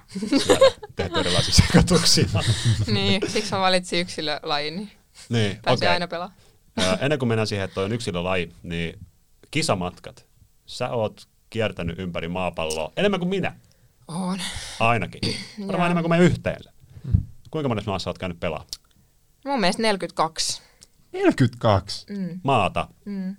Tehty 0.95 1.19
erilaisia 1.19 1.53
sekoituksia. 1.53 2.25
niin, 2.93 3.21
siksi 3.27 3.51
mä 3.53 3.59
valitsin 3.59 3.99
yksilölajin, 3.99 4.75
niin 4.75 4.91
niin, 5.29 5.59
pääsee 5.61 5.87
okei. 5.87 5.93
aina 5.93 6.07
pelaamaan. 6.07 6.39
Ö, 6.81 6.97
Ennen 7.01 7.19
kuin 7.19 7.29
mennään 7.29 7.47
siihen, 7.47 7.65
että 7.65 7.75
toi 7.75 7.85
on 7.85 7.91
yksilölaji, 7.91 8.51
niin 8.63 8.99
kisamatkat. 9.51 10.25
Sä 10.65 10.89
oot 10.89 11.27
kiertänyt 11.51 11.99
ympäri 11.99 12.27
maapalloa 12.27 12.91
enemmän 12.97 13.19
kuin 13.19 13.29
minä, 13.29 13.55
On. 14.07 14.39
ainakin. 14.79 15.21
Varmaan 15.67 15.85
enemmän 15.85 16.03
kuin 16.03 16.11
me 16.11 16.19
yhteensä. 16.19 16.71
Kuinka 17.51 17.69
monessa 17.69 17.91
maassa 17.91 18.09
oot 18.09 18.17
käynyt 18.17 18.39
pelaa? 18.39 18.65
Mun 19.45 19.59
mielestä 19.59 19.81
42. 19.81 20.61
42. 21.11 22.05
Mm. 22.09 22.39
Maata. 22.43 22.87
Mm. 23.05 23.35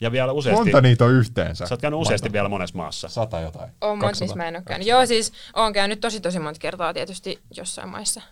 Ja 0.00 0.12
vielä 0.12 0.32
useasti. 0.32 0.64
Monta 0.64 0.80
niitä 0.80 1.04
on 1.04 1.12
yhteensä? 1.12 1.66
Sä 1.66 1.74
oot 1.74 1.80
käynyt 1.80 2.00
useasti 2.00 2.32
vielä 2.32 2.48
monessa 2.48 2.76
maassa. 2.76 3.08
Sata 3.08 3.40
jotain. 3.40 3.70
On, 3.80 3.98
mutta 3.98 4.06
200. 4.06 4.24
missä 4.24 4.36
mä 4.36 4.48
en 4.48 4.56
ole 4.56 4.62
käynyt. 4.66 4.88
Joo, 4.88 5.06
siis 5.06 5.32
oon 5.56 5.72
käynyt 5.72 6.00
tosi 6.00 6.20
tosi 6.20 6.38
monta 6.38 6.60
kertaa 6.60 6.94
tietysti 6.94 7.38
jossain 7.56 7.88
maissa. 7.88 8.22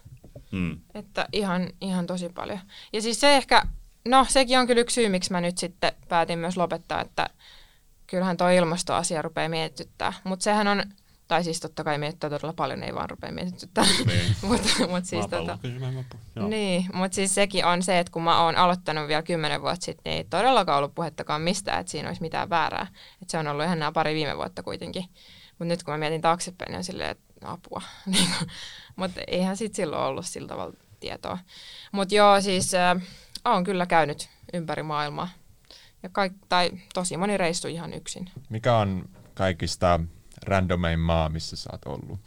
Mm. 0.53 0.81
Että 0.95 1.29
ihan, 1.33 1.71
ihan 1.81 2.07
tosi 2.07 2.29
paljon. 2.29 2.59
Ja 2.93 3.03
siis 3.03 3.21
se 3.21 3.37
ehkä, 3.37 3.63
no 4.09 4.27
sekin 4.29 4.59
on 4.59 4.67
kyllä 4.67 4.81
yksi 4.81 4.95
syy, 4.95 5.09
miksi 5.09 5.33
mä 5.33 5.41
nyt 5.41 5.59
sitten 5.59 5.93
päätin 6.09 6.39
myös 6.39 6.57
lopettaa, 6.57 7.01
että 7.01 7.31
kyllähän 8.13 8.37
tuo 8.37 8.49
ilmastoasia 8.49 9.23
rupeaa 9.23 9.49
mietityttää. 9.49 10.13
Mutta 10.25 10.43
sehän 10.43 10.69
on, 10.69 10.83
tai 11.29 11.45
siis 11.45 11.61
totta 11.61 11.85
kai 11.85 11.99
mietittää 11.99 12.31
todella 12.31 12.53
paljon, 12.53 12.83
ei 12.83 12.95
vaan 12.95 13.11
rupea 13.11 13.33
mietityttää. 13.33 13.85
Niin. 14.07 14.37
mutta 14.49 14.69
mut 14.89 15.05
siis, 15.05 15.27
tota, 15.27 15.59
niin, 16.49 16.87
mutta 16.93 17.15
siis 17.15 17.35
sekin 17.35 17.65
on 17.65 17.83
se, 17.83 17.99
että 17.99 18.13
kun 18.13 18.23
mä 18.23 18.45
oon 18.45 18.57
aloittanut 18.57 19.09
vielä 19.09 19.23
kymmenen 19.23 19.63
vuotta 19.63 19.85
sitten, 19.85 20.11
niin 20.11 20.17
ei 20.17 20.25
todellakaan 20.25 20.79
ollut 20.79 20.95
puhettakaan 20.95 21.43
mistään, 21.43 21.81
että 21.81 21.91
siinä 21.91 22.09
olisi 22.09 22.23
mitään 22.23 22.51
väärää. 22.51 22.87
Että 23.23 23.33
se 23.33 23.39
on 23.39 23.47
ollut 23.47 23.65
ihan 23.65 23.79
nämä 23.79 23.93
pari 23.93 24.15
viime 24.15 24.37
vuotta 24.37 24.63
kuitenkin. 24.63 25.05
Mutta 25.49 25.65
nyt 25.65 25.83
kun 25.83 25.95
mä 25.95 25.99
mietin 25.99 26.21
taaksepäin, 26.21 26.71
niin 26.71 26.79
on 26.79 26.85
silleen, 26.85 27.11
että 27.11 27.25
apua. 27.45 27.83
mutta 28.97 29.21
eihän 29.27 29.57
sit 29.57 29.75
silloin 29.75 30.03
ollut 30.03 30.27
sillä 30.27 30.49
tavalla 30.49 30.75
tietoa. 31.01 31.39
Mutta 31.93 32.15
joo, 32.15 32.41
siis 32.41 32.75
äh, 32.75 33.03
oon 33.45 33.65
kyllä 33.65 33.87
käynyt 33.87 34.29
ympäri 34.53 34.83
maailmaa. 34.83 35.29
Ja 36.03 36.09
kaik, 36.09 36.33
tai 36.49 36.71
tosi 36.95 37.17
moni 37.17 37.37
reissu 37.37 37.69
ihan 37.69 37.93
yksin. 37.93 38.31
Mikä 38.49 38.77
on 38.77 39.09
kaikista 39.35 40.01
randomein 40.45 40.99
maa, 41.01 41.29
missä 41.29 41.57
sä 41.57 41.71
oot 41.73 41.87
ollut? 41.87 42.21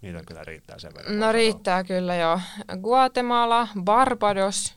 Niitä 0.00 0.22
kyllä 0.26 0.44
riittää 0.44 0.78
sen 0.78 0.92
verran. 0.94 1.18
No 1.18 1.32
riittää 1.32 1.84
kyllä 1.84 2.14
joo. 2.16 2.40
Guatemala, 2.82 3.68
Barbados, 3.82 4.74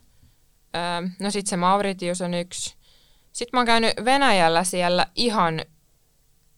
öö, 0.76 1.08
no 1.20 1.30
sitten 1.30 1.50
se 1.50 1.56
Mauritius 1.56 2.20
on 2.20 2.34
yksi. 2.34 2.76
Sitten 3.32 3.56
mä 3.56 3.60
oon 3.60 3.66
käynyt 3.66 3.92
Venäjällä 4.04 4.64
siellä 4.64 5.06
ihan, 5.14 5.60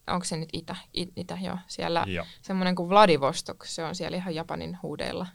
onko 0.07 0.25
se 0.25 0.37
nyt 0.37 0.49
itä, 0.53 0.75
I, 0.97 1.07
itä 1.15 1.37
joo, 1.41 1.57
siellä 1.67 2.03
Joo. 2.07 2.25
semmoinen 2.41 2.75
kuin 2.75 2.89
Vladivostok, 2.89 3.65
se 3.65 3.83
on 3.83 3.95
siellä 3.95 4.17
ihan 4.17 4.35
Japanin 4.35 4.77
huudeilla. 4.83 5.27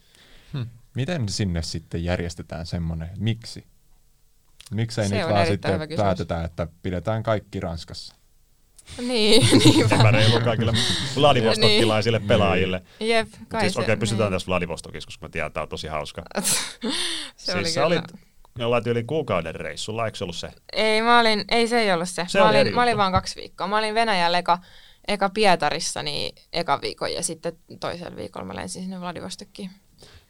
Miten 0.94 1.28
sinne 1.28 1.62
sitten 1.62 2.04
järjestetään 2.04 2.66
semmoinen? 2.66 3.11
Miksi? 3.18 3.66
Miksei 4.70 5.09
Se 5.09 5.16
nyt 5.16 5.28
vaan 5.28 5.46
sitten 5.46 5.78
kysymys. 5.78 5.96
päätetä, 5.96 6.44
että 6.44 6.66
pidetään 6.83 7.22
kaikki 7.22 7.61
Ranskassa? 7.61 8.14
Niin, 8.98 9.46
niinpä. 9.64 9.94
Epäreilu 9.94 10.40
kaikille 10.40 10.72
Vladivostokkilaisille 11.16 12.18
Niin. 12.18 12.28
pelaajille. 12.28 12.83
Jep, 13.00 13.28
kai 13.48 13.61
Siis 13.61 13.72
se, 13.72 13.81
okei, 13.81 13.92
okay, 13.92 14.00
pysytään 14.00 14.31
niin. 14.31 14.35
tässä 14.35 14.48
Vladivostokissa, 14.48 15.07
koska 15.07 15.26
mä 15.26 15.31
tiedän, 15.31 15.46
että 15.46 15.54
tämä 15.54 15.62
on 15.62 15.68
tosi 15.68 15.87
hauska. 15.87 16.22
se 16.40 16.50
siis 17.37 17.57
oli 17.57 17.70
sä 17.70 17.87
olit 17.87 18.04
jollain 18.59 18.85
tyyli 18.85 19.04
kuukauden 19.04 19.54
reissulla, 19.54 20.07
eikö 20.07 20.18
se 20.18 20.24
ollut 20.24 20.37
se? 20.37 20.50
Ei, 20.72 21.02
mä 21.02 21.20
olin, 21.20 21.44
ei 21.48 21.68
se 21.68 21.81
ei 21.81 21.92
ollut 21.92 22.09
se. 22.09 22.24
Se 22.28 22.38
mä, 22.38 22.48
olin, 22.48 22.74
mä 22.74 22.83
olin 22.83 22.96
vaan 22.96 23.12
kaksi 23.12 23.40
viikkoa. 23.40 23.66
Mä 23.66 23.78
olin 23.78 23.94
Venäjällä 23.94 24.38
eka, 24.38 24.59
eka 25.09 25.28
Pietarissa 25.31 26.02
niin 26.02 26.35
eka 26.52 26.81
viikon 26.81 27.12
ja 27.12 27.22
sitten 27.22 27.52
toisella 27.81 28.16
viikolla 28.16 28.46
mä 28.46 28.54
lensin 28.54 28.83
sinne 28.83 29.01
Vladivostokkiin. 29.01 29.70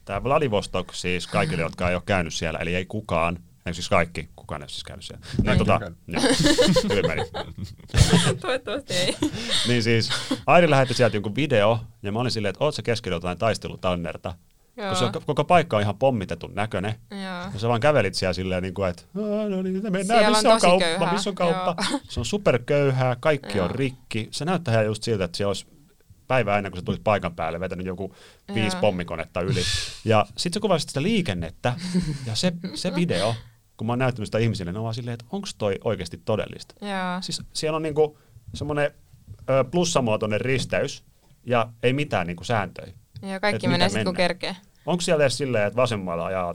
Tämä 0.05 0.23
Vladivostok 0.25 0.95
siis 0.95 1.27
kaikille, 1.27 1.63
jotka 1.63 1.89
ei 1.89 1.95
ole 1.95 2.03
käynyt 2.07 2.35
siellä, 2.35 2.59
eli 2.59 2.75
ei 2.75 2.87
kukaan, 2.87 3.39
ei 3.69 3.75
siis 3.75 3.89
kaikki, 3.89 4.29
kukaan 4.37 4.61
ei 4.61 4.65
ole 4.65 4.69
siis 4.69 4.85
käynyt 4.85 5.05
siellä. 5.05 5.27
Niin, 5.43 5.59
tota, 5.59 5.75
on 5.75 5.81
käynyt. 5.81 5.99
joo, 6.07 6.23
hyvin 6.91 7.07
meni. 7.07 7.23
Toivottavasti 8.41 8.95
ei. 8.95 9.17
niin 9.69 9.83
siis 9.83 10.11
Airi 10.47 10.71
lähetti 10.71 10.95
sieltä 10.95 11.17
jonkun 11.17 11.35
video, 11.35 11.81
ja 12.03 12.13
mä 12.13 12.19
olin 12.19 12.33
silleen, 12.33 12.51
että 12.51 12.65
oot 12.65 12.75
sä 12.75 12.83
keskellä 12.83 13.17
jotain 13.17 13.39
taistelutannerta. 13.39 14.35
Joo. 14.77 14.95
Se 14.95 15.05
on, 15.05 15.13
koko 15.27 15.45
paikka 15.45 15.77
on 15.77 15.83
ihan 15.83 15.99
pommitetun 15.99 16.55
näköinen. 16.55 16.95
Joo. 17.11 17.21
Ja 17.21 17.53
sä 17.57 17.69
vaan 17.69 17.81
kävelit 17.81 18.15
siellä 18.15 18.33
silleen, 18.33 18.63
niin 18.63 18.75
kuin, 18.75 18.91
että 18.91 19.03
"Aa, 19.17 19.49
no 19.49 19.63
niin, 19.63 19.83
mennään, 19.83 20.07
Siellä 20.07 20.27
on 20.27 20.33
missä 20.33 20.49
on, 20.49 20.55
tosi 20.55 20.67
kauppa, 20.67 20.87
köyhää, 20.87 21.13
missä 21.13 21.31
on 21.31 21.37
kauppa. 21.37 21.75
joo. 21.91 22.01
Se 22.09 22.21
on 22.21 22.27
superköyhää, 22.27 23.17
kaikki 23.21 23.49
on 23.53 23.57
Joo. 23.57 23.69
rikki. 23.69 24.29
Se 24.31 24.45
näyttää 24.45 24.75
ihan 24.75 24.87
just 24.87 25.03
siltä, 25.03 25.25
että 25.25 25.37
siellä 25.37 25.49
olisi 25.51 25.67
päivää 26.29 26.59
ennen 26.59 26.73
kuin 26.73 26.81
sä 26.81 26.85
tulit 26.85 27.05
paikan 27.05 27.35
päälle, 27.35 27.61
vetänyt 27.61 27.87
joku 27.87 28.15
viisi 28.55 28.77
Joo. 28.77 28.81
pommikonetta 28.81 29.41
yli. 29.41 29.63
Ja 30.05 30.27
sit 30.37 30.55
sä 30.55 30.61
kuvasit 30.61 30.89
sitä 30.89 31.03
liikennettä, 31.03 31.75
ja 32.27 32.35
se, 32.35 32.53
se 32.75 32.95
video, 32.95 33.35
kun 33.79 33.87
mä 33.87 33.93
oon 33.93 33.99
näyttänyt 33.99 34.27
sitä 34.27 34.39
ihmisille, 34.39 34.73
ne 34.73 34.79
on 34.79 34.85
vaan 34.85 34.95
silleen, 34.95 35.15
että 35.15 35.27
onko 35.31 35.49
toi 35.59 35.79
oikeasti 35.85 36.21
todellista. 36.25 36.75
Joo. 36.81 37.21
Siis 37.21 37.43
siellä 37.53 37.77
on 37.77 37.83
niinku 37.83 38.19
semmoinen 38.55 38.91
plussamuotoinen 39.71 40.41
risteys 40.41 41.05
ja 41.47 41.69
ei 41.83 41.93
mitään 41.93 42.27
niinku 42.27 42.45
sääntöjä. 42.45 42.93
Ja 43.23 43.41
kaikki 43.41 43.69
menee 43.69 43.89
sitten 43.89 44.05
kun 44.05 44.15
kerkee. 44.15 44.57
Onko 44.87 45.01
siellä 45.01 45.25
edes 45.25 45.37
silleen, 45.37 45.67
että 45.67 45.77
vasemmalla 45.77 46.27
ajaa 46.27 46.55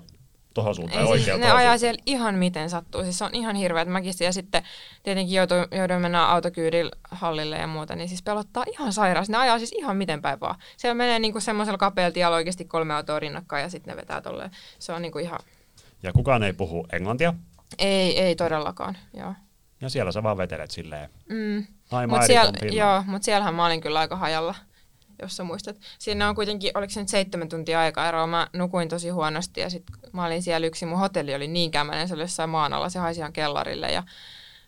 tohon 0.53 0.75
suuntaan 0.75 1.05
ja 1.05 1.09
Ei, 1.11 1.17
siis 1.17 1.29
oikealla 1.29 1.45
ne 1.45 1.51
ajaa 1.51 1.77
siellä 1.77 2.01
ihan 2.05 2.35
miten 2.35 2.69
sattuu. 2.69 3.03
Siis 3.03 3.17
se 3.17 3.25
on 3.25 3.35
ihan 3.35 3.55
hirveät 3.55 3.87
mäkistä. 3.87 4.23
Ja 4.23 4.33
sitten 4.33 4.63
tietenkin 5.03 5.35
joutuu, 5.35 5.57
jouduin 5.71 6.01
mennä 6.01 6.27
autokyydillä 6.27 6.91
hallille 7.11 7.57
ja 7.57 7.67
muuta, 7.67 7.95
niin 7.95 8.09
siis 8.09 8.23
pelottaa 8.23 8.63
ihan 8.71 8.93
sairaasti. 8.93 9.31
Ne 9.31 9.37
ajaa 9.37 9.57
siis 9.57 9.71
ihan 9.71 9.97
miten 9.97 10.21
päin 10.21 10.39
vaan. 10.39 10.55
Siellä 10.77 10.95
menee 10.95 11.19
niinku 11.19 11.39
semmoisella 11.39 11.77
kapealla 11.77 12.13
tiellä 12.13 12.35
oikeasti 12.35 12.65
kolme 12.65 12.93
autoa 12.93 13.19
rinnakkain 13.19 13.63
ja 13.63 13.69
sitten 13.69 13.91
ne 13.91 14.01
vetää 14.01 14.21
tolleen. 14.21 14.51
Se 14.79 14.93
on 14.93 15.01
niinku 15.01 15.19
ihan... 15.19 15.39
Ja 16.03 16.13
kukaan 16.13 16.43
ei 16.43 16.53
puhu 16.53 16.87
englantia. 16.91 17.33
Ei, 17.77 18.19
ei 18.19 18.35
todellakaan, 18.35 18.97
joo. 19.13 19.33
Ja 19.81 19.89
siellä 19.89 20.11
sä 20.11 20.23
vaan 20.23 20.37
vetelet 20.37 20.71
silleen. 20.71 21.09
Mm. 21.29 21.65
Mutta 22.07 22.25
siellä, 22.25 22.51
joo, 22.71 23.03
mut 23.07 23.23
siellähän 23.23 23.55
mä 23.55 23.65
olin 23.65 23.81
kyllä 23.81 23.99
aika 23.99 24.15
hajalla, 24.15 24.55
jos 25.21 25.37
sä 25.37 25.43
muistat. 25.43 25.79
Siinä 25.99 26.29
on 26.29 26.35
kuitenkin, 26.35 26.71
oliko 26.73 26.93
se 26.93 26.99
nyt 26.99 27.09
seitsemän 27.09 27.49
tuntia 27.49 27.79
aikaa 27.79 28.27
Mä 28.27 28.47
nukuin 28.53 28.89
tosi 28.89 29.09
huonosti 29.09 29.61
ja 29.61 29.69
sit 29.69 29.83
mä 30.13 30.25
olin 30.25 30.43
siellä 30.43 30.67
yksin. 30.67 30.87
Mun 30.87 30.99
hotelli 30.99 31.35
oli 31.35 31.47
niin 31.47 31.71
kämmäinen, 31.71 32.07
se 32.07 32.13
oli 32.13 32.23
jossain 32.23 32.49
maan 32.49 32.73
alla, 32.73 32.89
se 32.89 32.99
haisi 32.99 33.19
ihan 33.19 33.33
kellarille. 33.33 33.91
Ja 33.91 34.03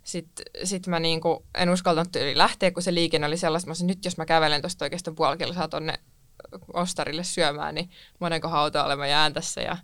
sitten 0.03 0.45
sit 0.63 0.87
mä 0.87 0.99
niinku, 0.99 1.45
en 1.57 1.69
uskaltanut 1.69 2.15
yli 2.15 2.37
lähteä, 2.37 2.71
kun 2.71 2.83
se 2.83 2.93
liikenne 2.93 3.27
oli 3.27 3.37
sellaista. 3.37 3.67
Mä 3.67 3.73
sanoin, 3.73 3.87
nyt 3.87 4.05
jos 4.05 4.17
mä 4.17 4.25
kävelen 4.25 4.61
tuosta 4.61 4.85
oikeastaan 4.85 5.15
puoli 5.15 5.37
kilsaa 5.37 5.67
tonne 5.67 5.99
ostarille 6.73 7.23
syömään, 7.23 7.75
niin 7.75 7.89
monenko 8.19 8.47
hautaalle 8.47 8.95
mä 8.95 9.07
jään 9.07 9.33
tässä. 9.33 9.61
Ja, 9.61 9.77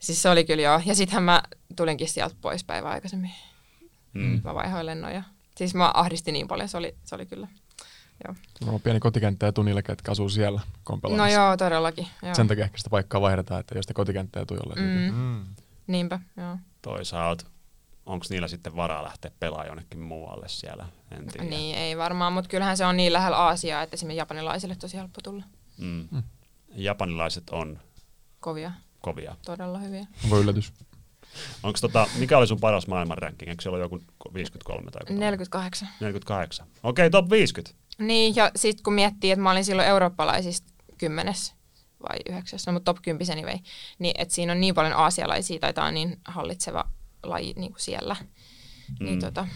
siis 0.00 0.22
se 0.22 0.28
oli 0.30 0.44
kyllä 0.44 0.62
joo. 0.62 0.80
Ja 0.86 0.94
sittenhän 0.94 1.22
mä 1.22 1.42
tulinkin 1.76 2.08
sieltä 2.08 2.36
pois 2.40 2.64
päivää 2.64 2.90
aikaisemmin. 2.92 3.30
Mm. 4.14 4.40
Mä 4.44 4.54
vaihoin 4.54 4.86
lennon 4.86 5.14
ja 5.14 5.22
siis 5.56 5.74
mä 5.74 5.90
ahdistin 5.94 6.32
niin 6.32 6.48
paljon, 6.48 6.68
se 6.68 6.76
oli, 6.76 6.94
se 7.04 7.14
oli 7.14 7.26
kyllä. 7.26 7.48
Joo. 8.26 8.34
On 8.74 8.80
pieni 8.80 9.00
kotikenttä 9.00 9.46
ja 9.46 9.52
tunnille, 9.52 9.82
ketkä 9.82 10.12
asuu 10.12 10.28
siellä 10.28 10.60
No 10.60 10.66
Kompelonissa. 10.84 11.40
joo, 11.40 11.56
todellakin. 11.56 12.06
Joo. 12.22 12.34
Sen 12.34 12.48
takia 12.48 12.64
ehkä 12.64 12.78
sitä 12.78 12.90
paikkaa 12.90 13.20
vaihdetaan, 13.20 13.60
että 13.60 13.74
jos 13.74 13.82
sitä 13.84 13.94
kotikenttää 13.94 14.44
tuu 14.44 14.56
jollain. 14.56 15.10
Mm, 15.10 15.14
Mm. 15.14 15.44
niinpä, 15.86 16.20
joo. 16.36 16.56
Toisaalta, 16.82 17.44
onko 18.06 18.26
niillä 18.30 18.48
sitten 18.48 18.76
varaa 18.76 19.02
lähteä 19.04 19.30
pelaamaan 19.40 19.66
jonnekin 19.66 20.00
muualle 20.00 20.48
siellä? 20.48 20.86
En 21.10 21.26
tiedä. 21.26 21.46
Niin, 21.46 21.78
ei 21.78 21.96
varmaan, 21.98 22.32
mutta 22.32 22.48
kyllähän 22.50 22.76
se 22.76 22.86
on 22.86 22.96
niin 22.96 23.12
lähellä 23.12 23.36
Aasiaa, 23.36 23.82
että 23.82 23.94
esimerkiksi 23.94 24.18
japanilaisille 24.18 24.76
tosi 24.76 24.96
helppo 24.96 25.20
tulla. 25.24 25.44
Mm. 25.78 26.08
Japanilaiset 26.74 27.50
on 27.50 27.78
Kovia, 28.40 28.72
kovia. 29.00 29.36
todella 29.44 29.78
hyviä. 29.78 30.06
Onko 30.24 30.38
yllätys? 30.40 30.72
Onko 31.62 31.78
tota, 31.80 32.06
mikä 32.18 32.38
oli 32.38 32.46
sun 32.46 32.60
paras 32.60 32.86
maailman 32.86 33.18
ranking? 33.18 33.50
Eikö 33.50 33.62
siellä 33.62 33.76
ole 33.76 33.84
joku 33.84 34.00
53 34.34 34.90
tai 34.90 35.00
joku 35.00 35.06
tommonen? 35.06 35.26
48. 35.26 35.88
48. 36.00 36.66
Okei, 36.82 37.06
okay, 37.06 37.10
top 37.10 37.30
50. 37.30 37.74
Niin, 37.98 38.36
ja 38.36 38.50
sitten 38.56 38.82
kun 38.84 38.92
miettii, 38.94 39.30
että 39.30 39.42
mä 39.42 39.50
olin 39.50 39.64
silloin 39.64 39.88
eurooppalaisista 39.88 40.72
kymmenes 40.98 41.54
vai 42.08 42.16
yhdeksäs, 42.30 42.66
no 42.66 42.72
mutta 42.72 42.94
top 42.94 43.02
10 43.02 43.30
anyway, 43.32 43.58
niin 43.98 44.14
että 44.18 44.34
siinä 44.34 44.52
on 44.52 44.60
niin 44.60 44.74
paljon 44.74 44.92
aasialaisia, 44.94 45.58
tai 45.58 45.72
tämä 45.72 45.86
on 45.86 45.94
niin 45.94 46.20
hallitseva 46.24 46.84
laji 47.22 47.52
niin 47.56 47.72
kuin 47.72 47.80
siellä. 47.80 48.16
Mm. 49.00 49.06
Niin 49.06 49.20
tota, 49.20 49.46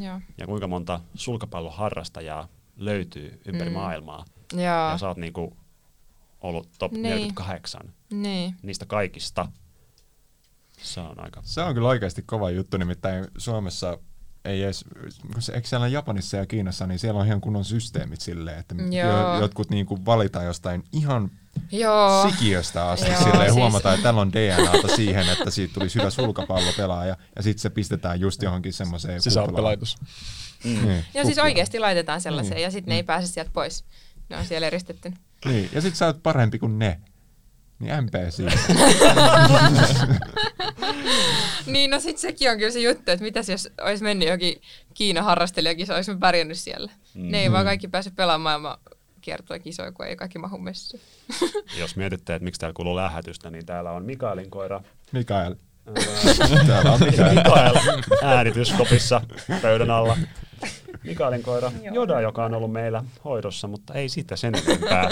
joo. 0.00 0.20
Ja 0.38 0.46
kuinka 0.46 0.66
monta 0.66 1.00
sulkapallon 1.14 1.72
harrastajaa 1.74 2.48
löytyy 2.76 3.40
ympäri 3.44 3.70
Mm. 3.70 3.74
maailmaa. 3.76 4.24
Joo, 4.52 4.62
Ja 4.90 4.98
sä 4.98 5.08
oot 5.08 5.16
niinku 5.16 5.56
ollut 6.40 6.68
top 6.78 6.92
Niin. 6.92 7.02
48 7.02 7.94
niin. 8.12 8.54
niistä 8.62 8.86
kaikista. 8.86 9.48
Se 10.82 11.00
on 11.00 11.24
aika... 11.24 11.40
Se 11.44 11.62
on 11.62 11.74
kyllä 11.74 11.88
oikeasti 11.88 12.22
kova 12.22 12.50
juttu, 12.50 12.76
nimittäin 12.76 13.26
Suomessa 13.38 13.98
ei 14.44 14.62
edes, 14.62 14.84
eikö 15.54 15.68
siellä 15.68 15.88
Japanissa 15.88 16.36
ja 16.36 16.46
Kiinassa, 16.46 16.86
niin 16.86 16.98
siellä 16.98 17.20
on 17.20 17.26
ihan 17.26 17.40
kunnon 17.40 17.64
systeemit 17.64 18.20
silleen, 18.20 18.58
että 18.58 18.74
Joo. 18.90 19.34
jo, 19.34 19.40
jotkut 19.40 19.70
niinku 19.70 20.04
valitaan 20.06 20.44
jostain 20.46 20.84
ihan 20.92 21.30
Joo. 21.72 22.30
sikiöstä 22.30 22.90
asti 22.90 23.08
Joo, 23.10 23.18
silleen 23.18 23.40
siis- 23.40 23.54
huomataan, 23.54 23.94
että 23.94 24.02
tällä 24.04 24.20
on 24.20 24.32
DNAta 24.32 24.88
siihen, 24.96 25.28
että 25.28 25.50
siitä 25.50 25.74
tulisi 25.74 25.98
hyvä 25.98 26.10
sulkapallopelaaja 26.10 27.16
ja 27.36 27.42
sitten 27.42 27.62
se 27.62 27.70
pistetään 27.70 28.20
just 28.20 28.42
johonkin 28.42 28.72
semmoiseen. 28.72 29.22
Sisäoppilaitos. 29.22 29.96
Mm. 30.64 30.88
Niin, 30.88 31.04
Joo, 31.14 31.24
siis 31.24 31.38
oikeasti 31.38 31.78
laitetaan 31.78 32.20
sellaiseen, 32.20 32.54
Niin. 32.56 32.64
ja 32.64 32.70
sitten 32.70 32.88
ne 32.92 32.96
ei 32.96 33.02
pääse 33.02 33.26
sieltä 33.26 33.50
pois. 33.54 33.84
Ne 34.28 34.36
on 34.36 34.44
siellä 34.46 34.66
eristetty. 34.66 35.12
Niin, 35.44 35.70
ja 35.72 35.80
sitten 35.80 35.98
sä 35.98 36.06
oot 36.06 36.22
parempi 36.22 36.58
kuin 36.58 36.78
ne. 36.78 37.00
Niin 37.80 38.04
MP 38.04 38.14
siitä. 38.30 38.58
niin, 41.72 41.90
no 41.90 42.00
sit 42.00 42.18
sekin 42.18 42.50
on 42.50 42.58
kyllä 42.58 42.70
se 42.70 42.80
juttu, 42.80 43.10
että 43.10 43.24
mitäs 43.24 43.48
jos 43.48 43.68
olisi 43.82 44.04
mennyt 44.04 44.28
jokin 44.28 44.60
Kiinan 44.94 45.24
harrastelijakin, 45.24 45.92
olisi 45.92 46.16
pärjännyt 46.16 46.58
siellä. 46.58 46.92
Mm. 47.14 47.30
Ne 47.30 47.40
ei 47.42 47.52
vaan 47.52 47.64
kaikki 47.64 47.88
pääse 47.88 48.10
pelaamaan 48.10 48.60
maailman 48.62 48.94
kiertoja 49.20 49.58
kisoja, 49.58 49.92
kun 49.92 50.06
ei 50.06 50.16
kaikki 50.16 50.38
mahu 50.38 50.58
messiin. 50.58 51.02
Jos 51.80 51.96
mietitte, 51.96 52.34
että 52.34 52.44
miksi 52.44 52.60
täällä 52.60 52.74
kuuluu 52.74 52.96
lähetystä, 52.96 53.50
niin 53.50 53.66
täällä 53.66 53.90
on 53.90 54.04
Mikaelin 54.04 54.50
koira. 54.50 54.80
Mikael. 55.12 55.54
Ää, 55.86 55.94
Täällä 56.66 56.92
on 56.92 57.00
Mikael. 57.00 57.34
Mikael 57.34 57.74
äänityskopissa 58.22 59.20
pöydän 59.62 59.90
alla. 59.90 60.16
Mikaelin 61.04 61.42
koira 61.42 61.72
Joda, 61.92 62.20
joka 62.20 62.44
on 62.44 62.54
ollut 62.54 62.72
meillä 62.72 63.04
hoidossa, 63.24 63.68
mutta 63.68 63.94
ei 63.94 64.08
siitä 64.08 64.36
sen 64.36 64.54
enempää. 64.54 65.10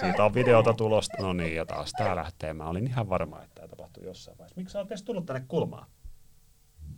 Siitä 0.00 0.24
on 0.24 0.34
videota 0.34 0.72
tulosta. 0.72 1.22
No 1.22 1.32
niin, 1.32 1.54
ja 1.56 1.66
taas 1.66 1.92
tää 1.98 2.16
lähtee. 2.16 2.52
Mä 2.52 2.68
olin 2.68 2.86
ihan 2.86 3.08
varma, 3.08 3.42
että 3.42 3.54
tämä 3.54 3.68
tapahtuu 3.68 4.04
jossain 4.04 4.38
vaiheessa. 4.38 4.60
Miksi 4.60 4.72
sä 4.72 4.78
oot 4.78 4.88
edes 4.88 5.02
tullut 5.02 5.26
tänne 5.26 5.44
kulmaan? 5.48 5.86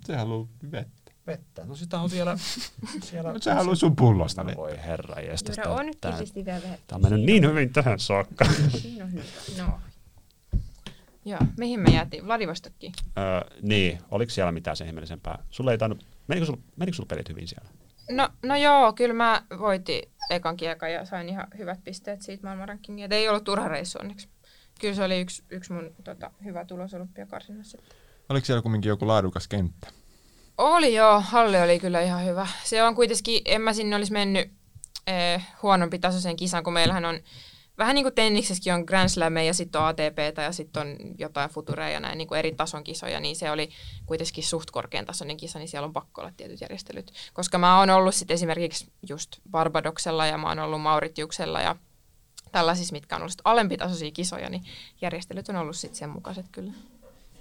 Se 0.05 0.17
haluaa 0.17 0.49
vettä. 0.73 1.13
Vettä. 1.27 1.65
No 1.65 1.75
sitä 1.75 2.01
on 2.01 2.11
siellä... 2.15 2.37
siellä 3.03 3.33
Mutta 3.33 3.45
se 3.45 3.53
haluaa 3.53 3.75
sun 3.75 3.97
pullosta 3.97 4.43
No 4.43 4.47
vettä. 4.47 4.59
voi 4.61 4.77
herra. 4.87 5.21
Jura 5.21 5.37
tää- 5.55 5.73
on 5.73 5.87
nyt 5.87 5.99
tää- 6.01 6.13
tietysti 6.13 6.45
vielä 6.45 6.63
vähän. 6.63 6.79
Tää 6.87 6.97
on 6.97 7.03
mennyt 7.03 7.21
niin 7.21 7.47
hyvin 7.49 7.73
tähän 7.73 7.99
saakka. 7.99 8.45
Siinä 8.83 9.05
on 9.05 9.13
hyvä. 9.13 9.23
No. 9.59 9.81
Joo, 11.25 11.41
mihin 11.59 11.81
me 11.81 11.91
jäätiin? 11.91 12.27
Vladivostokkiin. 12.27 12.93
Öö, 13.19 13.41
niin, 13.63 13.99
oliko 14.11 14.31
siellä 14.31 14.53
mitään 14.53 14.77
sen 14.77 14.87
ihmeellisempää? 14.87 15.39
Sulle 15.51 15.71
ei 15.73 15.79
tainnut, 15.79 16.07
menikö 16.29 16.47
sulla, 16.47 16.59
menikö 16.77 16.97
sulla 16.97 17.07
pelit 17.07 17.29
hyvin 17.29 17.49
siellä? 17.49 17.69
No, 18.13 18.29
no 18.43 18.57
joo, 18.57 18.93
kyllä 18.93 19.15
mä 19.15 19.43
voitin 19.59 20.03
ekan 20.31 20.57
kiekan 20.57 20.93
ja 20.93 21.05
sain 21.05 21.29
ihan 21.29 21.47
hyvät 21.59 21.85
pisteet 21.85 22.23
siitä 22.23 22.47
maailmanrankingia. 22.47 23.09
Ei 23.11 23.29
ollut 23.29 23.45
turha 23.45 23.69
reissu 23.69 23.99
onneksi. 23.99 24.29
Kyllä 24.81 24.95
se 24.95 25.05
oli 25.05 25.21
yksi, 25.21 25.45
yksi 25.51 25.73
mun 25.73 25.95
tota, 26.05 26.31
hyvä 26.45 26.65
tulos 26.65 26.95
olympiakarsinassa. 26.95 27.79
Oliko 28.29 28.47
siellä 28.47 28.63
kumminkin 28.63 28.89
joku 28.89 29.07
laadukas 29.07 29.49
kenttä? 29.49 29.89
Oli 30.59 30.95
joo, 30.95 31.21
halli 31.21 31.61
oli 31.61 31.79
kyllä 31.79 32.01
ihan 32.01 32.25
hyvä. 32.25 32.47
Se 32.65 32.83
on 32.83 32.95
kuitenkin, 32.95 33.43
en 33.45 33.61
mä 33.61 33.73
sinne 33.73 33.97
olisi 33.97 34.13
mennyt 34.13 34.51
eh, 35.07 35.47
huonompi 35.63 35.99
tasoisen 35.99 36.37
kisan, 36.37 36.65
kun 36.65 36.73
meillähän 36.73 37.05
on 37.05 37.21
vähän 37.79 37.95
niin 37.95 38.05
kuin 38.05 38.15
tenniksessäkin 38.15 38.75
on 38.75 38.85
Grand 38.85 39.09
Slameja 39.09 39.47
ja 39.47 39.55
sitten 39.55 39.81
on 39.81 39.87
ATPtä 39.87 40.43
ja 40.43 40.53
sitten 40.53 40.83
on 40.83 40.97
jotain 41.19 41.51
futureja 41.51 41.91
ja 41.91 42.01
näin 42.01 42.19
niin 42.19 42.29
kuin 42.29 42.39
eri 42.39 42.53
tason 42.53 42.85
kisoja, 42.85 43.21
niin 43.21 43.37
se 43.37 43.51
oli 43.51 43.69
kuitenkin 44.07 44.45
suht 44.45 44.71
korkean 44.71 45.05
tasoinen 45.05 45.37
kisa, 45.37 45.59
niin 45.59 45.69
siellä 45.69 45.87
on 45.87 45.93
pakko 45.93 46.21
olla 46.21 46.33
tietyt 46.37 46.61
järjestelyt. 46.61 47.13
Koska 47.33 47.59
mä 47.59 47.79
oon 47.79 47.91
ollut 47.91 48.15
sitten 48.15 48.35
esimerkiksi 48.35 48.93
just 49.09 49.37
Barbadoksella 49.51 50.27
ja 50.27 50.39
mä 50.39 50.49
oon 50.49 50.59
ollut 50.59 50.81
Mauritiuksella 50.81 51.61
ja 51.61 51.77
tällaisissa, 52.53 52.93
mitkä 52.93 53.17
on 53.17 53.23
ollut 53.23 53.43
alempitasoisia 53.45 54.11
kisoja, 54.11 54.51
niin 54.51 54.63
järjestelyt 55.01 55.49
on 55.49 55.57
ollut 55.57 55.77
sitten 55.77 55.99
sen 55.99 56.11
mukaiset 56.11 56.47
kyllä. 56.53 56.73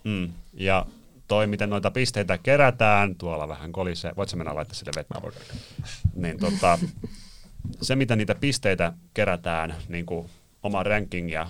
Mm. 0.04 0.34
Ja 0.54 0.86
toi, 1.28 1.48
miten 1.48 1.70
noita 1.70 1.92
pisteitä 1.92 2.38
kerätään, 2.38 3.16
tuolla 3.16 3.48
vähän 3.48 3.72
kolisee, 3.72 4.14
voit 4.18 4.30
sä 4.30 4.38
mennä 4.38 4.56
laittaa 4.56 4.76
sille 4.76 4.92
vettä? 4.96 5.22
Niin 6.16 6.40
tota, 6.40 6.80
se, 7.82 7.96
miten 7.96 8.18
niitä 8.18 8.36
pisteitä 8.36 8.94
kerätään 9.14 9.76
niin 9.88 10.06
kuin 10.06 10.30
oman 10.64 10.86
rankingia 10.86 11.48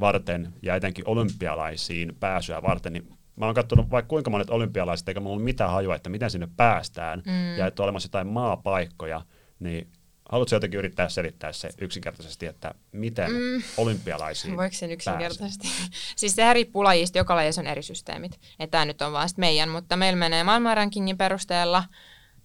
varten 0.00 0.52
ja 0.62 0.76
etenkin 0.76 1.08
olympialaisiin 1.08 2.16
pääsyä 2.20 2.62
varten, 2.62 2.92
niin 2.92 3.08
mä 3.36 3.46
oon 3.46 3.54
katsonut 3.54 3.90
vaikka 3.90 4.08
kuinka 4.08 4.30
monet 4.30 4.50
olympialaiset, 4.50 5.08
eikä 5.08 5.20
mulla 5.20 5.36
ole 5.36 5.42
mitään 5.42 5.70
hajua, 5.70 5.94
että 5.96 6.10
miten 6.10 6.30
sinne 6.30 6.48
päästään, 6.56 7.22
Mm. 7.26 7.56
ja 7.58 7.66
että 7.66 7.82
on 7.82 7.84
olemassa 7.84 8.06
jotain 8.06 8.26
maapaikkoja, 8.26 9.22
niin 9.60 9.88
haluatko 10.30 10.56
jotenkin 10.56 10.78
yrittää 10.78 11.08
selittää 11.08 11.52
se 11.52 11.70
yksinkertaisesti, 11.80 12.46
että 12.46 12.74
miten 12.92 13.30
Mm. 13.30 13.62
olympialaisiin 13.76 14.56
Voiko 14.56 14.74
sen 14.74 14.90
yksinkertaisesti? 14.90 15.68
siis 16.16 16.34
sehän 16.34 16.54
riippuu 16.54 16.84
lajista, 16.84 17.18
joka 17.18 17.36
lajissa 17.36 17.60
on 17.60 17.66
eri 17.66 17.82
systeemit. 17.82 18.40
Tämä 18.70 18.84
nyt 18.84 19.02
on 19.02 19.12
vaan 19.12 19.28
meidän, 19.36 19.68
mutta 19.68 19.96
meillä 19.96 20.18
menee 20.18 20.44
maailmanrankingin 20.44 21.18
perusteella 21.18 21.84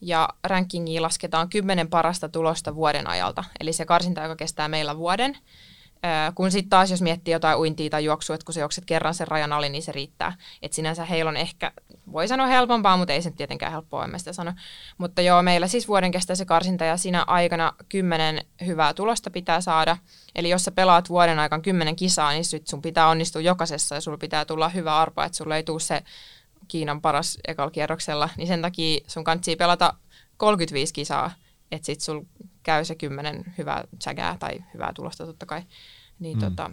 ja 0.01 0.29
rankingiin 0.43 1.01
lasketaan 1.01 1.49
kymmenen 1.49 1.89
parasta 1.89 2.29
tulosta 2.29 2.75
vuoden 2.75 3.07
ajalta. 3.07 3.43
Eli 3.59 3.73
se 3.73 3.85
karsinta, 3.85 4.21
joka 4.21 4.35
kestää 4.35 4.67
meillä 4.67 4.97
vuoden. 4.97 5.37
Kun 6.35 6.51
sitten 6.51 6.69
taas, 6.69 6.91
jos 6.91 7.01
miettii 7.01 7.31
jotain 7.31 7.57
uintia 7.57 7.89
tai 7.89 8.05
juoksua, 8.05 8.33
että 8.33 8.45
kun 8.45 8.53
sä 8.53 8.59
juokset 8.59 8.85
kerran 8.85 9.13
sen 9.13 9.27
rajan 9.27 9.53
ali, 9.53 9.69
niin 9.69 9.83
se 9.83 9.91
riittää. 9.91 10.33
Et 10.61 10.73
sinänsä 10.73 11.05
heillä 11.05 11.29
on 11.29 11.37
ehkä, 11.37 11.71
voi 12.11 12.27
sanoa 12.27 12.47
helpompaa, 12.47 12.97
mutta 12.97 13.13
ei 13.13 13.21
se 13.21 13.31
tietenkään 13.31 13.71
helppoa, 13.71 14.03
en 14.03 14.09
mä 14.09 14.17
sitä 14.17 14.33
sano. 14.33 14.53
Mutta 14.97 15.21
joo, 15.21 15.41
meillä 15.41 15.67
siis 15.67 15.87
vuoden 15.87 16.11
kestää 16.11 16.35
se 16.35 16.45
karsinta 16.45 16.85
ja 16.85 16.97
siinä 16.97 17.23
aikana 17.27 17.73
kymmenen 17.89 18.45
hyvää 18.65 18.93
tulosta 18.93 19.31
pitää 19.31 19.61
saada. 19.61 19.97
Eli 20.35 20.49
jos 20.49 20.63
sä 20.63 20.71
pelaat 20.71 21.09
vuoden 21.09 21.39
aikana 21.39 21.61
kymmenen 21.61 21.95
kisaa, 21.95 22.31
niin 22.31 22.45
sit 22.45 22.67
sun 22.67 22.81
pitää 22.81 23.07
onnistua 23.07 23.41
jokaisessa 23.41 23.95
ja 23.95 24.01
sulla 24.01 24.17
pitää 24.17 24.45
tulla 24.45 24.69
hyvä 24.69 24.97
arpa, 24.97 25.25
että 25.25 25.37
sulla 25.37 25.55
ei 25.55 25.63
tule 25.63 25.79
se 25.79 26.03
Kiinan 26.67 27.01
paras 27.01 27.37
ekalla 27.47 27.71
kierroksella, 27.71 28.29
niin 28.37 28.47
sen 28.47 28.61
takia 28.61 28.99
sun 29.07 29.23
kantsii 29.23 29.55
pelata 29.55 29.93
35 30.37 30.93
kisaa, 30.93 31.31
että 31.71 31.85
sit 31.85 32.01
sul 32.01 32.21
käy 32.63 32.85
se 32.85 32.95
kymmenen 32.95 33.53
hyvää 33.57 33.83
sägää 34.03 34.37
tai 34.39 34.63
hyvää 34.73 34.91
tulosta 34.93 35.25
totta 35.25 35.45
kai. 35.45 35.63
Niin, 36.19 36.37
mm. 36.37 36.43
tota, 36.43 36.71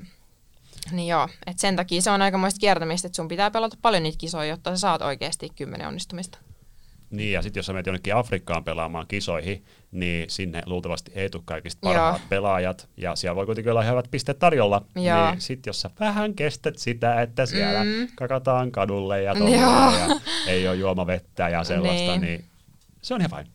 niin 0.90 1.09
joo, 1.09 1.28
että 1.47 1.61
sen 1.61 1.76
takia 1.76 2.03
se 2.03 2.11
on 2.11 2.22
aikamoista 2.22 2.59
kiertämistä, 2.61 3.07
että 3.07 3.16
sun 3.16 3.28
pitää 3.28 3.51
pelata 3.51 3.76
paljon 3.82 4.03
niitä 4.03 4.18
kisoja, 4.18 4.51
jotta 4.51 4.70
sä 4.70 4.76
saat 4.76 5.03
oikeasti 5.03 5.49
kymmenen 5.57 5.88
onnistumista. 5.88 6.38
Niin, 7.13 7.33
ja 7.33 7.43
sitten 7.43 7.59
jos 7.59 7.67
sä 7.67 7.73
menet 7.73 7.87
jonnekin 7.87 8.17
Afrikkaan 8.17 8.65
pelaamaan 8.65 9.07
kisoihin, 9.07 9.65
niin 9.91 10.31
sinne 10.31 10.63
luultavasti 10.67 11.13
ei 11.15 11.31
tule 11.31 11.43
kaikista 11.45 11.81
parhaat 11.81 12.19
Joo. 12.19 12.27
pelaajat, 12.29 12.89
ja 12.97 13.17
siellä 13.17 13.37
voi 13.37 13.47
kuitenkin 13.47 13.71
olla 13.71 13.83
hyvät 13.83 14.09
pisteet 14.11 14.39
tarjolla. 14.39 14.85
Joo. 14.95 15.31
Niin 15.31 15.41
sitten 15.41 15.69
jos 15.69 15.81
sä 15.81 15.91
vähän 16.01 16.35
kestät 16.35 16.79
sitä, 16.79 17.23
että 17.23 17.47
siellä 17.47 17.85
mm. 17.85 18.09
kakataan 18.15 18.73
kadulle 18.73 19.23
ja, 19.23 19.35
ja 19.39 20.17
ei 20.47 20.69
ole 20.69 20.77
juomavettä 20.77 21.49
ja 21.49 21.65
sellaista, 21.65 22.11
niin, 22.11 22.21
niin 22.21 22.45
se 23.03 23.15
on 23.15 23.21
ihan 23.21 23.31
vain. 23.31 23.47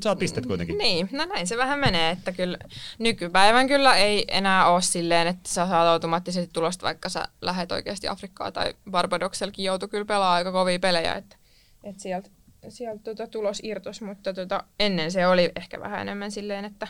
Saat 0.00 0.18
pistet 0.18 0.46
kuitenkin. 0.46 0.78
Niin, 0.78 1.08
no 1.12 1.24
näin 1.24 1.46
se 1.46 1.56
vähän 1.56 1.78
menee, 1.78 2.10
että 2.10 2.32
kyllä 2.32 2.58
nykypäivän 2.98 3.68
kyllä 3.68 3.96
ei 3.96 4.24
enää 4.28 4.68
ole 4.68 4.82
silleen, 4.82 5.26
että 5.26 5.48
sä 5.48 5.68
saat 5.68 5.86
automaattisesti 5.86 6.50
tulosta, 6.52 6.86
vaikka 6.86 7.08
sä 7.08 7.28
lähet 7.40 7.72
oikeasti 7.72 8.08
Afrikkaa 8.08 8.52
tai 8.52 8.74
Barbadoksellekin 8.90 9.64
joutu 9.64 9.88
kyllä 9.88 10.04
pelaa 10.04 10.34
aika 10.34 10.52
kovia 10.52 10.78
pelejä, 10.78 11.14
että, 11.14 11.36
että 11.84 12.02
sieltä 12.02 12.30
sieltä 12.68 13.02
tuota 13.04 13.26
tulos 13.26 13.60
irtos, 13.64 14.02
mutta 14.02 14.34
tuota, 14.34 14.64
ennen 14.80 15.12
se 15.12 15.26
oli 15.26 15.52
ehkä 15.56 15.80
vähän 15.80 16.00
enemmän 16.00 16.30
silleen, 16.30 16.64
että 16.64 16.88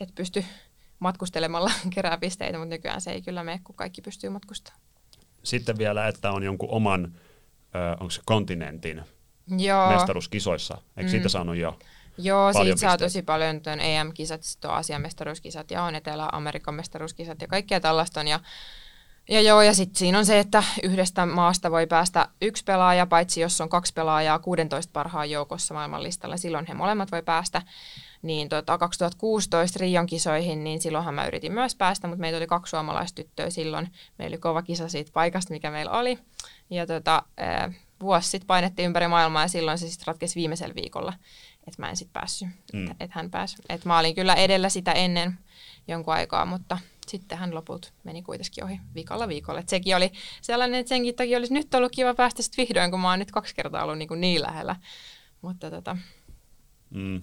et 0.00 0.14
pysty 0.14 0.44
matkustelemalla 0.98 1.70
kerää 1.94 2.18
pisteitä, 2.18 2.58
mutta 2.58 2.74
nykyään 2.74 3.00
se 3.00 3.10
ei 3.10 3.22
kyllä 3.22 3.44
mene, 3.44 3.60
kun 3.64 3.74
kaikki 3.74 4.02
pystyy 4.02 4.30
matkustamaan. 4.30 4.82
Sitten 5.42 5.78
vielä, 5.78 6.08
että 6.08 6.32
on 6.32 6.42
jonkun 6.42 6.70
oman, 6.70 7.14
onko 8.00 8.10
se 8.10 8.22
kontinentin 8.24 9.02
Joo. 9.58 9.92
mestaruuskisoissa. 9.92 10.78
Eikö 10.96 11.08
mm. 11.08 11.10
siitä 11.10 11.28
saanut 11.28 11.56
jo? 11.56 11.78
Joo, 12.18 12.52
siitä 12.52 12.76
saa 12.76 12.98
tosi 12.98 13.22
paljon 13.22 13.60
tuon 13.60 13.80
EM-kisat, 13.80 14.42
sitten 14.42 14.70
on 14.70 14.76
Asian 14.76 15.02
mestaruuskisat 15.02 15.70
ja 15.70 15.82
on 15.82 15.94
Etelä-Amerikan 15.94 16.74
mestaruuskisat 16.74 17.40
ja 17.40 17.48
kaikkea 17.48 17.80
tällaista 17.80 18.20
on. 18.20 18.28
Ja 18.28 18.40
ja 19.28 19.40
joo, 19.40 19.62
ja 19.62 19.74
sitten 19.74 19.98
siinä 19.98 20.18
on 20.18 20.26
se, 20.26 20.38
että 20.38 20.64
yhdestä 20.82 21.26
maasta 21.26 21.70
voi 21.70 21.86
päästä 21.86 22.28
yksi 22.42 22.64
pelaaja, 22.64 23.06
paitsi 23.06 23.40
jos 23.40 23.60
on 23.60 23.68
kaksi 23.68 23.92
pelaajaa 23.92 24.38
16 24.38 24.90
parhaan 24.92 25.30
joukossa 25.30 25.74
maailmanlistalla, 25.74 26.36
silloin 26.36 26.66
he 26.66 26.74
molemmat 26.74 27.12
voi 27.12 27.22
päästä. 27.22 27.62
Niin 28.22 28.48
tota, 28.48 28.78
2016 28.78 29.78
Rion 29.80 30.06
kisoihin, 30.06 30.64
niin 30.64 30.80
silloinhan 30.80 31.14
mä 31.14 31.26
yritin 31.26 31.52
myös 31.52 31.74
päästä, 31.74 32.08
mutta 32.08 32.20
meitä 32.20 32.36
oli 32.36 32.46
kaksi 32.46 32.70
suomalaistyttöä 32.70 33.50
silloin. 33.50 33.92
Meillä 34.18 34.34
oli 34.34 34.40
kova 34.40 34.62
kisa 34.62 34.88
siitä 34.88 35.10
paikasta, 35.14 35.52
mikä 35.52 35.70
meillä 35.70 35.92
oli. 35.92 36.18
Ja 36.70 36.86
tota, 36.86 37.22
vuosi 38.00 38.28
sitten 38.28 38.46
painettiin 38.46 38.86
ympäri 38.86 39.08
maailmaa 39.08 39.42
ja 39.42 39.48
silloin 39.48 39.78
se 39.78 39.88
sitten 39.88 40.06
ratkesi 40.06 40.34
viimeisellä 40.34 40.74
viikolla, 40.74 41.12
että 41.66 41.82
mä 41.82 41.90
en 41.90 41.96
sitten 41.96 42.12
päässyt, 42.12 42.48
mm. 42.72 42.90
että 42.90 43.04
et 43.04 43.10
hän 43.12 43.30
pääsi. 43.30 43.56
Et 43.68 43.84
mä 43.84 43.98
olin 43.98 44.14
kyllä 44.14 44.34
edellä 44.34 44.68
sitä 44.68 44.92
ennen 44.92 45.38
jonkun 45.88 46.14
aikaa, 46.14 46.44
mutta 46.44 46.78
sitten 47.08 47.38
hän 47.38 47.54
loput 47.54 47.92
meni 48.04 48.22
kuitenkin 48.22 48.64
ohi 48.64 48.80
viikolla 48.94 49.28
viikolla. 49.28 49.60
Et 49.60 49.68
sekin 49.68 49.96
oli 49.96 50.12
sellainen, 50.42 50.80
että 50.80 50.88
senkin 50.88 51.14
takia 51.14 51.38
olisi 51.38 51.54
nyt 51.54 51.74
ollut 51.74 51.92
kiva 51.92 52.14
päästä 52.14 52.42
sitten 52.42 52.66
vihdoin, 52.66 52.90
kun 52.90 53.00
mä 53.00 53.10
oon 53.10 53.18
nyt 53.18 53.30
kaksi 53.30 53.54
kertaa 53.54 53.82
ollut 53.82 53.98
niin, 53.98 54.08
kuin 54.08 54.20
niin 54.20 54.42
lähellä. 54.42 54.76
Mutta 55.42 55.70
tota, 55.70 55.96
mm. 56.90 57.20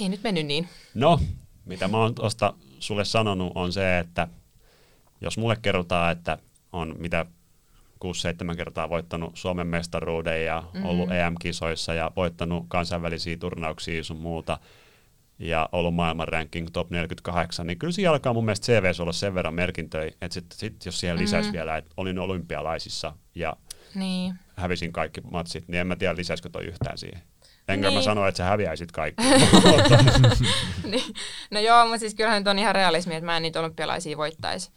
ei 0.00 0.08
nyt 0.08 0.22
mennyt 0.22 0.46
niin. 0.46 0.68
No, 0.94 1.20
mitä 1.64 1.88
mä 1.88 1.96
oon 1.96 2.14
tuosta 2.14 2.54
sulle 2.78 3.04
sanonut 3.04 3.52
on 3.54 3.72
se, 3.72 3.98
että 3.98 4.28
jos 5.20 5.38
mulle 5.38 5.56
kerrotaan, 5.62 6.12
että 6.12 6.38
on 6.72 6.94
mitä 6.98 7.26
6-7 8.52 8.56
kertaa 8.56 8.88
voittanut 8.88 9.36
Suomen 9.36 9.66
mestaruuden 9.66 10.44
ja 10.44 10.62
ollut 10.84 11.08
mm-hmm. 11.08 11.20
EM-kisoissa 11.20 11.94
ja 11.94 12.10
voittanut 12.16 12.64
kansainvälisiä 12.68 13.36
turnauksia 13.36 14.04
sun 14.04 14.16
muuta, 14.16 14.58
ja 15.38 15.68
ollut 15.72 15.94
maailman 15.94 16.28
ranking 16.28 16.68
top 16.72 16.90
48, 16.90 17.66
niin 17.66 17.78
kyllä 17.78 17.92
siinä 17.92 18.10
alkaa 18.10 18.32
mun 18.32 18.44
mielestä 18.44 18.66
CVS 18.66 19.00
olla 19.00 19.12
sen 19.12 19.34
verran 19.34 19.54
merkintöjä, 19.54 20.12
että 20.20 20.34
sitten 20.34 20.58
sit, 20.58 20.86
jos 20.86 21.00
siihen 21.00 21.18
lisäisi 21.18 21.48
mm. 21.48 21.52
vielä, 21.52 21.76
että 21.76 21.90
olin 21.96 22.18
olympialaisissa 22.18 23.12
ja 23.34 23.56
niin. 23.94 24.34
hävisin 24.56 24.92
kaikki 24.92 25.20
matsit, 25.20 25.68
niin 25.68 25.80
en 25.80 25.86
mä 25.86 25.96
tiedä 25.96 26.16
lisäisikö 26.16 26.48
toi 26.48 26.64
yhtään 26.64 26.98
siihen. 26.98 27.22
Enkä 27.68 27.88
niin. 27.88 27.98
mä 27.98 28.02
sano, 28.02 28.26
että 28.26 28.36
sä 28.36 28.44
häviäisit 28.44 28.92
kaikki. 28.92 29.22
niin. 30.90 31.14
No 31.50 31.60
joo, 31.60 31.84
mutta 31.84 31.98
siis 31.98 32.14
kyllähän 32.14 32.40
nyt 32.40 32.48
on 32.48 32.58
ihan 32.58 32.74
realismi, 32.74 33.14
että 33.14 33.26
mä 33.26 33.36
en 33.36 33.42
niitä 33.42 33.60
olympialaisia 33.60 34.16
voittaisi. 34.16 34.70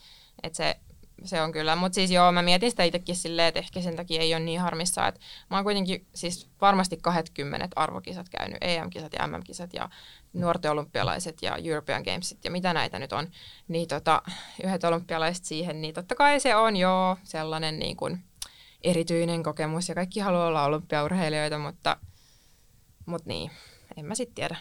Että 0.43 0.57
se 0.57 0.76
se 1.24 1.41
on 1.41 1.51
kyllä. 1.51 1.76
Mutta 1.76 1.95
siis 1.95 2.11
joo, 2.11 2.32
mä 2.32 2.41
mietin 2.41 2.69
sitä 2.69 2.84
itsekin 2.84 3.15
silleen, 3.15 3.47
että 3.47 3.59
ehkä 3.59 3.82
sen 3.82 3.95
takia 3.95 4.22
ei 4.22 4.34
ole 4.34 4.39
niin 4.39 4.59
harmissa, 4.59 5.07
että 5.07 5.22
mä 5.49 5.57
oon 5.57 5.63
kuitenkin 5.63 6.07
siis 6.15 6.49
varmasti 6.61 6.97
20 7.01 7.67
arvokisat 7.76 8.30
käynyt, 8.30 8.57
EM-kisat 8.61 9.13
ja 9.13 9.28
MM-kisat 9.28 9.74
ja 9.74 9.89
nuorten 10.34 10.72
olympialaiset 10.72 11.41
ja 11.41 11.57
European 11.63 12.03
Gamesit 12.03 12.45
ja 12.45 12.51
mitä 12.51 12.74
näitä 12.74 12.99
nyt 12.99 13.13
on, 13.13 13.28
niin 13.67 13.88
tota, 13.88 14.22
yhdet 14.63 14.84
olympialaiset 14.84 15.45
siihen, 15.45 15.82
niin 15.82 15.93
totta 15.93 16.15
kai 16.15 16.39
se 16.39 16.55
on 16.55 16.76
joo 16.78 17.17
sellainen 17.24 17.80
niin 17.80 17.97
kuin 17.97 18.24
erityinen 18.84 19.43
kokemus 19.43 19.89
ja 19.89 19.95
kaikki 19.95 20.19
haluaa 20.19 20.47
olla 20.47 20.63
olympiaurheilijoita, 20.63 21.57
mutta, 21.57 21.97
mutta 23.05 23.30
niin, 23.30 23.51
en 23.97 24.05
mä 24.05 24.15
sitten 24.15 24.36
tiedä. 24.36 24.55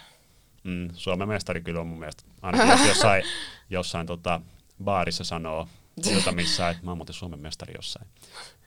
Mm, 0.63 0.89
Suomen 0.93 1.27
mestari 1.27 1.61
kyllä 1.61 1.81
on 1.81 1.87
mun 1.87 1.99
mielestä, 1.99 2.23
ainakin 2.41 2.69
jos 2.69 2.87
jossain, 2.87 3.23
jossain 3.69 4.07
tota, 4.07 4.41
baarissa 4.83 5.23
sanoo 5.23 5.67
jota 6.15 6.31
missä, 6.31 6.69
että 6.69 6.83
mä 6.83 6.91
oon 6.91 6.97
muuten 6.97 7.13
Suomen 7.13 7.39
mestari 7.39 7.73
jossain. 7.77 8.07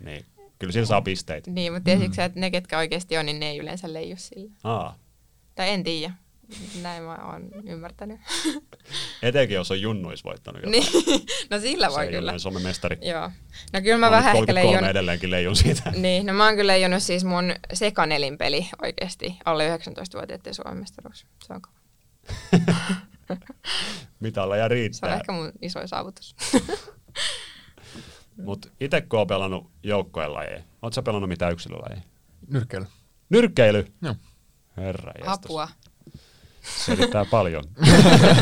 Niin, 0.01 0.25
kyllä 0.59 0.73
sillä 0.73 0.87
saa 0.87 1.03
pisteitä. 1.03 1.51
Niin, 1.51 1.73
mutta 1.73 1.85
tiesitkö 1.85 2.23
mm. 2.23 2.27
että 2.27 2.41
ne, 2.41 2.51
ketkä 2.51 2.79
oikeasti 2.79 3.17
on, 3.17 3.27
niin 3.27 3.41
ne 3.41 3.51
ei 3.51 3.59
yleensä 3.59 3.93
leiju 3.93 4.17
sillä. 4.19 4.53
Aa. 4.65 4.99
Tai 5.55 5.71
en 5.71 5.85
tiedä. 5.85 6.15
Näin 6.83 7.03
mä 7.03 7.15
oon 7.15 7.51
ymmärtänyt. 7.69 8.21
Etenkin 9.23 9.55
jos 9.55 9.71
on 9.71 9.81
junnuis 9.81 10.25
voittanut 10.25 10.63
jotain. 10.63 10.83
Niin, 10.83 11.27
no 11.51 11.59
sillä 11.59 11.89
voi 11.89 12.09
kyllä. 12.09 12.33
Se 12.33 12.39
Suomen 12.39 12.63
mestari. 12.63 12.99
Joo. 13.03 13.31
No 13.73 13.81
kyllä 13.83 13.99
mä, 13.99 14.07
mä 14.07 14.11
vähän 14.11 14.37
ehkä 14.37 14.55
leijun. 14.55 14.85
edelleenkin 14.85 15.31
leijun 15.31 15.57
siitä. 15.57 15.91
Niin, 15.97 16.27
no 16.27 16.33
mä 16.33 16.45
oon 16.45 16.55
kyllä 16.55 16.73
leijunut 16.73 17.03
siis 17.03 17.25
mun 17.25 17.55
sekanelinpeli 17.73 18.69
oikeasti 18.83 19.37
alle 19.45 19.77
19-vuotiaiden 19.77 20.55
Suomen 20.55 20.79
mestaruus. 20.79 21.27
Se 21.47 21.53
on 21.53 21.63
kova. 21.63 21.75
Mitalla 24.21 24.69
riittää. 24.69 25.09
Se 25.09 25.15
on 25.15 25.21
ehkä 25.21 25.33
mun 25.33 25.53
isoin 25.63 25.89
saavutus. 25.89 26.37
Mutta 28.45 28.69
itse 28.81 29.01
kun 29.01 29.19
oon 29.19 29.27
pelannut 29.27 29.71
joukkojen 29.83 30.35
lajeja, 30.35 30.63
ootko 30.83 30.95
sä 30.95 31.03
pelannut 31.03 31.29
mitään 31.29 31.53
yksilölajeja? 31.53 32.03
Nyrkkeily. 32.49 32.87
Nyrkkeily? 33.29 33.93
Joo. 34.03 34.15
Herra 34.77 35.13
jästäs. 35.19 35.45
Apua. 35.45 35.69
Selittää 36.85 37.25
paljon. 37.25 37.65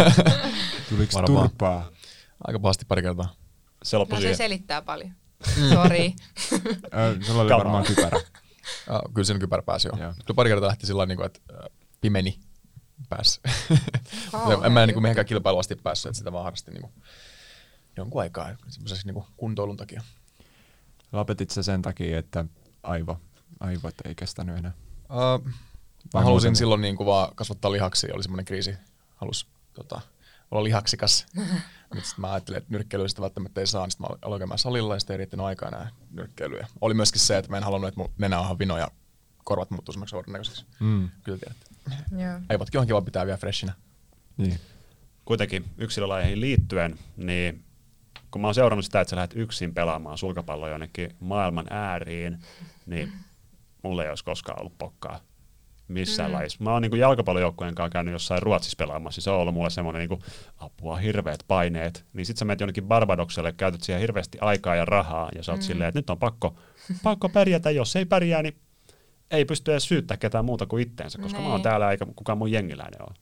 Tuliko 0.89 1.23
turpaa? 1.27 1.89
Aika 2.47 2.59
pahasti 2.59 2.85
pari 2.85 3.03
kertaa. 3.03 3.35
Se 3.83 3.97
no, 3.99 4.07
se 4.21 4.35
selittää 4.35 4.83
paljon. 4.83 5.11
Mm. 5.57 5.69
Sori. 5.75 6.15
Sulla 7.27 7.43
oli 7.43 7.51
varmaan 7.51 7.85
kypärä. 7.85 8.21
Ja, 8.87 9.03
kyllä 9.15 9.27
sen 9.27 9.39
kypärä 9.39 9.63
pääsi 9.63 9.89
jo. 9.89 9.97
Kyllä 9.97 10.35
pari 10.37 10.51
kertaa 10.51 10.69
lähti 10.69 10.87
sillä 10.87 11.07
niin 11.07 11.25
että 11.25 11.41
pimeni 12.01 12.39
päässä. 13.09 13.41
Oh, 14.33 14.67
en 14.67 14.73
mä 14.73 14.87
niin 14.87 14.95
kuin 14.95 15.03
mihinkään 15.03 15.27
kilpailuasti 15.27 15.77
päässyt, 15.77 16.11
että 16.11 16.19
sitä 16.19 16.33
vaan 16.33 16.45
harrasti 16.45 16.71
niin 16.71 16.81
kuin 16.81 16.93
jonkun 17.97 18.21
aikaa 18.21 18.57
semmoisessa 18.69 19.13
niin 19.13 19.25
kuntoilun 19.37 19.77
takia. 19.77 20.03
Lopetit 21.13 21.51
se 21.51 21.63
sen 21.63 21.83
takia, 21.83 22.19
että 22.19 22.45
aivo, 22.83 23.21
aivot 23.61 23.95
ei 24.05 24.15
kestänyt 24.15 24.59
enää? 24.59 24.73
Uh, 25.11 25.47
mä 26.15 26.21
halusin 26.21 26.49
muuten? 26.49 26.57
silloin 26.57 26.81
niin 26.81 26.97
kuin 26.97 27.07
vaan 27.07 27.35
kasvattaa 27.35 27.73
lihaksi, 27.73 28.13
oli 28.13 28.23
semmoinen 28.23 28.45
kriisi, 28.45 28.75
halus 29.17 29.47
tota, 29.73 30.01
olla 30.51 30.65
lihaksikas. 30.65 31.27
Mutta 31.95 32.09
sitten 32.09 32.21
mä 32.21 32.33
ajattelin, 32.33 32.59
että 32.59 32.71
nyrkkeilyistä 32.71 33.23
välttämättä 33.23 33.61
ei 33.61 33.67
saa, 33.67 33.85
niin 33.85 33.91
sitten 33.91 34.07
mä 34.11 34.17
aloin 34.23 34.41
käymään 34.41 34.59
salilla 34.59 34.95
ja 34.95 35.01
sitten 35.01 35.15
ei 35.15 35.19
riittänyt 35.19 35.47
aikaa 35.47 35.69
enää 35.69 35.91
nyrkkeilyä. 36.11 36.67
Oli 36.81 36.95
myöskin 36.95 37.21
se, 37.21 37.39
että 37.39 37.51
mä 37.51 37.57
en 37.57 37.65
halunnut, 37.65 37.89
että 37.89 38.01
mun 38.01 38.11
nenä 38.19 38.41
on 38.41 38.59
vino 38.59 38.79
ja 38.79 38.89
korvat 39.45 39.71
muuttuu 39.71 39.93
semmoiksi 39.93 40.17
näköiseksi. 40.27 40.65
Mm. 40.81 41.11
Kyllä 41.25 41.39
tiedätte. 41.39 41.67
Yeah. 42.19 42.43
Aivotkin 42.49 42.81
on 42.81 42.87
kiva 42.87 43.03
pitää 43.03 43.27
vielä 43.27 43.39
freshinä. 43.39 43.73
Niin. 44.37 44.61
Kuitenkin 45.25 45.65
yksilölajeihin 45.79 46.41
liittyen, 46.41 46.99
niin 47.17 47.65
kun 48.33 48.41
mä 48.41 48.47
oon 48.47 48.55
seurannut 48.55 48.85
sitä, 48.85 49.01
että 49.01 49.11
sä 49.11 49.17
lähdet 49.17 49.37
yksin 49.37 49.75
pelaamaan 49.75 50.19
sulkapalloa 50.19 50.69
jonnekin 50.69 51.17
maailman 51.21 51.67
ääriin, 51.71 52.39
niin 52.87 53.13
mulle 53.83 54.03
ei 54.05 54.09
olisi 54.09 54.25
koskaan 54.25 54.61
ollut 54.61 54.79
pokkaa 54.79 55.21
missään 55.89 56.31
mm. 56.31 56.37
lajissa. 56.37 56.65
Mä 56.65 56.73
oon 56.73 56.83
niin 56.83 56.99
jalkapallojoukkueen 56.99 57.75
kanssa 57.75 57.93
käynyt 57.93 58.13
jossain 58.13 58.43
Ruotsissa 58.43 58.77
pelaamassa, 58.79 59.21
se 59.21 59.31
on 59.31 59.39
ollut 59.39 59.55
mulle 59.55 59.71
semmoinen 59.71 60.09
niin 60.09 60.21
apua, 60.57 60.97
hirveät 60.97 61.45
paineet. 61.49 62.05
Niin 62.13 62.27
sit 62.27 62.37
sä 62.37 62.45
menet 62.45 62.61
jonnekin 62.61 62.85
Barbadokselle, 62.85 63.53
käytät 63.53 63.83
siihen 63.83 64.01
hirveästi 64.01 64.39
aikaa 64.41 64.77
ja 64.77 64.85
rahaa, 64.85 65.29
ja 65.35 65.43
sä 65.43 65.53
oot 65.53 65.61
mm. 65.61 65.65
silleen, 65.65 65.89
että 65.89 65.99
nyt 65.99 66.11
on 66.11 66.19
pakko, 66.19 66.57
pakko 67.03 67.29
pärjätä, 67.29 67.71
jos 67.71 67.97
ei 67.97 68.05
pärjää, 68.05 68.43
niin 68.43 68.57
ei 69.31 69.45
pysty 69.45 69.73
edes 69.73 69.89
syyttää 69.89 70.17
ketään 70.17 70.45
muuta 70.45 70.67
kuin 70.67 70.83
itteensä, 70.83 71.19
koska 71.19 71.39
niin. 71.39 71.47
mä 71.47 71.53
oon 71.53 71.59
niin. 71.59 71.63
täällä 71.63 71.91
eikä 71.91 72.07
kukaan 72.17 72.39
mun 72.39 72.53
jengiläinen 72.53 73.03
ole. 73.03 73.17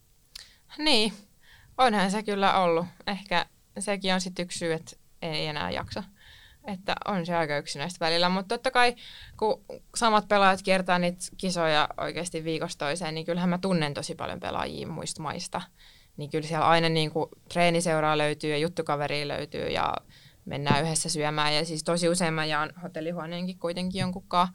Niin, 0.78 1.12
onhan 1.78 2.10
se 2.10 2.22
kyllä 2.22 2.60
ollut. 2.60 2.86
Ehkä 3.06 3.46
sekin 3.78 4.14
on 4.14 4.20
sitten 4.20 4.42
yksi 4.42 4.58
syy, 4.58 4.72
että 4.72 4.96
ei 5.22 5.46
enää 5.46 5.70
jaksa. 5.70 6.02
että 6.64 6.94
on 7.04 7.26
se 7.26 7.34
aika 7.34 7.58
yksinäistä 7.58 8.04
välillä, 8.04 8.28
mutta 8.28 8.54
totta 8.54 8.70
kai 8.70 8.94
kun 9.36 9.64
samat 9.94 10.28
pelaajat 10.28 10.62
kiertää 10.62 10.98
niitä 10.98 11.18
kisoja 11.36 11.88
oikeasti 11.96 12.44
viikosta 12.44 12.84
toiseen, 12.84 13.14
niin 13.14 13.26
kyllähän 13.26 13.50
mä 13.50 13.58
tunnen 13.58 13.94
tosi 13.94 14.14
paljon 14.14 14.40
pelaajia 14.40 14.86
muista 14.86 15.22
maista. 15.22 15.60
Niin 16.16 16.30
kyllä 16.30 16.48
siellä 16.48 16.68
aina 16.68 16.88
niin 16.88 17.10
kuin 17.10 17.30
treeniseuraa 17.52 18.18
löytyy 18.18 18.50
ja 18.50 18.58
juttukaveria 18.58 19.28
löytyy 19.28 19.68
ja 19.68 19.94
mennään 20.44 20.84
yhdessä 20.84 21.08
syömään. 21.08 21.54
Ja 21.54 21.64
siis 21.64 21.84
tosi 21.84 22.08
usein 22.08 22.34
mä 22.34 22.44
jaan 22.44 22.72
hotellihuoneenkin 22.82 23.58
kuitenkin 23.58 24.00
jonkunkaan. 24.00 24.48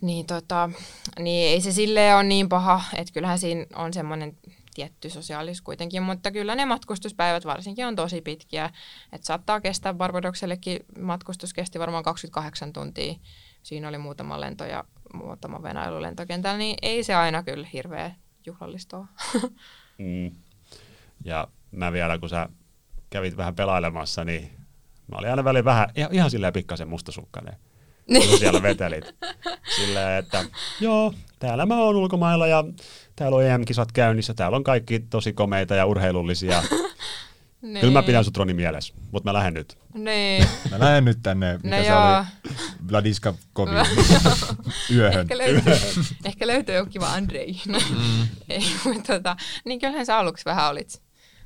Niin, 0.00 0.26
tota, 0.26 0.70
niin 1.18 1.50
ei 1.50 1.60
se 1.60 1.72
silleen 1.72 2.14
ole 2.14 2.22
niin 2.22 2.48
paha, 2.48 2.82
että 2.96 3.12
kyllähän 3.12 3.38
siinä 3.38 3.66
on 3.74 3.92
semmoinen 3.92 4.36
tietty 4.74 5.10
sosiaalisuus 5.10 5.62
kuitenkin, 5.62 6.02
mutta 6.02 6.30
kyllä 6.30 6.54
ne 6.54 6.64
matkustuspäivät 6.64 7.44
varsinkin 7.44 7.86
on 7.86 7.96
tosi 7.96 8.20
pitkiä. 8.20 8.70
Että 9.12 9.26
saattaa 9.26 9.60
kestää 9.60 9.94
Barbadoksellekin, 9.94 10.80
matkustus 11.00 11.54
kesti 11.54 11.78
varmaan 11.78 12.04
28 12.04 12.72
tuntia. 12.72 13.14
Siinä 13.62 13.88
oli 13.88 13.98
muutama 13.98 14.40
lento 14.40 14.64
ja 14.64 14.84
muutama 15.14 15.62
venailu 15.62 16.02
lentokentällä, 16.02 16.58
niin 16.58 16.76
ei 16.82 17.04
se 17.04 17.14
aina 17.14 17.42
kyllä 17.42 17.66
hirveä 17.72 18.14
juhlallista 18.46 18.98
ole. 18.98 19.06
Mm. 19.98 20.30
Ja 21.24 21.48
mä 21.70 21.92
vielä, 21.92 22.18
kun 22.18 22.28
sä 22.28 22.48
kävit 23.10 23.36
vähän 23.36 23.54
pelailemassa, 23.54 24.24
niin 24.24 24.50
mä 25.10 25.18
olin 25.18 25.30
aina 25.30 25.44
välillä 25.44 25.64
vähän, 25.64 25.88
ihan, 25.94 26.14
ihan 26.14 26.30
silleen 26.30 26.52
pikkasen 26.52 26.88
mustasukkainen. 26.88 27.56
Kun 28.28 28.38
siellä 28.38 28.62
vetelit. 28.62 29.04
Silleen, 29.76 30.18
että 30.18 30.44
joo, 30.80 31.14
täällä 31.38 31.66
mä 31.66 31.78
oon 31.78 31.96
ulkomailla 31.96 32.46
ja 32.46 32.64
täällä 33.20 33.36
on 33.36 33.44
EM-kisat 33.44 33.92
käynnissä, 33.92 34.34
täällä 34.34 34.56
on 34.56 34.64
kaikki 34.64 34.98
tosi 35.00 35.32
komeita 35.32 35.74
ja 35.74 35.86
urheilullisia. 35.86 36.62
niin. 37.62 37.80
Kyllä 37.80 37.92
mä 37.92 38.02
pidän 38.02 38.24
sut 38.24 38.36
Roni 38.36 38.54
mielessä, 38.54 38.94
mutta 39.12 39.28
mä 39.30 39.32
lähden 39.34 39.54
nyt. 39.54 39.78
Niin. 39.94 40.44
Mä 40.70 40.78
lähden 40.80 41.04
nyt 41.04 41.18
tänne, 41.22 41.58
mikä 41.62 41.76
No 41.76 41.82
se 41.82 41.88
joo. 41.88 42.16
oli, 42.16 42.24
Vladiska 42.90 43.34
Kovin 43.52 43.74
yöhön. 44.96 45.20
Ehkä 45.20 45.38
löytyy, 45.38 45.72
ehkä 46.24 46.46
löytyy 46.46 46.74
joku 46.74 46.90
kiva 46.90 47.06
Andrei. 47.12 47.60
No, 47.68 47.78
Mm. 47.90 48.26
ei, 48.48 48.62
mutta 48.84 49.12
tota, 49.14 49.36
niin 49.64 49.80
kyllähän 49.80 50.06
sä 50.06 50.18
aluksi 50.18 50.44
vähän 50.44 50.70
olit. 50.70 51.02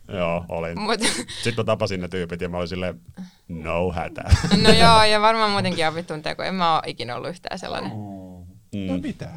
Joo, 0.09 0.45
olin. 0.49 0.81
Mut, 0.81 1.01
Sitten 1.43 1.55
mä 1.57 1.65
tapasin 1.65 2.01
ne 2.01 2.09
tyypit 2.09 2.41
ja 2.41 2.49
mä 2.49 2.57
olin 2.57 2.69
silleen, 2.69 3.01
no 3.49 3.93
hätä. 3.93 4.25
no 4.63 4.71
joo, 4.71 5.05
ja 5.05 5.21
varmaan 5.21 5.51
muutenkin 5.51 5.89
opit 5.89 6.07
tuntee, 6.07 6.35
kun 6.35 6.45
en 6.45 6.55
mä 6.55 6.75
ole 6.75 6.83
ikinä 6.87 7.17
ollut 7.17 7.31
yhtään 7.31 7.59
sellainen. 7.59 7.91
No 7.91 8.35
Mm. 8.75 9.03
mitä? 9.03 9.31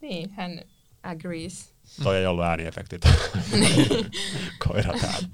Niin, 0.00 0.30
hän 0.30 0.60
agrees. 1.02 1.74
Toi 2.02 2.16
ei 2.16 2.26
ollut 2.26 2.44
ääniefektit. 2.44 3.02
Koira 4.68 4.92
täällä. 5.00 5.28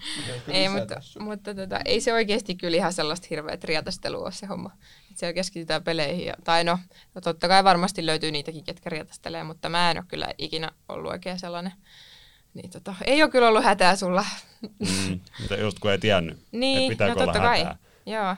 Ei, 0.49 0.69
mutta, 0.69 1.01
mutta 1.21 1.55
tota, 1.55 1.81
ei 1.85 2.01
se 2.01 2.13
oikeasti 2.13 2.55
kyllä 2.55 2.77
ihan 2.77 2.93
sellaista 2.93 3.27
hirveät 3.31 3.65
riatastelua 3.65 4.25
ole 4.25 4.33
se 4.33 4.47
homma. 4.47 4.71
Et 5.11 5.19
siellä 5.19 5.33
keskitytään 5.33 5.85
peleihin. 5.85 6.27
Ja, 6.27 6.35
tai 6.45 6.65
no, 6.65 6.79
no, 7.15 7.21
totta 7.21 7.49
kai 7.49 7.65
varmasti 7.65 8.07
löytyy 8.07 8.31
niitäkin, 8.31 8.65
ketkä 8.65 8.91
riatastelee, 8.91 9.45
mutta 9.45 9.69
mä 9.69 9.91
en 9.91 9.99
ole 9.99 10.05
kyllä 10.09 10.29
ikinä 10.39 10.71
ollut 10.89 11.11
oikein 11.11 11.39
sellainen. 11.39 11.73
Niin 12.55 12.71
tota, 12.71 12.95
ei 13.07 13.23
ole 13.23 13.31
kyllä 13.31 13.49
ollut 13.49 13.65
hätää 13.65 13.97
sulla. 13.97 14.25
Mm. 14.63 15.21
Mutta 15.41 15.57
just 15.57 15.79
kun 15.79 15.91
ei 15.91 15.99
tiennyt, 15.99 16.39
että 16.39 16.49
niin, 16.53 16.89
pitääkö 16.89 17.15
no 17.15 17.23
olla 17.23 17.33
totta 17.33 17.49
kai. 17.49 17.59
hätää. 17.59 17.79
Joo. 18.07 18.37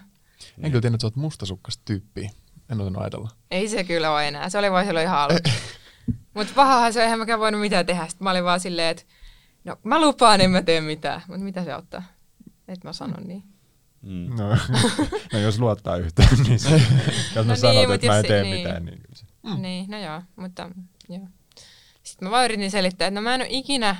En 0.62 0.70
kyllä 0.70 0.80
tiennyt, 0.80 0.94
että 0.94 1.00
sä 1.00 1.06
oot 1.06 1.16
mustasukkaista 1.16 1.82
tyyppiä. 1.84 2.30
En 2.70 2.80
osannut 2.80 3.02
ajatella. 3.02 3.30
Ei 3.50 3.68
se 3.68 3.84
kyllä 3.84 4.12
ole 4.12 4.28
enää. 4.28 4.48
Se 4.48 4.58
oli 4.58 4.72
vaan 4.72 4.86
silloin 4.86 5.06
ihan 5.06 5.18
aluksi. 5.18 5.52
Mutta 6.34 6.52
pahahan 6.56 6.92
se, 6.92 7.02
eihän 7.02 7.18
mäkään 7.18 7.40
voinut 7.40 7.60
mitään 7.60 7.86
tehdä. 7.86 8.06
Sitten 8.08 8.24
mä 8.24 8.30
olin 8.30 8.44
vaan 8.44 8.60
silleen, 8.60 8.90
että 8.90 9.02
no 9.64 9.76
mä 9.84 10.00
lupaan, 10.00 10.40
en 10.40 10.50
mä 10.50 10.62
tee 10.62 10.80
mitään. 10.80 11.22
Mutta 11.28 11.44
mitä 11.44 11.64
se 11.64 11.72
auttaa? 11.72 12.02
Et 12.68 12.84
mä 12.84 12.92
sanon 12.92 13.24
niin. 13.26 13.42
Mm. 14.02 14.36
No, 14.36 14.48
no 15.32 15.38
jos 15.38 15.58
luottaa 15.58 15.96
yhtään, 15.96 16.28
niin 16.48 16.58
se, 16.58 16.70
jos 17.34 17.46
mä 17.46 17.52
No 17.52 17.56
sanon, 17.56 17.76
niin, 17.76 17.92
että 17.92 18.06
mä 18.06 18.18
en 18.18 18.24
tee 18.26 18.42
niin. 18.42 18.56
mitään, 18.56 18.84
niin 18.84 18.98
kyllä 18.98 19.14
se. 19.14 19.24
Mm. 19.42 19.62
Niin, 19.62 19.90
no 19.90 19.98
joo, 19.98 20.22
mutta 20.36 20.70
joo. 21.08 21.26
Sitten 22.02 22.28
mä 22.28 22.30
vaan 22.30 22.44
yritin 22.44 22.70
selittää, 22.70 23.08
että 23.08 23.20
no 23.20 23.24
mä 23.24 23.34
en 23.34 23.40
ole 23.40 23.48
ikinä 23.50 23.96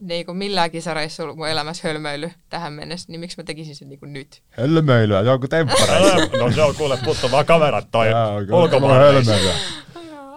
niin 0.00 0.26
kuin 0.26 0.38
millään 0.38 0.70
kisareissulla 0.70 1.34
mun 1.34 1.48
elämässä 1.48 1.88
hölmöily 1.88 2.30
tähän 2.48 2.72
mennessä, 2.72 3.12
niin 3.12 3.20
miksi 3.20 3.36
mä 3.38 3.44
tekisin 3.44 3.76
sen 3.76 3.88
niin 3.88 3.98
kuin 4.00 4.12
nyt? 4.12 4.42
Hölmöilyä, 4.50 5.20
joku 5.20 5.48
temppareissa. 5.48 6.16
No 6.40 6.52
se 6.52 6.62
on 6.62 6.74
kuule 6.74 6.98
puttuvaa 7.04 7.44
kaverat 7.44 7.88
toi 7.90 8.10
Jaa, 8.10 8.28
on 8.28 8.44
kyllä 8.46 8.58
ulkomaanreissu. 8.58 9.30
hölmöilyä. 9.30 9.54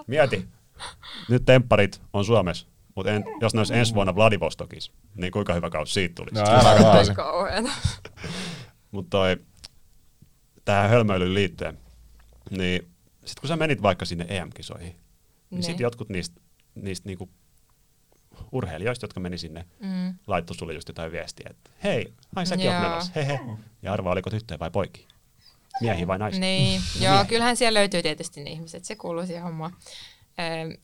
Mieti, 0.08 0.48
nyt 1.30 1.46
tempparit 1.46 2.02
on 2.14 2.26
Suomessa, 2.26 2.68
mutta 2.96 3.12
en, 3.12 3.24
jos 3.42 3.54
ne 3.54 3.60
olisi 3.60 3.76
ensi 3.76 3.94
vuonna 3.94 4.16
Vladivostokissa, 4.16 4.92
niin 5.16 5.32
kuinka 5.32 5.54
hyvä 5.54 5.70
kausi 5.70 5.94
siitä 5.94 6.16
tulisi. 6.16 6.36
No 6.36 6.42
älä. 6.50 7.72
Mutta 8.92 9.10
toi, 9.10 9.38
tähän 10.66 10.90
hölmöilyyn 10.90 11.34
liittyen, 11.34 11.78
niin 12.50 12.82
sitten 13.26 13.42
kun 13.42 13.48
sä 13.48 13.56
menit 13.56 13.82
vaikka 13.82 14.06
sinne 14.06 14.26
EM-kisoihin, 14.30 14.88
niin 14.92 15.00
Niin. 15.50 15.64
sitten 15.64 15.84
jotkut 15.84 16.10
niistä, 16.10 16.42
niistä 16.76 17.10
niinku 17.10 17.30
urheilijoista, 18.52 19.04
jotka 19.04 19.20
meni 19.20 19.38
sinne, 19.38 19.66
Mm. 19.80 20.14
laittoi 20.28 20.56
sulle 20.56 20.74
just 20.74 20.88
jotain 20.88 21.12
viestiä, 21.12 21.48
että 21.50 21.72
hei, 21.84 22.14
ai 22.36 22.46
säkin 22.46 22.70
oot 22.72 22.82
menossa, 22.82 23.12
hehe. 23.16 23.40
Ja 23.82 23.94
arvaa, 23.94 24.12
oliko 24.14 24.30
tyttöjä 24.30 24.60
vai 24.60 24.72
poikia? 24.72 25.08
Miehiä 25.82 26.08
vai 26.08 26.18
naisia? 26.18 26.40
Niin, 26.40 26.82
joo, 27.06 27.26
kyllähän 27.26 27.58
siellä 27.58 27.80
löytyy 27.80 28.02
tietysti 28.02 28.44
ne 28.44 28.50
ihmiset, 28.50 28.86
se 28.86 28.96
kuuluu 28.96 29.26
siihen 29.26 29.44
hommaan. 29.44 29.74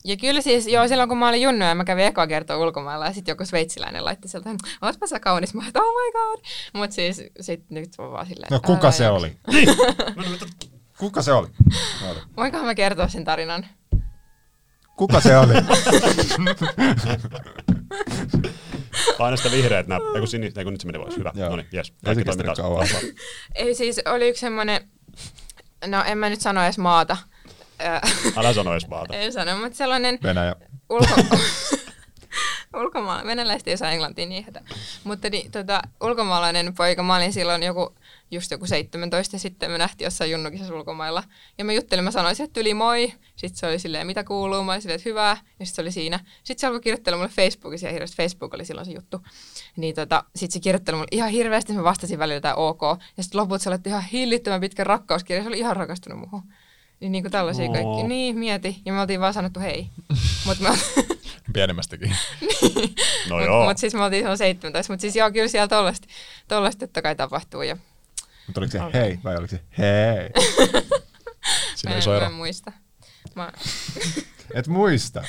Ja 0.04 0.16
kyllä 0.16 0.40
siis, 0.40 0.66
joo, 0.66 0.88
silloin 0.88 1.08
kun 1.08 1.18
mä 1.18 1.28
olin 1.28 1.42
junnu 1.42 1.64
ja 1.64 1.74
mä 1.74 1.84
kävin 1.84 2.04
ekaa 2.04 2.26
kertaa 2.26 2.56
ulkomailla 2.58 3.06
ja 3.06 3.12
sitten 3.12 3.32
joku 3.32 3.44
sveitsiläinen 3.44 4.04
laittoi 4.04 4.28
sieltä, 4.28 4.50
ootpa 4.82 5.06
sä 5.06 5.20
kaunis, 5.20 5.54
mä 5.54 5.66
että 5.66 5.80
oh 5.80 5.94
my 5.94 6.12
god. 6.12 6.40
Mut 6.72 6.92
siis 6.92 7.22
sit 7.40 7.70
nyt 7.70 7.88
on 7.98 8.12
vaan 8.12 8.26
silleen, 8.26 8.48
No 8.50 8.60
kuka 8.60 8.90
se 8.90 9.08
oli? 9.08 9.36
Kuka 10.98 11.22
se 11.22 11.32
oli? 11.32 11.48
oli? 12.10 12.18
Voinkohan 12.36 12.66
mä 12.66 12.74
kertoa 12.74 13.08
sen 13.08 13.24
tarinan? 13.24 13.66
Kuka 14.96 15.20
se 15.20 15.38
oli? 15.38 15.52
Paina 19.18 19.36
sitä 19.36 19.50
vihreät 19.50 19.86
näppää, 19.86 20.18
kun 20.18 20.28
sinistä, 20.28 20.60
ei 20.60 20.64
kun 20.64 20.72
nyt 20.72 20.80
se 20.80 20.86
meni 20.86 20.98
pois. 20.98 21.16
Hyvä, 21.16 21.32
Joo. 21.34 21.48
no 21.50 21.56
niin, 21.56 21.66
jes. 21.72 21.92
Kaikki 22.04 22.24
toimii 22.24 22.44
taas. 22.44 22.94
Ei 23.54 23.74
siis, 23.74 24.00
oli 24.04 24.28
yksi 24.28 24.40
semmoinen, 24.40 24.88
no 25.86 26.04
en 26.04 26.18
mä 26.18 26.30
nyt 26.30 26.40
sano 26.40 26.62
edes 26.64 26.78
maata, 26.78 27.16
Älä 28.36 28.52
sano 28.52 28.72
edes 28.72 28.88
maata. 28.88 29.16
en 29.16 29.32
sano, 29.32 29.58
mutta 29.58 29.76
sellainen 29.76 30.18
Venäjä. 30.22 30.54
ulko... 30.88 31.14
ulkomaalainen, 32.76 33.26
venäläiset 33.26 33.68
ei 33.68 33.76
saa 33.76 33.90
englantia 33.90 34.26
niin 34.26 34.44
hätä. 34.44 34.60
Mutta 35.04 35.30
niin, 35.30 35.50
tota, 35.50 35.82
ulkomaalainen 36.00 36.74
poika, 36.74 37.02
mä 37.02 37.16
olin 37.16 37.32
silloin 37.32 37.62
joku, 37.62 37.94
just 38.30 38.50
joku 38.50 38.66
17 38.66 39.36
ja 39.36 39.40
sitten 39.40 39.70
me 39.70 39.78
nähtiin 39.78 40.06
jossain 40.06 40.30
junnukisessa 40.30 40.74
ulkomailla. 40.74 41.24
Ja 41.58 41.64
mä 41.64 41.72
juttelin, 41.72 42.04
mä 42.04 42.10
sanoin 42.10 42.42
että 42.42 42.60
yli 42.60 42.74
moi. 42.74 43.12
Sitten 43.36 43.56
se 43.56 43.66
oli 43.66 43.78
silleen, 43.78 44.06
mitä 44.06 44.24
kuuluu? 44.24 44.64
Mä 44.64 44.72
olin 44.72 44.82
silleen, 44.82 44.96
että 44.96 45.08
hyvää. 45.08 45.36
Ja 45.60 45.66
sitten 45.66 45.74
se 45.74 45.80
oli 45.80 45.92
siinä. 45.92 46.20
Sitten 46.44 46.60
se 46.60 46.66
alkoi 46.66 46.80
kirjoittella 46.80 47.18
mulle 47.18 47.30
Facebookissa 47.30 47.86
ja 47.86 47.92
hirveästi 47.92 48.16
Facebook 48.16 48.54
oli 48.54 48.64
silloin 48.64 48.86
se 48.86 48.92
juttu. 48.92 49.20
Niin 49.76 49.94
tota, 49.94 50.24
sitten 50.36 50.52
se 50.52 50.60
kirjoitteli 50.60 50.96
mulle 50.96 51.08
ihan 51.10 51.30
hirveästi, 51.30 51.72
mä 51.72 51.84
vastasin 51.84 52.18
välillä 52.18 52.34
jotain 52.34 52.56
ok. 52.56 52.82
Ja 53.16 53.22
sitten 53.22 53.40
loput 53.40 53.62
se 53.62 53.68
oli 53.68 53.78
ihan 53.86 54.04
hillittömän 54.04 54.60
pitkä 54.60 54.84
rakkauskirja, 54.84 55.42
se 55.42 55.48
oli 55.48 55.58
ihan 55.58 55.76
rakastunut 55.76 56.18
muuhun. 56.18 56.42
Niin, 57.02 57.12
niin 57.12 57.22
kuin 57.24 57.32
tällaisia 57.32 57.64
Oo. 57.64 57.72
kaikki. 57.72 58.08
Niin, 58.08 58.38
mieti. 58.38 58.82
Ja 58.84 58.92
me 58.92 59.00
oltiin 59.00 59.20
vaan 59.20 59.34
sanottu 59.34 59.60
hei. 59.60 59.90
Mutta 60.46 60.62
me 60.62 60.78
Pienemmästäkin. 61.54 62.16
No 63.28 63.36
Mut- 63.38 63.44
joo. 63.44 63.68
Mut 63.68 63.78
siis 63.78 63.94
me 63.94 64.04
oltiin 64.04 64.20
silloin 64.20 64.38
17, 64.38 64.92
mutta 64.92 65.00
siis 65.00 65.16
joo, 65.16 65.30
kyllä 65.30 65.48
siellä 65.48 65.68
tollasta, 65.68 66.06
tollasta 66.48 66.86
totta 66.86 67.02
kai 67.02 67.16
tapahtuu. 67.16 67.62
Ja 67.62 67.76
Mutta 68.46 68.60
oliko 68.60 68.70
se 68.72 68.82
Okei. 68.82 69.00
hei 69.00 69.18
vai 69.24 69.36
oliko 69.36 69.50
se 69.50 69.60
hei? 69.78 70.30
Siinä 71.74 71.96
mä, 72.06 72.14
en, 72.14 72.20
mä 72.22 72.26
en 72.26 72.32
muista. 72.32 72.72
Mä, 73.34 73.52
Et 74.54 74.66
muista. 74.66 75.24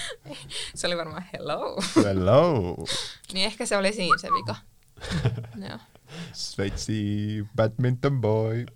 se 0.75 0.87
oli 0.87 0.97
varmaan 0.97 1.25
hello. 1.33 1.77
Hello. 2.03 2.75
niin 3.33 3.45
ehkä 3.45 3.65
se 3.65 3.77
oli 3.77 3.93
siinä 3.93 4.17
se 4.21 4.27
vika. 4.27 4.55
joo. 5.69 5.77
Sveitsi 6.33 7.45
badminton 7.55 8.21
boy. 8.21 8.65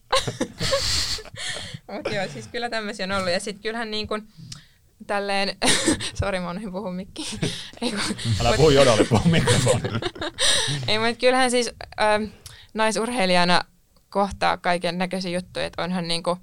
Mut 1.91 2.13
joo, 2.13 2.27
siis 2.33 2.47
kyllä 2.47 2.69
tämmöisiä 2.69 3.05
on 3.05 3.11
ollut. 3.11 3.31
Ja 3.31 3.39
sitten 3.39 3.61
kyllähän 3.61 3.91
niin 3.91 4.07
kuin, 4.07 4.27
tälleen, 5.07 5.57
sori 6.19 6.39
mä 6.39 6.49
unohdin 6.49 6.71
puhua 6.71 6.91
mikkiin. 6.91 7.39
Älä 8.41 8.57
puhu 8.57 8.69
jodalle, 8.69 9.03
puhu 9.03 9.29
mikrofoniin. 9.29 9.99
Ei, 10.87 10.99
mutta 10.99 11.19
kyllähän 11.19 11.51
siis 11.51 11.71
ähm, 12.01 12.23
naisurheilijana 12.73 13.61
kohtaa 14.09 14.57
kaiken 14.57 14.97
näköisiä 14.97 15.31
juttuja, 15.31 15.65
että 15.65 15.83
onhan 15.83 16.07
niinku, 16.07 16.37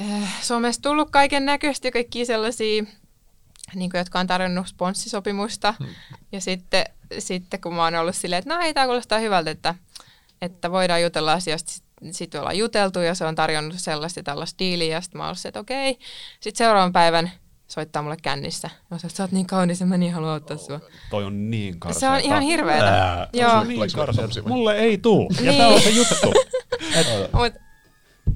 äh, 0.00 0.42
Suomessa 0.42 0.82
tullut 0.82 1.10
kaiken 1.10 1.46
näköistä 1.46 1.88
ja 1.88 1.92
kaikkia 1.92 2.24
sellaisia, 2.24 2.84
niinku, 3.74 3.96
jotka 3.96 4.20
on 4.20 4.26
tarjonnut 4.26 4.66
sponssisopimusta. 4.68 5.74
Ja 6.32 6.40
sitten, 6.40 6.84
sitten 7.18 7.60
kun 7.60 7.74
mä 7.74 7.84
oon 7.84 7.94
ollut 7.94 8.16
silleen, 8.16 8.38
että 8.38 8.54
no 8.54 8.60
ei, 8.60 8.74
tämä 8.74 8.86
kuulostaa 8.86 9.18
hyvältä, 9.18 9.50
että, 9.50 9.74
että 10.42 10.72
voidaan 10.72 11.02
jutella 11.02 11.32
asioista, 11.32 11.72
sitten 11.72 12.14
sit 12.14 12.34
ollaan 12.34 12.58
juteltu 12.58 12.98
ja 13.00 13.14
se 13.14 13.24
on 13.24 13.34
tarjonnut 13.34 13.74
sellaista 13.78 14.20
ja 14.20 14.24
tällaista 14.24 14.58
diiliä 14.58 14.96
ja 14.96 15.00
sitten 15.00 15.18
mä 15.18 15.22
oon 15.22 15.28
ollut 15.28 15.38
se, 15.38 15.48
että 15.48 15.60
okei. 15.60 15.98
Sitten 16.40 16.58
seuraavan 16.66 16.92
päivän 16.92 17.32
soittaa 17.68 18.02
mulle 18.02 18.16
kännissä. 18.22 18.70
Ja 18.90 18.98
sä, 18.98 19.08
sä 19.08 19.22
oot 19.22 19.32
niin 19.32 19.46
kaunis 19.46 19.80
ja 19.80 19.86
mä 19.86 19.96
niin 19.96 20.12
haluan 20.12 20.36
ottaa 20.36 20.56
sua. 20.56 20.80
Toi 21.10 21.24
on 21.24 21.50
niin 21.50 21.80
karsea. 21.80 22.00
Se 22.00 22.08
on 22.08 22.20
ihan 22.20 22.42
hirveetä. 22.42 22.86
Ää, 22.88 23.28
Joo. 23.32 23.50
Se 23.50 23.56
on 23.56 23.68
niin? 23.68 24.48
Mulle 24.48 24.76
ei 24.76 24.98
tuu. 24.98 25.30
Ja 25.36 25.42
Niin. 25.42 25.58
tää 25.58 25.68
on 25.68 25.80
se 25.80 25.90
juttu. 25.90 26.16
Mut, 27.32 27.52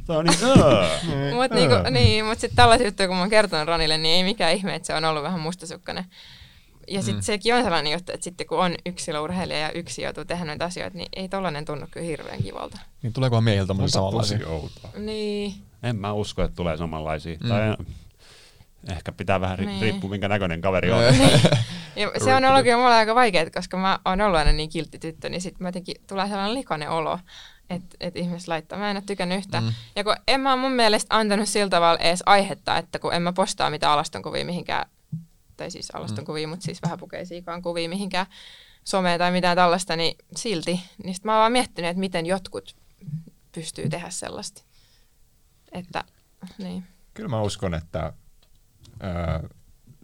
Se 0.06 0.12
on 0.12 0.24
niin, 0.24 0.38
öö. 0.42 1.34
mut, 1.34 1.50
niinku, 1.50 1.74
niin, 1.90 2.24
mut 2.24 2.38
sitten 2.38 2.56
tällaisia 2.56 2.86
juttuja, 2.86 3.08
kun 3.08 3.16
mä 3.16 3.22
oon 3.22 3.30
kertonut 3.30 3.68
Ranille, 3.68 3.98
niin 3.98 4.16
ei 4.16 4.24
mikään 4.24 4.54
ihme, 4.54 4.74
että 4.74 4.86
se 4.86 4.94
on 4.94 5.04
ollut 5.04 5.22
vähän 5.22 5.40
mustasukkainen. 5.40 6.04
Ja 6.88 7.02
sitten 7.02 7.16
mm. 7.16 7.22
sekin 7.22 7.54
on 7.54 7.62
sellainen 7.62 7.92
juttu, 7.92 8.12
että 8.12 8.24
sitten 8.24 8.46
kun 8.46 8.58
on 8.58 8.74
yksilöurheilija 8.86 9.58
ja 9.60 9.72
yksi 9.72 10.02
joutuu 10.02 10.24
tehdä 10.24 10.44
noita 10.44 10.64
asioita, 10.64 10.96
niin 10.96 11.08
ei 11.16 11.28
tollainen 11.28 11.64
tunnu 11.64 11.86
kyllä 11.90 12.06
hirveän 12.06 12.42
kivalta. 12.42 12.78
Niin 13.02 13.12
tuleekohan 13.12 13.44
miehiltä 13.44 13.66
tommosia 13.66 13.92
samanlaisia? 13.92 14.38
Niin. 14.96 15.54
En 15.82 15.96
mä 15.96 16.12
usko, 16.12 16.42
että 16.42 16.56
tulee 16.56 16.76
samanlaisia. 16.76 17.38
Mm. 17.42 17.48
Tai 17.48 17.76
ehkä 18.88 19.12
pitää 19.12 19.40
vähän 19.40 19.58
ri- 19.58 19.66
Niin. 19.66 19.82
riippuu, 19.82 20.10
minkä 20.10 20.28
näköinen 20.28 20.60
kaveri 20.60 20.92
on. 20.92 21.02
Ja 21.96 22.10
se 22.24 22.34
on 22.34 22.44
ollut 22.44 22.62
kyllä 22.62 22.76
mulle 22.76 22.94
aika 22.94 23.14
vaikeaa, 23.14 23.50
koska 23.50 23.76
mä 23.76 23.98
oon 24.04 24.20
ollut 24.20 24.38
aina 24.38 24.52
niin 24.52 24.68
kiltti 24.68 24.98
tyttö, 24.98 25.28
niin 25.28 25.40
sitten 25.40 25.66
jotenkin 25.66 25.96
tulee 26.06 26.28
sellainen 26.28 26.54
likainen 26.54 26.90
olo, 26.90 27.18
että 27.70 27.96
et 28.00 28.16
ihmiset 28.16 28.48
laittaa. 28.48 28.78
Mä 28.78 28.90
en 28.90 28.96
ole 28.96 29.04
tykännyt 29.06 29.38
yhtään. 29.38 29.64
Mm. 29.64 29.72
Ja 29.96 30.04
kun 30.04 30.16
en 30.28 30.40
mä 30.40 30.56
mun 30.56 30.72
mielestä 30.72 31.16
antanut 31.16 31.48
sillä 31.48 31.70
tavalla 31.70 31.98
edes 31.98 32.22
aihetta, 32.26 32.78
että 32.78 32.98
kun 32.98 33.14
en 33.14 33.22
mä 33.22 33.32
postaa 33.32 33.70
mitään 33.70 33.92
alastonkuvia 33.92 34.44
mihinkään, 34.44 34.90
tai 35.56 35.70
siis 35.70 35.90
alastonkuvia, 35.90 36.46
mm. 36.46 36.50
mutta 36.50 36.64
siis 36.64 36.82
vähäpukeisiakaan 36.82 37.62
kuvia 37.62 37.88
mihinkään 37.88 38.26
someen 38.84 39.18
tai 39.18 39.32
mitään 39.32 39.56
tällaista, 39.56 39.96
niin 39.96 40.16
silti. 40.36 40.80
Niin 41.04 41.14
sit 41.14 41.24
mä 41.24 41.32
oon 41.32 41.40
vaan 41.40 41.52
miettinyt, 41.52 41.90
että 41.90 42.00
miten 42.00 42.26
jotkut 42.26 42.76
pystyy 43.52 43.88
tehdä 43.88 44.10
sellaista. 44.10 44.62
Että, 45.72 46.04
niin. 46.58 46.84
Kyllä 47.14 47.28
mä 47.28 47.40
uskon, 47.40 47.74
että 47.74 48.12
ö, 49.02 49.48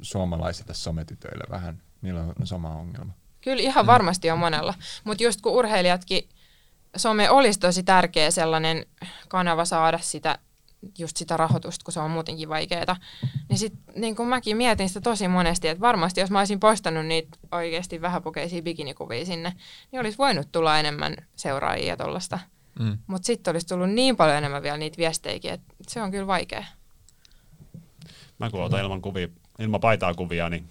suomalaisille 0.03 0.75
sometytöille 0.75 1.45
vähän, 1.51 1.83
niillä 2.03 2.21
on 2.21 2.47
sama 2.47 2.75
ongelma. 2.75 3.13
Kyllä 3.41 3.63
ihan 3.63 3.87
varmasti 3.87 4.31
on 4.31 4.39
monella. 4.39 4.75
Mutta 5.05 5.25
just 5.25 5.41
kun 5.41 5.53
urheilijatkin, 5.53 6.29
some 6.97 7.31
olisi 7.31 7.61
tosi 7.61 7.83
tärkeä 7.83 8.31
sellainen 8.31 8.87
kanava 9.29 9.65
saada 9.65 9.99
sitä, 9.99 10.39
just 10.99 11.17
sitä 11.17 11.37
rahoitusta, 11.37 11.85
kun 11.85 11.93
se 11.93 12.01
on 12.01 12.11
muutenkin 12.11 12.49
vaikeaa. 12.49 12.97
Niin 13.49 13.59
sit 13.59 13.75
niin 13.97 14.17
kun 14.17 14.29
mäkin 14.29 14.57
mietin 14.57 14.89
sitä 14.89 15.01
tosi 15.01 15.29
monesti, 15.29 15.69
että 15.69 15.81
varmasti 15.81 16.21
jos 16.21 16.31
mä 16.31 16.39
olisin 16.39 16.61
postannut 16.61 17.07
niitä 17.07 17.39
oikeasti 17.53 18.01
vähäpukeisia 18.01 18.63
bikinikuvia 18.63 19.27
sinne, 19.27 19.53
niin 19.93 20.01
olisi 20.01 20.19
voinut 20.19 20.53
tulla 20.53 20.79
enemmän 20.79 21.17
seuraajia 21.37 21.87
ja 21.87 21.97
tollasta. 21.97 22.39
Mm. 22.79 22.99
Mutta 23.07 23.27
sitten 23.27 23.53
olisi 23.53 23.67
tullut 23.67 23.91
niin 23.91 24.17
paljon 24.17 24.37
enemmän 24.37 24.63
vielä 24.63 24.77
niitä 24.77 24.99
viestejäkin, 24.99 25.53
että 25.53 25.75
se 25.89 26.03
on 26.03 26.11
kyllä 26.11 26.27
vaikea. 26.27 26.65
Mä 28.39 28.51
kun 28.51 28.63
otan 28.63 28.81
ilman, 28.81 29.03
kuvia, 29.03 29.29
ilman 29.59 29.81
paitaa 29.81 30.15
kuvia, 30.15 30.49
niin 30.49 30.69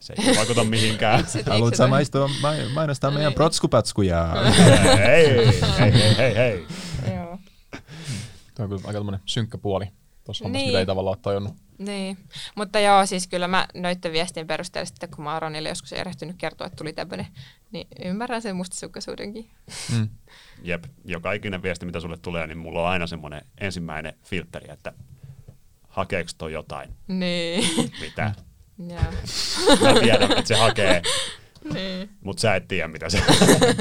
se 0.00 0.14
ei 0.18 0.36
vaikuta 0.36 0.64
mihinkään. 0.64 1.24
Haluatko 1.50 1.76
sä 1.76 1.86
maistua, 1.86 2.28
ma- 2.42 2.52
mainostaa 2.74 3.10
meidän 3.10 3.32
Ei. 3.32 3.36
protskupatskuja? 3.36 4.26
hei, 5.06 5.36
hei, 5.78 5.92
hei, 5.92 6.16
hei, 6.16 6.34
hei. 6.36 6.66
Joo. 7.14 7.38
Tuo 8.54 8.64
on 8.64 8.68
kyllä 8.68 8.82
aika 8.84 9.18
synkkä 9.26 9.58
puoli 9.58 9.86
tuossa 10.24 10.44
hommassa, 10.44 10.58
Niin. 10.62 10.68
mitä 10.68 10.78
ei 10.78 10.86
tavallaan 10.86 11.16
ole 11.16 11.22
tajunnut. 11.22 11.54
Niin, 11.78 12.18
mutta 12.54 12.80
joo, 12.80 13.06
siis 13.06 13.26
kyllä 13.26 13.48
mä 13.48 13.68
noitten 13.74 14.12
viestien 14.12 14.46
perusteella 14.46 14.86
sitten, 14.86 15.10
kun 15.10 15.24
mä 15.24 15.32
oon 15.32 15.42
Ronille 15.42 15.68
joskus 15.68 15.92
erehtynyt 15.92 16.36
kertoa, 16.38 16.66
että 16.66 16.76
tuli 16.76 16.92
tämmöinen, 16.92 17.26
niin 17.72 17.86
ymmärrän 18.04 18.42
sen 18.42 18.56
mustasukkaisuudenkin. 18.56 19.50
Mm. 19.96 20.08
Jep, 20.62 20.84
joka 21.04 21.32
ikinen 21.32 21.62
viesti, 21.62 21.86
mitä 21.86 22.00
sulle 22.00 22.16
tulee, 22.16 22.46
niin 22.46 22.58
mulla 22.58 22.82
on 22.82 22.88
aina 22.88 23.06
semmoinen 23.06 23.42
ensimmäinen 23.60 24.14
filtteri, 24.24 24.72
että 24.72 24.92
hakeeko 25.88 26.30
toi 26.38 26.52
jotain? 26.52 26.90
Niin, 27.08 27.64
Mitä? 28.00 28.34
Joo. 28.88 29.00
Mä 29.94 30.00
tiedän, 30.00 30.22
että 30.32 30.44
se 30.48 30.54
hakee, 30.54 31.02
niin. 31.72 32.10
mutta 32.24 32.40
sä 32.40 32.54
et 32.54 32.68
tiedä, 32.68 32.88
mitä 32.88 33.08
se 33.08 33.22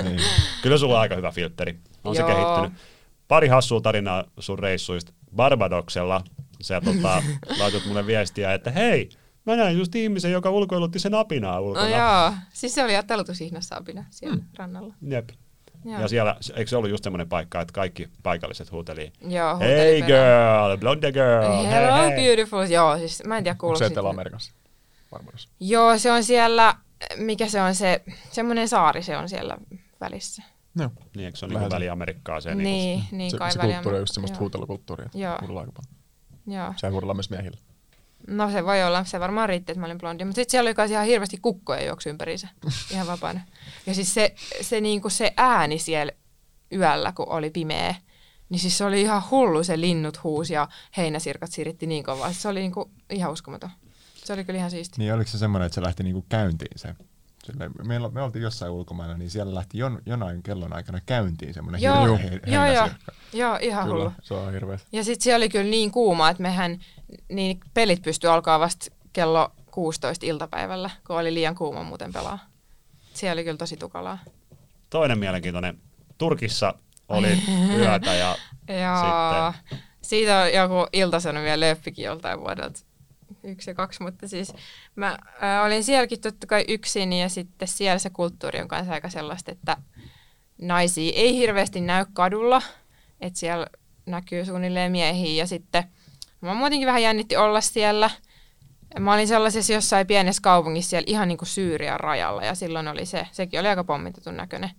niin. 0.03 0.19
Kyllä 0.61 0.77
sulla 0.77 0.93
on 0.95 0.99
aika 1.01 1.15
hyvä 1.15 1.31
filtteri. 1.31 1.79
On 2.03 2.15
se 2.15 2.21
Joo. 2.21 2.29
kehittynyt. 2.29 2.73
Pari 3.27 3.47
hassua 3.47 3.81
tarinaa 3.81 4.23
sun 4.39 4.59
reissuista. 4.59 5.11
Barbadoksella 5.35 6.23
sä 6.61 6.81
tota, 6.81 7.23
laitat 7.59 7.85
mulle 7.85 8.07
viestiä, 8.07 8.53
että 8.53 8.71
hei, 8.71 9.09
mä 9.45 9.55
näin 9.55 9.77
just 9.77 9.95
ihmisen, 9.95 10.31
joka 10.31 10.49
ulkoilutti 10.49 10.99
sen 10.99 11.13
apinaa 11.13 11.55
No 11.55 11.61
ulkona. 11.61 11.89
joo, 11.89 12.33
siis 12.53 12.75
se 12.75 12.83
oli 12.83 12.93
jo 12.95 13.03
telutushihnassa 13.03 13.75
apina 13.75 14.05
siellä 14.09 14.35
mm. 14.35 14.43
rannalla. 14.57 14.93
Jep. 15.09 15.29
Joo, 15.85 16.01
Ja 16.01 16.07
siellä, 16.07 16.35
eikö 16.55 16.69
se 16.69 16.75
ollut 16.77 16.89
just 16.91 17.03
semmoinen 17.03 17.29
paikka, 17.29 17.61
että 17.61 17.73
kaikki 17.73 18.09
paikalliset 18.23 18.71
huuteli, 18.71 19.11
joo 19.27 19.51
huuteli 19.55 19.71
hey 19.71 20.01
perään. 20.01 20.67
girl, 20.69 20.77
blonde 20.77 21.11
girl, 21.11 21.63
Hello 21.63 21.95
hei, 21.97 22.09
hei. 22.15 22.25
beautiful, 22.25 22.61
joo, 22.69 22.97
siis 22.97 23.23
mä 23.27 23.37
en 23.37 23.43
tiedä 23.43 23.53
Onko 23.53 23.59
kuuluuko 23.61 23.79
se 23.79 23.85
Etelä-Amerikassa? 23.85 24.51
Barbados. 25.09 25.49
Joo, 25.59 25.97
se 25.97 26.11
on 26.11 26.23
siellä, 26.23 26.75
mikä 27.17 27.47
se 27.47 27.61
on 27.61 27.75
se, 27.75 28.03
semmoinen 28.31 28.67
saari 28.67 29.03
se 29.03 29.17
on 29.17 29.29
siellä 29.29 29.57
välissä. 30.01 30.43
Joo. 30.75 30.89
Niin, 31.15 31.25
eikö 31.25 31.37
se 31.37 31.45
ole 31.45 31.53
se- 31.63 31.69
väli-Amerikkaa 31.69 32.41
se? 32.41 32.55
Niin, 32.55 32.63
Niinku, 32.63 33.05
niin, 33.11 33.17
niin 33.17 33.31
se, 33.31 33.37
kai 33.37 33.51
se 33.51 33.59
väliä- 33.59 33.73
kulttuuri 33.75 33.97
on 33.97 34.01
just 34.01 34.13
semmoista 34.13 34.35
joo. 34.35 34.39
huutelukulttuuria. 34.39 35.09
Joo. 35.13 35.37
huudellaan 35.41 35.67
aika 35.67 35.81
paljon. 35.81 35.99
Joo. 36.83 36.91
Huudellaan 36.91 37.17
myös 37.17 37.29
miehillä. 37.29 37.57
No 38.27 38.51
se 38.51 38.65
voi 38.65 38.83
olla, 38.83 39.03
se 39.05 39.19
varmaan 39.19 39.49
riitti, 39.49 39.71
että 39.71 39.79
mä 39.79 39.85
olin 39.85 39.97
blondi. 39.97 40.25
Mutta 40.25 40.35
sitten 40.35 40.51
siellä 40.51 40.67
oli 40.67 40.73
kai 40.75 40.91
ihan 40.91 41.05
hirveästi 41.05 41.37
kukkoja 41.41 41.85
juoksu 41.85 42.09
ympäriinsä, 42.09 42.47
ihan 42.93 43.07
vapaana. 43.07 43.39
Ja 43.85 43.93
siis 43.93 44.13
se, 44.13 44.35
se, 44.61 44.81
niinku 44.81 45.09
se 45.09 45.33
ääni 45.37 45.79
siellä 45.79 46.11
yöllä, 46.73 47.11
kun 47.11 47.29
oli 47.29 47.49
pimeä, 47.49 47.95
niin 48.49 48.59
siis 48.59 48.77
se 48.77 48.85
oli 48.85 49.01
ihan 49.01 49.21
hullu, 49.31 49.63
se 49.63 49.81
linnut 49.81 50.23
huusi 50.23 50.53
ja 50.53 50.67
heinäsirkat 50.97 51.51
siritti 51.51 51.87
niin 51.87 52.03
kovaa. 52.03 52.33
Se 52.33 52.47
oli 52.47 52.59
niinku 52.59 52.91
ihan 53.09 53.31
uskomaton. 53.31 53.69
Se 54.29 54.33
oli 54.33 54.43
kyllä 54.45 54.57
ihan 54.57 54.71
siisti. 54.71 54.95
Niin 54.97 55.13
oliko 55.13 55.29
se 55.29 55.37
semmoinen, 55.37 55.65
että 55.65 55.75
se 55.75 55.81
lähti 55.81 56.03
niinku 56.03 56.25
käyntiin 56.29 56.79
se? 56.79 56.95
Sille, 57.45 57.69
me, 57.69 57.99
me 58.11 58.21
oltiin 58.21 58.43
jossain 58.43 58.71
ulkomailla, 58.71 59.17
niin 59.17 59.29
siellä 59.29 59.55
lähti 59.55 59.77
jon, 59.77 60.01
jonain 60.05 60.43
kellon 60.43 60.73
aikana 60.73 60.99
käyntiin 61.05 61.53
semmoinen 61.53 61.81
Joo, 61.81 61.95
hirveä 61.95 62.07
joo, 62.07 62.17
he, 62.17 62.39
joo, 62.45 62.65
joo, 62.65 62.89
joo, 63.33 63.57
ihan 63.61 63.83
Kyllä, 63.83 63.99
hullu. 63.99 64.11
se 64.21 64.33
on 64.33 64.53
hirveä. 64.53 64.79
Ja 64.91 65.03
sitten 65.03 65.23
siellä 65.23 65.37
oli 65.37 65.49
kyllä 65.49 65.69
niin 65.69 65.91
kuuma, 65.91 66.29
että 66.29 66.43
mehän, 66.43 66.79
niin 67.29 67.59
pelit 67.73 68.01
pystyi 68.01 68.29
alkaa 68.29 68.59
vasta 68.59 68.85
kello 69.13 69.51
16 69.71 70.25
iltapäivällä, 70.25 70.89
kun 71.07 71.15
oli 71.19 71.33
liian 71.33 71.55
kuuma 71.55 71.83
muuten 71.83 72.13
pelaa. 72.13 72.39
Siellä 73.13 73.33
oli 73.33 73.43
kyllä 73.43 73.57
tosi 73.57 73.77
tukalaa. 73.77 74.19
Toinen 74.89 75.19
mielenkiintoinen. 75.19 75.77
Turkissa 76.17 76.73
oli 77.07 77.37
yötä 77.77 78.13
ja 78.13 78.35
Joo. 78.81 79.51
Sitten. 79.61 79.79
Siitä 80.01 80.39
on 80.39 80.53
joku 80.53 80.87
iltasanomia 80.93 81.59
löppikin 81.59 82.05
joltain 82.05 82.39
vuodelta 82.39 82.79
yksi 83.43 83.69
ja 83.69 83.73
kaksi, 83.73 84.03
mutta 84.03 84.27
siis 84.27 84.53
mä 84.95 85.17
äh, 85.43 85.65
olin 85.65 85.83
sielläkin 85.83 86.21
totta 86.21 86.47
kai 86.47 86.65
yksin 86.67 87.13
ja 87.13 87.29
sitten 87.29 87.67
siellä 87.67 87.99
se 87.99 88.09
kulttuuri 88.09 88.61
on 88.61 88.67
kanssa 88.67 88.93
aika 88.93 89.09
sellaista, 89.09 89.51
että 89.51 89.77
naisia 90.61 91.11
ei 91.15 91.37
hirveästi 91.37 91.81
näy 91.81 92.05
kadulla, 92.13 92.61
että 93.21 93.39
siellä 93.39 93.67
näkyy 94.05 94.45
suunnilleen 94.45 94.91
miehiä 94.91 95.43
ja 95.43 95.47
sitten 95.47 95.83
mä 96.41 96.53
muutenkin 96.53 96.87
vähän 96.87 97.01
jännitti 97.01 97.37
olla 97.37 97.61
siellä. 97.61 98.09
Mä 98.99 99.13
olin 99.13 99.27
sellaisessa 99.27 99.73
jossain 99.73 100.07
pienessä 100.07 100.41
kaupungissa 100.41 100.89
siellä 100.89 101.05
ihan 101.07 101.27
niin 101.27 101.37
kuin 101.37 101.49
Syyrian 101.49 101.99
rajalla 101.99 102.43
ja 102.43 102.55
silloin 102.55 102.87
oli 102.87 103.05
se, 103.05 103.27
sekin 103.31 103.59
oli 103.59 103.67
aika 103.67 103.83
pommitetun 103.83 104.37
näköinen. 104.37 104.71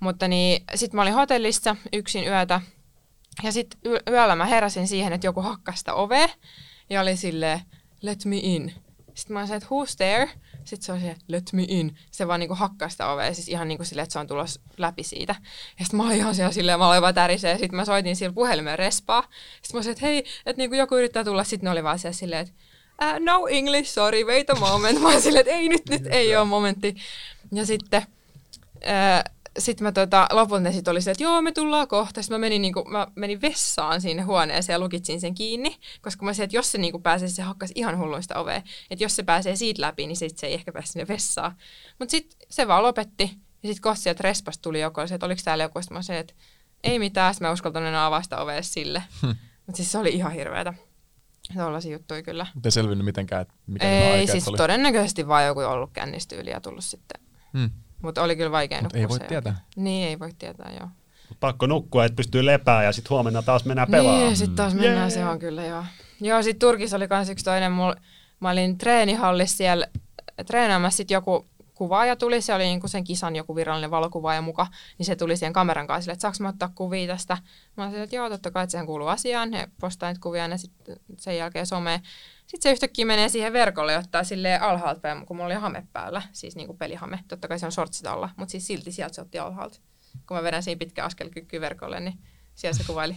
Mutta 0.00 0.28
niin, 0.28 0.64
sitten 0.74 0.96
mä 0.96 1.02
olin 1.02 1.14
hotellissa 1.14 1.76
yksin 1.92 2.28
yötä 2.28 2.60
ja 3.42 3.52
sitten 3.52 3.80
yöllä 4.10 4.36
mä 4.36 4.46
heräsin 4.46 4.88
siihen, 4.88 5.12
että 5.12 5.26
joku 5.26 5.40
hakkasi 5.40 5.78
sitä 5.78 5.94
ovea 5.94 6.28
ja 6.90 7.00
oli 7.00 7.16
silleen, 7.16 7.60
let 8.04 8.24
me 8.24 8.36
in. 8.42 8.72
Sitten 9.14 9.34
mä 9.34 9.46
se, 9.46 9.54
että 9.54 9.68
who's 9.68 9.96
there? 9.96 10.30
Sitten 10.64 10.86
se 10.86 10.92
oli 10.92 11.00
se, 11.00 11.16
let 11.28 11.52
me 11.52 11.64
in. 11.68 11.96
Se 12.10 12.28
vaan 12.28 12.40
niinku 12.40 12.54
hakkaa 12.54 12.88
sitä 12.88 13.12
ovea, 13.12 13.34
siis 13.34 13.48
ihan 13.48 13.68
niinku 13.68 13.84
silleen, 13.84 14.02
että 14.02 14.12
se 14.12 14.18
on 14.18 14.26
tulos 14.26 14.60
läpi 14.78 15.02
siitä. 15.02 15.34
Ja 15.78 15.84
sitten 15.84 15.96
mä 15.96 16.06
olin 16.06 16.16
ihan 16.16 16.34
siellä 16.34 16.52
silleen, 16.52 16.78
mä 16.78 16.88
olin 16.88 17.02
vaan 17.02 17.14
tärisee. 17.14 17.50
Ja 17.50 17.58
sitten 17.58 17.76
mä 17.76 17.84
soitin 17.84 18.16
sillä 18.16 18.32
puhelimeen 18.32 18.78
respaa. 18.78 19.22
Sitten 19.62 19.72
mä 19.72 19.76
olin 19.78 19.84
se, 19.84 19.90
että 19.90 20.06
hei, 20.06 20.18
että 20.46 20.62
niinku 20.62 20.74
joku 20.74 20.96
yrittää 20.96 21.24
tulla. 21.24 21.44
Sitten 21.44 21.64
ne 21.64 21.70
oli 21.70 21.84
vaan 21.84 21.98
siellä 21.98 22.16
silleen, 22.16 22.40
että 22.40 22.54
uh, 23.02 23.24
no 23.24 23.46
English, 23.50 23.90
sorry, 23.90 24.24
wait 24.24 24.50
a 24.50 24.54
moment. 24.54 25.00
Mä 25.02 25.08
olin 25.08 25.22
silleen, 25.22 25.40
että 25.40 25.52
ei 25.52 25.68
nyt, 25.68 25.88
nyt 25.88 26.06
ei 26.06 26.36
ole 26.36 26.44
momentti. 26.44 26.94
Ja 27.52 27.66
sitten 27.66 28.02
äh, 28.88 29.33
sitten 29.58 29.84
mä 29.84 29.92
tota, 29.92 30.26
lopulta 30.32 30.60
ne 30.60 30.72
sit 30.72 30.88
oli 30.88 31.02
se, 31.02 31.10
että 31.10 31.22
joo, 31.22 31.42
me 31.42 31.52
tullaan 31.52 31.88
kohta. 31.88 32.22
Sitten 32.22 32.34
mä 32.34 32.40
menin, 32.40 32.62
niinku, 32.62 32.84
mä 32.84 33.06
menin 33.14 33.40
vessaan 33.40 34.00
sinne 34.00 34.22
huoneeseen 34.22 34.74
ja 34.74 34.78
lukitsin 34.78 35.20
sen 35.20 35.34
kiinni, 35.34 35.76
koska 36.02 36.24
mä 36.24 36.32
sanoin, 36.32 36.44
että 36.44 36.56
jos 36.56 36.72
se 36.72 36.78
niinku 36.78 36.98
pääsee, 36.98 37.28
se 37.28 37.42
hakkas 37.42 37.72
ihan 37.74 37.98
hulluista 37.98 38.40
ovea. 38.40 38.62
Että 38.90 39.04
jos 39.04 39.16
se 39.16 39.22
pääsee 39.22 39.56
siitä 39.56 39.82
läpi, 39.82 40.06
niin 40.06 40.16
sit 40.16 40.38
se 40.38 40.46
ei 40.46 40.54
ehkä 40.54 40.72
pääse 40.72 40.92
sinne 40.92 41.08
vessaan. 41.08 41.56
Mutta 41.98 42.10
sitten 42.10 42.38
se 42.50 42.68
vaan 42.68 42.82
lopetti. 42.82 43.22
Ja 43.62 43.68
sitten 43.68 43.82
kohta 43.82 44.02
sieltä 44.02 44.22
respasta 44.22 44.62
tuli 44.62 44.80
joku, 44.80 45.00
se, 45.06 45.14
että 45.14 45.26
oliko 45.26 45.40
täällä 45.44 45.64
joku. 45.64 45.80
Mä 45.90 46.02
sanoin, 46.02 46.20
että 46.20 46.34
ei 46.84 46.98
mitään, 46.98 47.34
sitten 47.34 47.48
mä 47.48 47.52
uskaltanut 47.52 47.88
enää 47.88 48.06
avasta 48.06 48.40
ovea 48.40 48.62
sille. 48.62 49.02
Mutta 49.66 49.76
siis 49.76 49.92
se 49.92 49.98
oli 49.98 50.08
ihan 50.08 50.32
hirveetä. 50.32 50.74
Tuollaisia 51.54 51.92
juttuja 51.92 52.22
kyllä. 52.22 52.46
Mutta 52.54 52.66
ei 52.66 52.72
selvinnyt 52.72 53.04
mitenkään, 53.04 53.42
että 53.42 53.54
mikä 53.66 53.88
ei, 53.88 54.26
siis 54.26 54.48
oli. 54.48 54.56
todennäköisesti 54.56 55.28
vaan 55.28 55.46
joku 55.46 55.60
ollut 55.60 55.90
kännistyyli 55.92 56.50
ja 56.50 56.60
tullut 56.60 56.84
sitten. 56.84 57.20
Hmm. 57.52 57.70
Mutta 58.04 58.22
oli 58.22 58.36
kyllä 58.36 58.50
vaikea 58.50 58.82
Mut 58.82 58.92
nukkua 58.92 59.00
ei 59.00 59.08
voi 59.08 59.28
tietää. 59.28 59.56
Niin, 59.76 60.08
ei 60.08 60.18
voi 60.18 60.30
tietää, 60.38 60.72
joo. 60.80 60.88
pakko 61.40 61.66
nukkua, 61.66 62.04
että 62.04 62.16
pystyy 62.16 62.46
lepää 62.46 62.82
ja 62.82 62.92
sitten 62.92 63.10
huomenna 63.10 63.42
taas 63.42 63.64
mennään 63.64 63.88
pelaamaan. 63.90 64.24
Niin, 64.24 64.36
sitten 64.36 64.56
taas 64.56 64.74
mennään, 64.74 64.98
Jee. 64.98 65.10
se 65.10 65.24
on 65.24 65.38
kyllä 65.38 65.64
joo. 65.64 65.84
Joo, 66.20 66.42
sitten 66.42 66.68
Turkissa 66.68 66.96
oli 66.96 67.08
kans 67.08 67.28
yksi 67.28 67.44
toinen, 67.44 67.72
mul, 67.72 67.92
mä 68.40 68.50
olin 68.50 68.78
treenihallissa 68.78 69.56
siellä 69.56 69.86
treenaamassa, 70.46 70.96
sitten 70.96 71.14
joku 71.14 71.46
kuvaaja 71.74 72.16
tuli, 72.16 72.40
se 72.40 72.54
oli 72.54 72.64
niinku 72.64 72.88
sen 72.88 73.04
kisan 73.04 73.36
joku 73.36 73.56
virallinen 73.56 73.90
valokuvaaja 73.90 74.42
muka, 74.42 74.66
niin 74.98 75.06
se 75.06 75.16
tuli 75.16 75.36
siihen 75.36 75.52
kameran 75.52 75.86
kanssa 75.86 76.12
että 76.12 76.22
saanko 76.22 76.36
mä 76.40 76.48
ottaa 76.48 76.72
kuvia 76.74 77.06
tästä. 77.06 77.38
Mä 77.76 77.84
sanoin, 77.84 78.02
että 78.02 78.16
joo, 78.16 78.28
totta 78.30 78.50
kai, 78.50 78.64
että 78.64 78.70
sehän 78.70 78.86
kuuluu 78.86 79.08
asiaan. 79.08 79.52
He 79.52 79.68
postaa 79.80 80.10
niitä 80.10 80.20
kuvia 80.20 80.46
ja 80.46 80.58
sitten 80.58 80.96
sen 81.18 81.36
jälkeen 81.36 81.66
someen. 81.66 82.00
Sitten 82.46 82.62
se 82.62 82.72
yhtäkkiä 82.72 83.06
menee 83.06 83.28
siihen 83.28 83.52
verkolle 83.52 83.92
ja 83.92 83.98
ottaa 83.98 84.24
sille 84.24 84.58
alhaalta 84.58 85.00
päin, 85.00 85.26
kun 85.26 85.36
mulla 85.36 85.46
oli 85.46 85.54
hame 85.54 85.86
päällä, 85.92 86.22
siis 86.32 86.56
niinku 86.56 86.74
pelihame. 86.74 87.24
Totta 87.28 87.48
kai 87.48 87.58
se 87.58 87.66
on 87.66 87.72
sortsit 87.72 88.06
alla, 88.06 88.30
mutta 88.36 88.52
siis 88.52 88.66
silti 88.66 88.92
sieltä 88.92 89.14
se 89.14 89.20
otti 89.20 89.38
alhaalta. 89.38 89.80
Kun 90.26 90.36
mä 90.36 90.42
vedän 90.42 90.62
siinä 90.62 90.78
pitkä 90.78 91.04
askel 91.04 91.30
verkolle, 91.60 92.00
niin 92.00 92.18
siellä 92.54 92.78
se 92.78 92.84
kuvaili. 92.84 93.16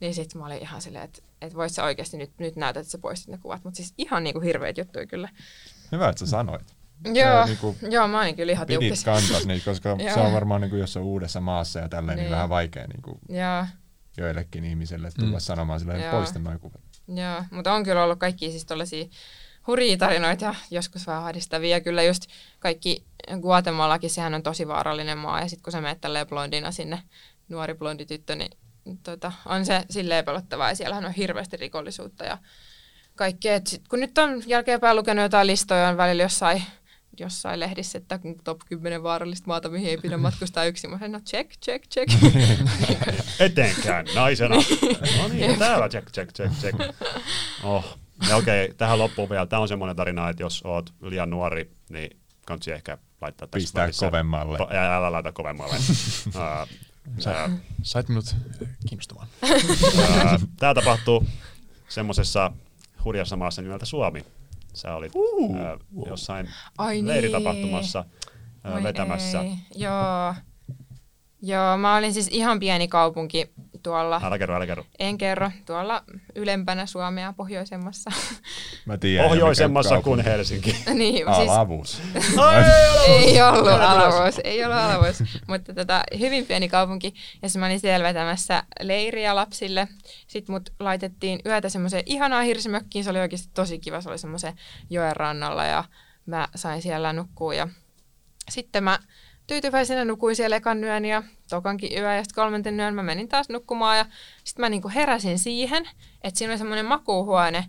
Niin 0.00 0.14
sitten 0.14 0.40
mä 0.40 0.46
olin 0.46 0.62
ihan 0.62 0.82
silleen, 0.82 1.04
että, 1.04 1.22
että 1.40 1.58
voit 1.58 1.72
sä 1.72 1.84
oikeasti 1.84 2.16
nyt, 2.16 2.38
nyt 2.38 2.56
näytät, 2.56 2.80
että 2.80 2.90
sä 2.90 2.98
poistit 2.98 3.28
ne 3.28 3.38
kuvat. 3.38 3.64
Mutta 3.64 3.76
siis 3.76 3.94
ihan 3.98 4.24
niinku 4.24 4.40
hirveät 4.40 4.78
juttuja 4.78 5.06
kyllä. 5.06 5.28
Hyvä, 5.92 6.08
että 6.08 6.18
sä 6.18 6.26
sanoit. 6.26 6.81
Joo, 7.04 7.44
niinku, 7.44 7.76
joo, 7.90 8.08
mä 8.08 8.20
olin 8.20 8.36
kyllä 8.36 8.52
ihan 8.52 8.66
tiukkis. 8.66 9.04
kantas 9.04 9.46
niin, 9.46 9.62
koska 9.64 9.96
se 10.14 10.20
on 10.20 10.32
varmaan, 10.32 10.60
niin 10.60 10.70
kuin, 10.70 10.80
jos 10.80 10.96
on 10.96 11.02
uudessa 11.02 11.40
maassa 11.40 11.80
ja 11.80 11.88
tälleen, 11.88 12.16
niin, 12.16 12.24
niin 12.24 12.32
vähän 12.32 12.48
vaikea 12.48 12.86
niin 12.86 13.02
kuin, 13.02 13.18
joo. 13.28 13.66
joillekin 14.16 14.64
ihmisille 14.64 15.10
tulla 15.18 15.36
mm. 15.36 15.40
sanomaan 15.40 15.80
silleen, 15.80 16.00
että 16.00 16.10
poistamaan 16.10 16.60
kuvat. 16.60 16.80
Joo, 17.08 17.44
mutta 17.50 17.72
on 17.72 17.84
kyllä 17.84 18.04
ollut 18.04 18.18
kaikki 18.18 18.50
siis 18.50 18.64
tollaisia 18.64 19.04
hurjia 19.66 19.96
tarinoita 19.96 20.44
ja 20.44 20.54
joskus 20.70 21.06
vähän 21.06 21.22
ahdistavia. 21.22 21.80
Kyllä 21.80 22.02
just 22.02 22.26
kaikki 22.58 23.04
Guatemalakin, 23.40 24.10
sehän 24.10 24.34
on 24.34 24.42
tosi 24.42 24.68
vaarallinen 24.68 25.18
maa 25.18 25.40
ja 25.40 25.48
sitten 25.48 25.62
kun 25.62 25.72
sä 25.72 25.80
menet 25.80 26.00
tälleen 26.00 26.26
blondina 26.26 26.70
sinne, 26.70 27.02
nuori 27.48 27.74
blondi 27.74 28.06
tyttö, 28.06 28.36
niin 28.36 28.50
tota, 29.02 29.32
on 29.46 29.66
se 29.66 29.84
silleen 29.90 30.24
pelottavaa 30.24 30.68
ja 30.68 30.74
siellähän 30.74 31.04
on 31.04 31.12
hirveästi 31.12 31.56
rikollisuutta 31.56 32.24
ja 32.24 32.38
kaikkea. 33.14 33.54
Et 33.54 33.66
sit, 33.66 33.88
kun 33.88 34.00
nyt 34.00 34.18
on 34.18 34.42
jälkeenpäin 34.46 34.96
lukenut 34.96 35.22
jotain 35.22 35.46
listoja 35.46 35.88
on 35.88 35.96
välillä 35.96 36.22
jossain, 36.22 36.62
jossain 37.20 37.60
lehdissä, 37.60 37.98
että 37.98 38.18
top 38.44 38.60
10 38.68 39.02
vaarallista 39.02 39.46
maata, 39.46 39.68
mihin 39.68 39.90
ei 39.90 39.96
pidä 39.96 40.16
matkustaa 40.26 40.64
yksin. 40.64 40.90
Mä 40.90 40.96
sanoin, 40.98 41.12
no 41.12 41.20
check, 41.20 41.50
check, 41.64 41.84
check. 41.88 42.12
Etenkään 43.40 44.06
naisena. 44.14 44.54
No 45.22 45.28
niin, 45.28 45.58
täällä 45.58 45.88
check, 45.88 46.10
check, 46.10 46.32
check, 46.32 46.54
check. 46.60 46.78
Oh. 47.62 47.98
Ja 48.28 48.36
okei, 48.36 48.64
okay, 48.64 48.74
tähän 48.76 48.98
loppuun 48.98 49.30
vielä. 49.30 49.46
Tämä 49.46 49.62
on 49.62 49.68
semmoinen 49.68 49.96
tarina, 49.96 50.28
että 50.28 50.42
jos 50.42 50.62
oot 50.64 50.94
liian 51.00 51.30
nuori, 51.30 51.70
niin 51.88 52.20
kansi 52.46 52.72
ehkä 52.72 52.98
laittaa 53.20 53.48
tässä 53.48 53.62
Pistää 53.64 53.82
välissä. 53.82 54.06
kovemmalle. 54.06 54.58
Ja 54.74 54.96
älä 54.96 55.12
laita 55.12 55.32
kovemmalle. 55.32 55.76
uh, 56.26 56.68
Sä, 57.18 57.50
sait 57.82 58.08
minut 58.08 58.36
kiinnostumaan. 58.88 59.26
Tämä 60.58 60.74
tapahtuu 60.74 61.26
semmoisessa 61.88 62.52
hurjassa 63.04 63.36
maassa 63.36 63.62
nimeltä 63.62 63.86
Suomi. 63.86 64.24
Sä 64.74 64.94
olit 64.94 65.12
uh, 65.14 65.56
jossain 66.06 66.48
Ai 66.78 67.06
leiritapahtumassa 67.06 68.04
niin. 68.64 68.82
vetämässä. 68.82 69.40
Ei. 69.40 69.52
Joo. 69.74 70.34
Joo, 71.42 71.76
mä 71.76 71.96
olin 71.96 72.14
siis 72.14 72.28
ihan 72.28 72.60
pieni 72.60 72.88
kaupunki 72.88 73.52
tuolla... 73.82 74.20
Älä 74.24 74.38
kerro, 74.38 74.56
älä 74.56 74.66
kerro. 74.66 74.84
En 74.98 75.18
kerro. 75.18 75.50
Tuolla 75.66 76.04
ylempänä 76.34 76.86
Suomea, 76.86 77.32
pohjoisemmassa. 77.36 78.10
Mä 78.86 78.98
tiedän. 78.98 79.28
Pohjoisemmassa 79.28 80.02
kuin 80.02 80.24
Helsinki. 80.24 80.76
niin, 80.94 81.28
Alavuus. 81.28 82.02
Siis, 82.12 82.36
ei 83.08 83.42
ollut 83.42 83.68
alavuus, 83.68 84.40
ei 84.44 84.64
ollut 84.64 84.78
alavuus. 84.78 85.22
Mutta 85.48 85.74
tota, 85.74 86.02
hyvin 86.18 86.46
pieni 86.46 86.68
kaupunki. 86.68 87.14
Ja 87.42 87.48
mä 87.58 87.66
olin 87.66 87.80
siellä 87.80 88.08
vetämässä 88.08 88.62
leiriä 88.80 89.34
lapsille. 89.34 89.88
Sitten 90.26 90.54
mut 90.54 90.70
laitettiin 90.80 91.40
yötä 91.46 91.68
semmoiseen 91.68 92.02
ihanaan 92.06 92.44
hirsimökkiin. 92.44 93.04
Se 93.04 93.10
oli 93.10 93.20
oikeasti 93.20 93.50
tosi 93.54 93.78
kiva. 93.78 94.00
Se 94.00 94.08
oli 94.08 94.18
semmoisen 94.18 94.54
joen 94.90 95.16
rannalla 95.16 95.64
ja 95.64 95.84
mä 96.26 96.48
sain 96.54 96.82
siellä 96.82 97.12
nukkua. 97.12 97.54
Ja 97.54 97.68
sitten 98.50 98.84
mä 98.84 98.98
tyytyväisenä 99.52 100.04
nukuin 100.04 100.36
siellä 100.36 100.56
ekan 100.56 100.84
yön 100.84 101.04
ja 101.04 101.22
tokankin 101.50 101.98
yö 101.98 102.14
ja 102.14 102.24
sitten 102.24 102.42
kolmanten 102.42 102.80
yön 102.80 102.94
mä 102.94 103.02
menin 103.02 103.28
taas 103.28 103.48
nukkumaan 103.48 103.98
ja 103.98 104.06
sitten 104.44 104.62
mä 104.62 104.68
niinku 104.68 104.88
heräsin 104.94 105.38
siihen, 105.38 105.88
että 106.24 106.38
siinä 106.38 106.52
oli 106.52 106.58
semmoinen 106.58 106.86
makuuhuone, 106.86 107.64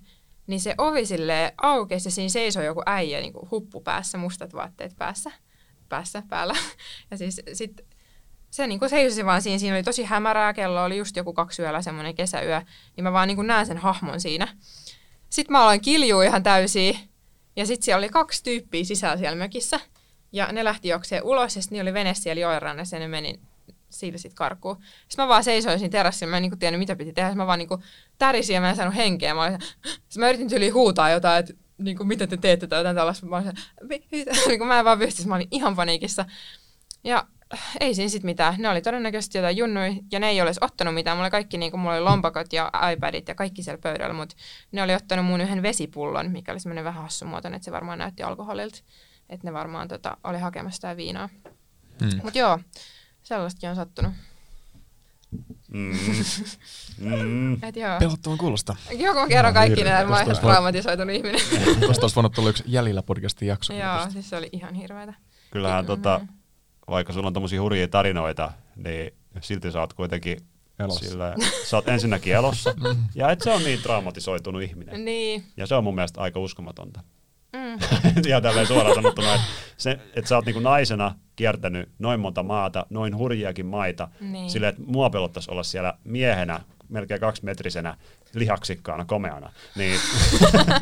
niin 0.47 0.59
se 0.59 0.75
ovi 0.77 1.05
sille 1.05 1.53
aukesi 1.61 2.07
ja 2.07 2.11
siinä 2.11 2.29
seisoi 2.29 2.65
joku 2.65 2.81
äijä 2.85 3.21
niinku 3.21 3.47
huppu 3.51 3.81
päässä, 3.81 4.17
mustat 4.17 4.53
vaatteet 4.53 4.95
päässä, 4.97 5.31
päässä 5.89 6.23
päällä. 6.29 6.55
Ja 7.11 7.17
siis 7.17 7.41
sit 7.53 7.81
se 8.51 8.67
niinku 8.67 8.89
seisosi 8.89 9.25
vaan 9.25 9.41
siinä, 9.41 9.57
siinä 9.57 9.75
oli 9.75 9.83
tosi 9.83 10.03
hämärää, 10.03 10.53
kello 10.53 10.83
oli 10.83 10.97
just 10.97 11.15
joku 11.15 11.33
kaksi 11.33 11.61
yöllä 11.61 11.81
semmoinen 11.81 12.15
kesäyö, 12.15 12.61
niin 12.95 13.03
mä 13.03 13.13
vaan 13.13 13.27
niinku 13.27 13.41
näen 13.41 13.65
sen 13.65 13.77
hahmon 13.77 14.21
siinä. 14.21 14.47
Sitten 15.29 15.51
mä 15.51 15.63
aloin 15.63 15.81
kiljua 15.81 16.23
ihan 16.23 16.43
täysin 16.43 16.99
ja 17.55 17.65
sitten 17.65 17.85
siellä 17.85 17.99
oli 17.99 18.09
kaksi 18.09 18.43
tyyppiä 18.43 18.83
sisällä 18.83 19.17
siellä 19.17 19.35
mökissä– 19.35 19.79
ja 20.33 20.51
ne 20.51 20.63
lähti 20.63 20.89
juokseen 20.89 21.23
ulos 21.23 21.55
ja 21.55 21.61
sitten 21.61 21.81
oli 21.81 21.93
vene 21.93 22.13
siellä 22.13 22.41
joenrannassa 22.41 22.95
ja 22.95 22.99
ne 22.99 23.07
meni 23.07 23.39
siitä 23.89 24.17
sitten 24.17 24.35
karkuun. 24.35 24.75
Sitten 25.07 25.25
mä 25.25 25.27
vaan 25.27 25.43
seisoin 25.43 25.79
siinä 25.79 25.91
terassilla, 25.91 26.31
mä 26.31 26.37
en 26.37 26.41
niinku 26.41 26.57
tiennyt 26.57 26.79
mitä 26.79 26.95
piti 26.95 27.13
tehdä. 27.13 27.29
Sitten 27.29 27.37
mä 27.37 27.47
vaan 27.47 27.59
niinku 27.59 27.83
tärisin 28.17 28.53
ja 28.53 28.61
mä 28.61 28.69
en 28.69 28.75
saanut 28.75 28.95
henkeä. 28.95 29.33
Mä, 29.33 29.43
olin, 29.43 29.61
sitten 29.83 30.19
mä 30.19 30.29
yritin 30.29 30.49
tyyliin 30.49 30.73
huutaa 30.73 31.09
jotain, 31.09 31.39
että 31.39 31.53
niinku, 31.77 32.03
mitä 32.03 32.27
te 32.27 32.37
teette 32.37 32.67
tai 32.67 32.79
jotain 32.79 32.95
tällaista. 32.95 33.25
Mä, 33.25 33.37
olin, 33.37 33.53
niinku, 34.47 34.65
mä 34.65 34.79
en 34.79 34.85
vaan 34.85 34.99
pysty, 34.99 35.27
mä 35.27 35.35
olin 35.35 35.47
ihan 35.51 35.75
paniikissa. 35.75 36.25
Ja 37.03 37.27
ei 37.79 37.95
siinä 37.95 38.09
sitten 38.09 38.29
mitään. 38.29 38.55
Ne 38.57 38.69
oli 38.69 38.81
todennäköisesti 38.81 39.37
jotain 39.37 39.57
junnui 39.57 39.95
ja 40.11 40.19
ne 40.19 40.29
ei 40.29 40.41
olisi 40.41 40.59
ottanut 40.63 40.93
mitään. 40.93 41.17
Mulla 41.17 41.25
oli 41.25 41.31
kaikki, 41.31 41.57
niin 41.57 41.71
kuin, 41.71 41.81
mulla 41.81 41.95
oli 41.95 42.03
lompakot 42.03 42.53
ja 42.53 42.71
iPadit 42.93 43.27
ja 43.27 43.35
kaikki 43.35 43.63
siellä 43.63 43.81
pöydällä, 43.81 44.13
mutta 44.13 44.35
ne 44.71 44.83
oli 44.83 44.95
ottanut 44.95 45.25
mun 45.25 45.41
yhden 45.41 45.63
vesipullon, 45.63 46.31
mikä 46.31 46.51
oli 46.51 46.59
semmoinen 46.59 46.83
vähän 46.83 47.03
hassumuotoinen, 47.03 47.55
että 47.55 47.65
se 47.65 47.71
varmaan 47.71 47.99
näytti 47.99 48.23
alkoholilta 48.23 48.79
että 49.33 49.47
ne 49.47 49.53
varmaan 49.53 49.87
tota, 49.87 50.17
oli 50.23 50.39
hakemassa 50.39 50.75
sitä 50.75 50.97
viinaa. 50.97 51.29
Mm. 52.01 52.09
Mutta 52.23 52.39
joo, 52.39 52.59
sellaistakin 53.23 53.69
on 53.69 53.75
sattunut. 53.75 54.13
Mm. 55.71 55.97
Mm. 56.99 57.53
Et 57.67 57.75
joo. 57.75 57.99
Pelottavan 57.99 58.37
kuulosta. 58.37 58.75
Joo, 58.97 59.13
kun 59.13 59.27
kerron 59.27 59.53
kaikki 59.53 59.83
nämä, 59.83 60.03
mä 60.03 60.17
oon 60.17 60.35
traumatisoitunut 60.41 61.15
ihminen. 61.15 61.41
Tuosta 61.79 62.03
olisi 62.03 62.15
voinut 62.15 62.33
tulla 62.33 62.49
yksi 62.49 62.63
jäljellä 62.67 63.03
podcastin 63.03 63.47
jakso. 63.47 63.73
Joo, 63.73 64.09
siis 64.09 64.29
se 64.29 64.35
oli 64.35 64.49
ihan 64.51 64.73
hirveätä. 64.73 65.13
Kyllähän 65.51 65.85
tota, 65.85 66.21
vaikka 66.87 67.13
sulla 67.13 67.27
on 67.27 67.33
tommosia 67.33 67.61
hurjia 67.61 67.87
tarinoita, 67.87 68.51
niin 68.75 69.13
silti 69.41 69.71
sä 69.71 69.79
oot 69.79 69.93
kuitenkin 69.93 70.37
elossa. 70.79 71.09
Sillä, 71.09 71.35
sä 71.65 71.77
oot 71.77 71.87
ensinnäkin 71.87 72.33
elossa, 72.33 72.75
ja 73.15 73.31
et 73.31 73.41
se 73.41 73.51
on 73.51 73.63
niin 73.63 73.81
traumatisoitunut 73.81 74.61
ihminen. 74.61 75.05
Niin. 75.05 75.43
Ja 75.57 75.67
se 75.67 75.75
on 75.75 75.83
mun 75.83 75.95
mielestä 75.95 76.21
aika 76.21 76.39
uskomatonta. 76.39 77.03
Mm. 77.53 77.79
Ihan 78.27 78.41
tälleen 78.41 78.67
suoraan 78.67 78.95
sanottuna, 78.95 79.35
että, 79.35 79.47
se, 79.77 79.91
että 79.91 80.29
sä 80.29 80.35
oot 80.35 80.45
niinku 80.45 80.59
naisena 80.59 81.15
kiertänyt 81.35 81.89
noin 81.99 82.19
monta 82.19 82.43
maata, 82.43 82.85
noin 82.89 83.17
hurjiakin 83.17 83.65
maita, 83.65 84.07
niin. 84.19 84.49
silleen, 84.49 84.69
että 84.69 84.81
mua 84.85 85.09
pelottaisi 85.09 85.51
olla 85.51 85.63
siellä 85.63 85.93
miehenä, 86.03 86.59
melkein 86.89 87.19
kaksimetrisenä, 87.19 87.97
lihaksikkaana, 88.33 89.05
komeana. 89.05 89.51
Niin, 89.75 89.99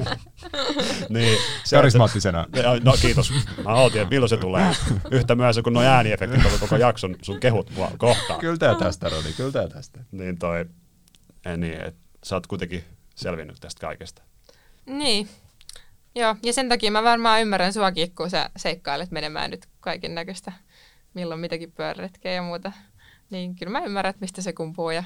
niin, 1.10 1.38
se, 1.64 1.76
Karismaattisena. 1.76 2.46
No 2.84 2.94
kiitos. 3.02 3.34
Mä 3.64 3.74
ootin, 3.74 4.02
että 4.02 4.14
milloin 4.16 4.30
se 4.30 4.38
tulee. 4.38 4.76
Yhtä 5.12 5.36
myös 5.36 5.60
kun 5.64 5.74
nuo 5.74 5.84
ääniefektit 5.84 6.46
on 6.46 6.60
koko 6.60 6.76
jakson 6.76 7.16
sun 7.22 7.40
kehut 7.40 7.72
mua 7.76 7.92
kohtaan. 7.98 8.40
Kyllä 8.40 8.58
tää 8.58 8.76
tästä, 8.76 9.10
Rodi, 9.10 9.34
kyllä 9.38 9.52
tää 9.52 9.68
tästä. 9.68 10.00
Niin 10.12 10.38
toi, 10.38 10.66
niin, 11.58 11.82
että 11.82 12.02
sä 12.24 12.36
oot 12.36 12.48
kuitenkin 12.48 12.84
selvinnyt 13.16 13.58
tästä 13.60 13.82
kaikesta. 13.82 14.22
Niin, 14.86 15.30
Joo, 16.16 16.36
ja 16.44 16.54
sen 16.54 16.70
takia 16.70 16.92
mä 16.92 17.04
varmaan 17.04 17.42
ymmärrän 17.42 17.74
suakin, 17.74 18.16
kun 18.16 18.30
sä 18.30 18.50
seikkailet 18.58 19.12
menemään 19.12 19.52
nyt 19.52 19.66
kaiken 19.80 20.16
näköistä, 20.16 20.52
milloin 21.14 21.40
mitäkin 21.40 21.72
pyöräretkeä 21.72 22.34
ja 22.34 22.42
muuta. 22.42 22.72
Niin 23.30 23.56
kyllä 23.56 23.72
mä 23.72 23.86
ymmärrän, 23.86 24.10
että 24.10 24.22
mistä 24.22 24.42
se 24.42 24.54
kumpuu 24.54 24.90
ja 24.90 25.04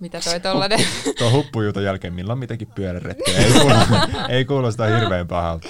mitä 0.00 0.20
toi 0.20 0.40
tollanen. 0.40 0.80
Tuo 1.18 1.30
huppujuuton 1.30 1.84
jälkeen 1.84 2.14
milloin 2.14 2.38
mitäkin 2.38 2.68
pyöräretkeä. 2.74 3.38
Ei 3.38 3.52
kuulosta, 3.52 4.08
ei 4.34 4.44
kuulosta 4.44 4.84
hirveän 4.86 5.28
pahalta. 5.28 5.68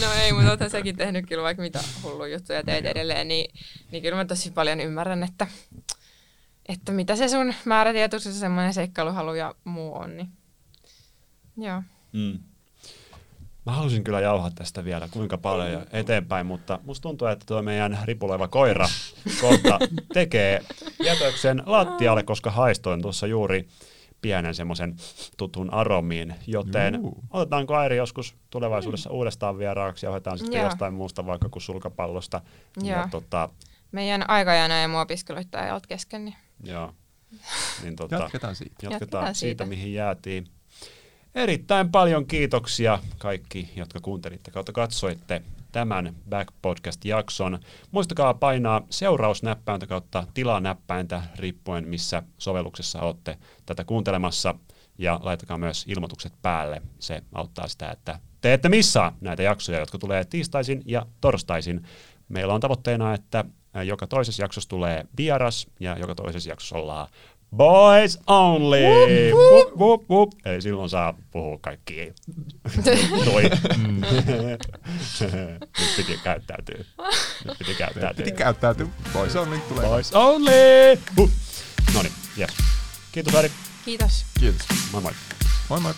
No 0.00 0.12
ei, 0.22 0.32
mutta 0.32 0.50
oothan 0.50 0.70
säkin 0.70 0.96
tehnyt 0.96 1.26
kyllä 1.26 1.42
vaikka 1.42 1.62
mitä 1.62 1.80
hullu 2.02 2.24
juttuja 2.24 2.62
teet 2.62 2.86
edelleen, 2.86 3.28
niin, 3.28 3.54
niin 3.90 4.02
kyllä 4.02 4.16
mä 4.16 4.24
tosi 4.24 4.50
paljon 4.50 4.80
ymmärrän, 4.80 5.22
että, 5.22 5.46
että 6.68 6.92
mitä 6.92 7.16
se 7.16 7.28
sun 7.28 7.54
määrätietoisuus 7.64 8.34
ja 8.34 8.40
semmoinen 8.40 8.74
seikkailuhalu 8.74 9.34
ja 9.34 9.54
muu 9.64 9.94
on. 9.94 10.16
Niin. 10.16 10.28
Joo. 11.56 11.82
Mm. 12.12 12.38
Mä 13.66 13.72
halusin 13.72 14.04
kyllä 14.04 14.20
jauhaa 14.20 14.50
tästä 14.50 14.84
vielä 14.84 15.08
kuinka 15.10 15.38
paljon 15.38 15.72
ja 15.72 15.86
eteenpäin, 15.92 16.46
mutta 16.46 16.78
musta 16.82 17.02
tuntuu, 17.02 17.28
että 17.28 17.46
tuo 17.46 17.62
meidän 17.62 17.98
ripuleva 18.04 18.48
koira 18.48 18.86
kohta 19.40 19.78
tekee 20.14 20.64
jätöksen 21.04 21.62
lattialle, 21.66 22.22
koska 22.22 22.50
haistoin 22.50 23.02
tuossa 23.02 23.26
juuri 23.26 23.68
pienen 24.24 24.54
semmoisen 24.54 24.96
tutun 25.36 25.74
aromiin, 25.74 26.34
joten 26.46 26.94
Juu. 26.94 27.24
otetaanko 27.30 27.74
Airi 27.74 27.96
joskus 27.96 28.34
tulevaisuudessa 28.50 29.10
mm. 29.10 29.16
uudestaan 29.16 29.58
vieraaksi 29.58 30.06
ja 30.06 30.10
otetaan 30.10 30.38
sitten 30.38 30.58
Joo. 30.58 30.64
jostain 30.64 30.94
muusta 30.94 31.26
vaikka 31.26 31.48
kuin 31.48 31.62
sulkapallosta. 31.62 32.40
Joo. 32.76 32.88
Ja, 32.98 33.08
tota, 33.10 33.48
Meidän 33.92 34.30
aikajana 34.30 34.80
ja 34.80 34.88
mua 34.88 35.00
opiskeluita 35.00 35.64
ei 35.64 35.70
ollut 35.70 35.86
kesken. 35.86 36.24
Niin. 36.24 36.36
Joo. 36.64 36.94
Niin, 37.82 37.96
tota, 37.96 38.16
jatketaan 38.16 38.56
siitä. 38.56 38.72
Jatketaan, 38.72 38.92
jatketaan 38.92 39.34
siitä, 39.34 39.64
siitä, 39.64 39.66
mihin 39.66 39.94
jäätiin. 39.94 40.46
Erittäin 41.34 41.90
paljon 41.90 42.26
kiitoksia 42.26 42.98
kaikki, 43.18 43.70
jotka 43.76 44.00
kuuntelitte 44.00 44.50
kautta 44.50 44.72
katsoitte 44.72 45.42
tämän 45.72 46.14
Back 46.28 46.48
Podcast-jakson. 46.62 47.58
Muistakaa 47.90 48.34
painaa 48.34 48.82
seurausnäppäintä 48.90 49.86
kautta 49.86 50.26
tilaa 50.34 50.60
näppäintä 50.60 51.22
riippuen 51.36 51.88
missä 51.88 52.22
sovelluksessa 52.38 53.00
olette 53.00 53.38
tätä 53.66 53.84
kuuntelemassa 53.84 54.54
ja 54.98 55.20
laitakaa 55.22 55.58
myös 55.58 55.84
ilmoitukset 55.88 56.32
päälle. 56.42 56.82
Se 56.98 57.22
auttaa 57.32 57.68
sitä, 57.68 57.90
että 57.90 58.18
te 58.40 58.52
ette 58.52 58.68
missaa 58.68 59.16
näitä 59.20 59.42
jaksoja, 59.42 59.78
jotka 59.78 59.98
tulee 59.98 60.24
tiistaisin 60.24 60.82
ja 60.86 61.06
torstaisin. 61.20 61.86
Meillä 62.28 62.54
on 62.54 62.60
tavoitteena, 62.60 63.14
että 63.14 63.44
joka 63.84 64.06
toisessa 64.06 64.42
jaksossa 64.42 64.70
tulee 64.70 65.04
vieras 65.16 65.66
ja 65.80 65.98
joka 65.98 66.14
toisessa 66.14 66.50
jaksossa 66.50 66.76
ollaan 66.76 67.08
Boys 67.56 68.18
only! 68.26 69.32
Wup, 69.32 69.76
wup, 69.76 70.10
wup. 70.10 70.32
Eli 70.44 70.62
silloin 70.62 70.90
saa 70.90 71.14
puhua 71.30 71.58
kaikki 71.60 71.94
toi. 73.24 73.42
Nyt 75.80 75.96
piti 75.96 76.20
käyttäytyä. 76.24 76.84
Nyt 77.44 77.58
piti 77.58 77.74
käyttäytyä. 77.74 78.24
Piti 78.24 78.36
käyttäytyä. 78.36 78.86
Boys 79.12 79.36
only 79.36 79.58
tulee. 79.58 79.86
Boys 79.86 80.12
only! 80.14 80.98
Uh. 81.18 81.30
No 81.94 82.02
niin, 82.02 82.12
yes. 82.38 82.50
Kiitos 83.12 83.34
Ari. 83.34 83.50
Kiitos. 83.84 84.24
Kiitos. 84.40 84.66
Moi 84.92 85.02
moi. 85.02 85.12
Moi 85.68 85.80
moi. 85.80 85.94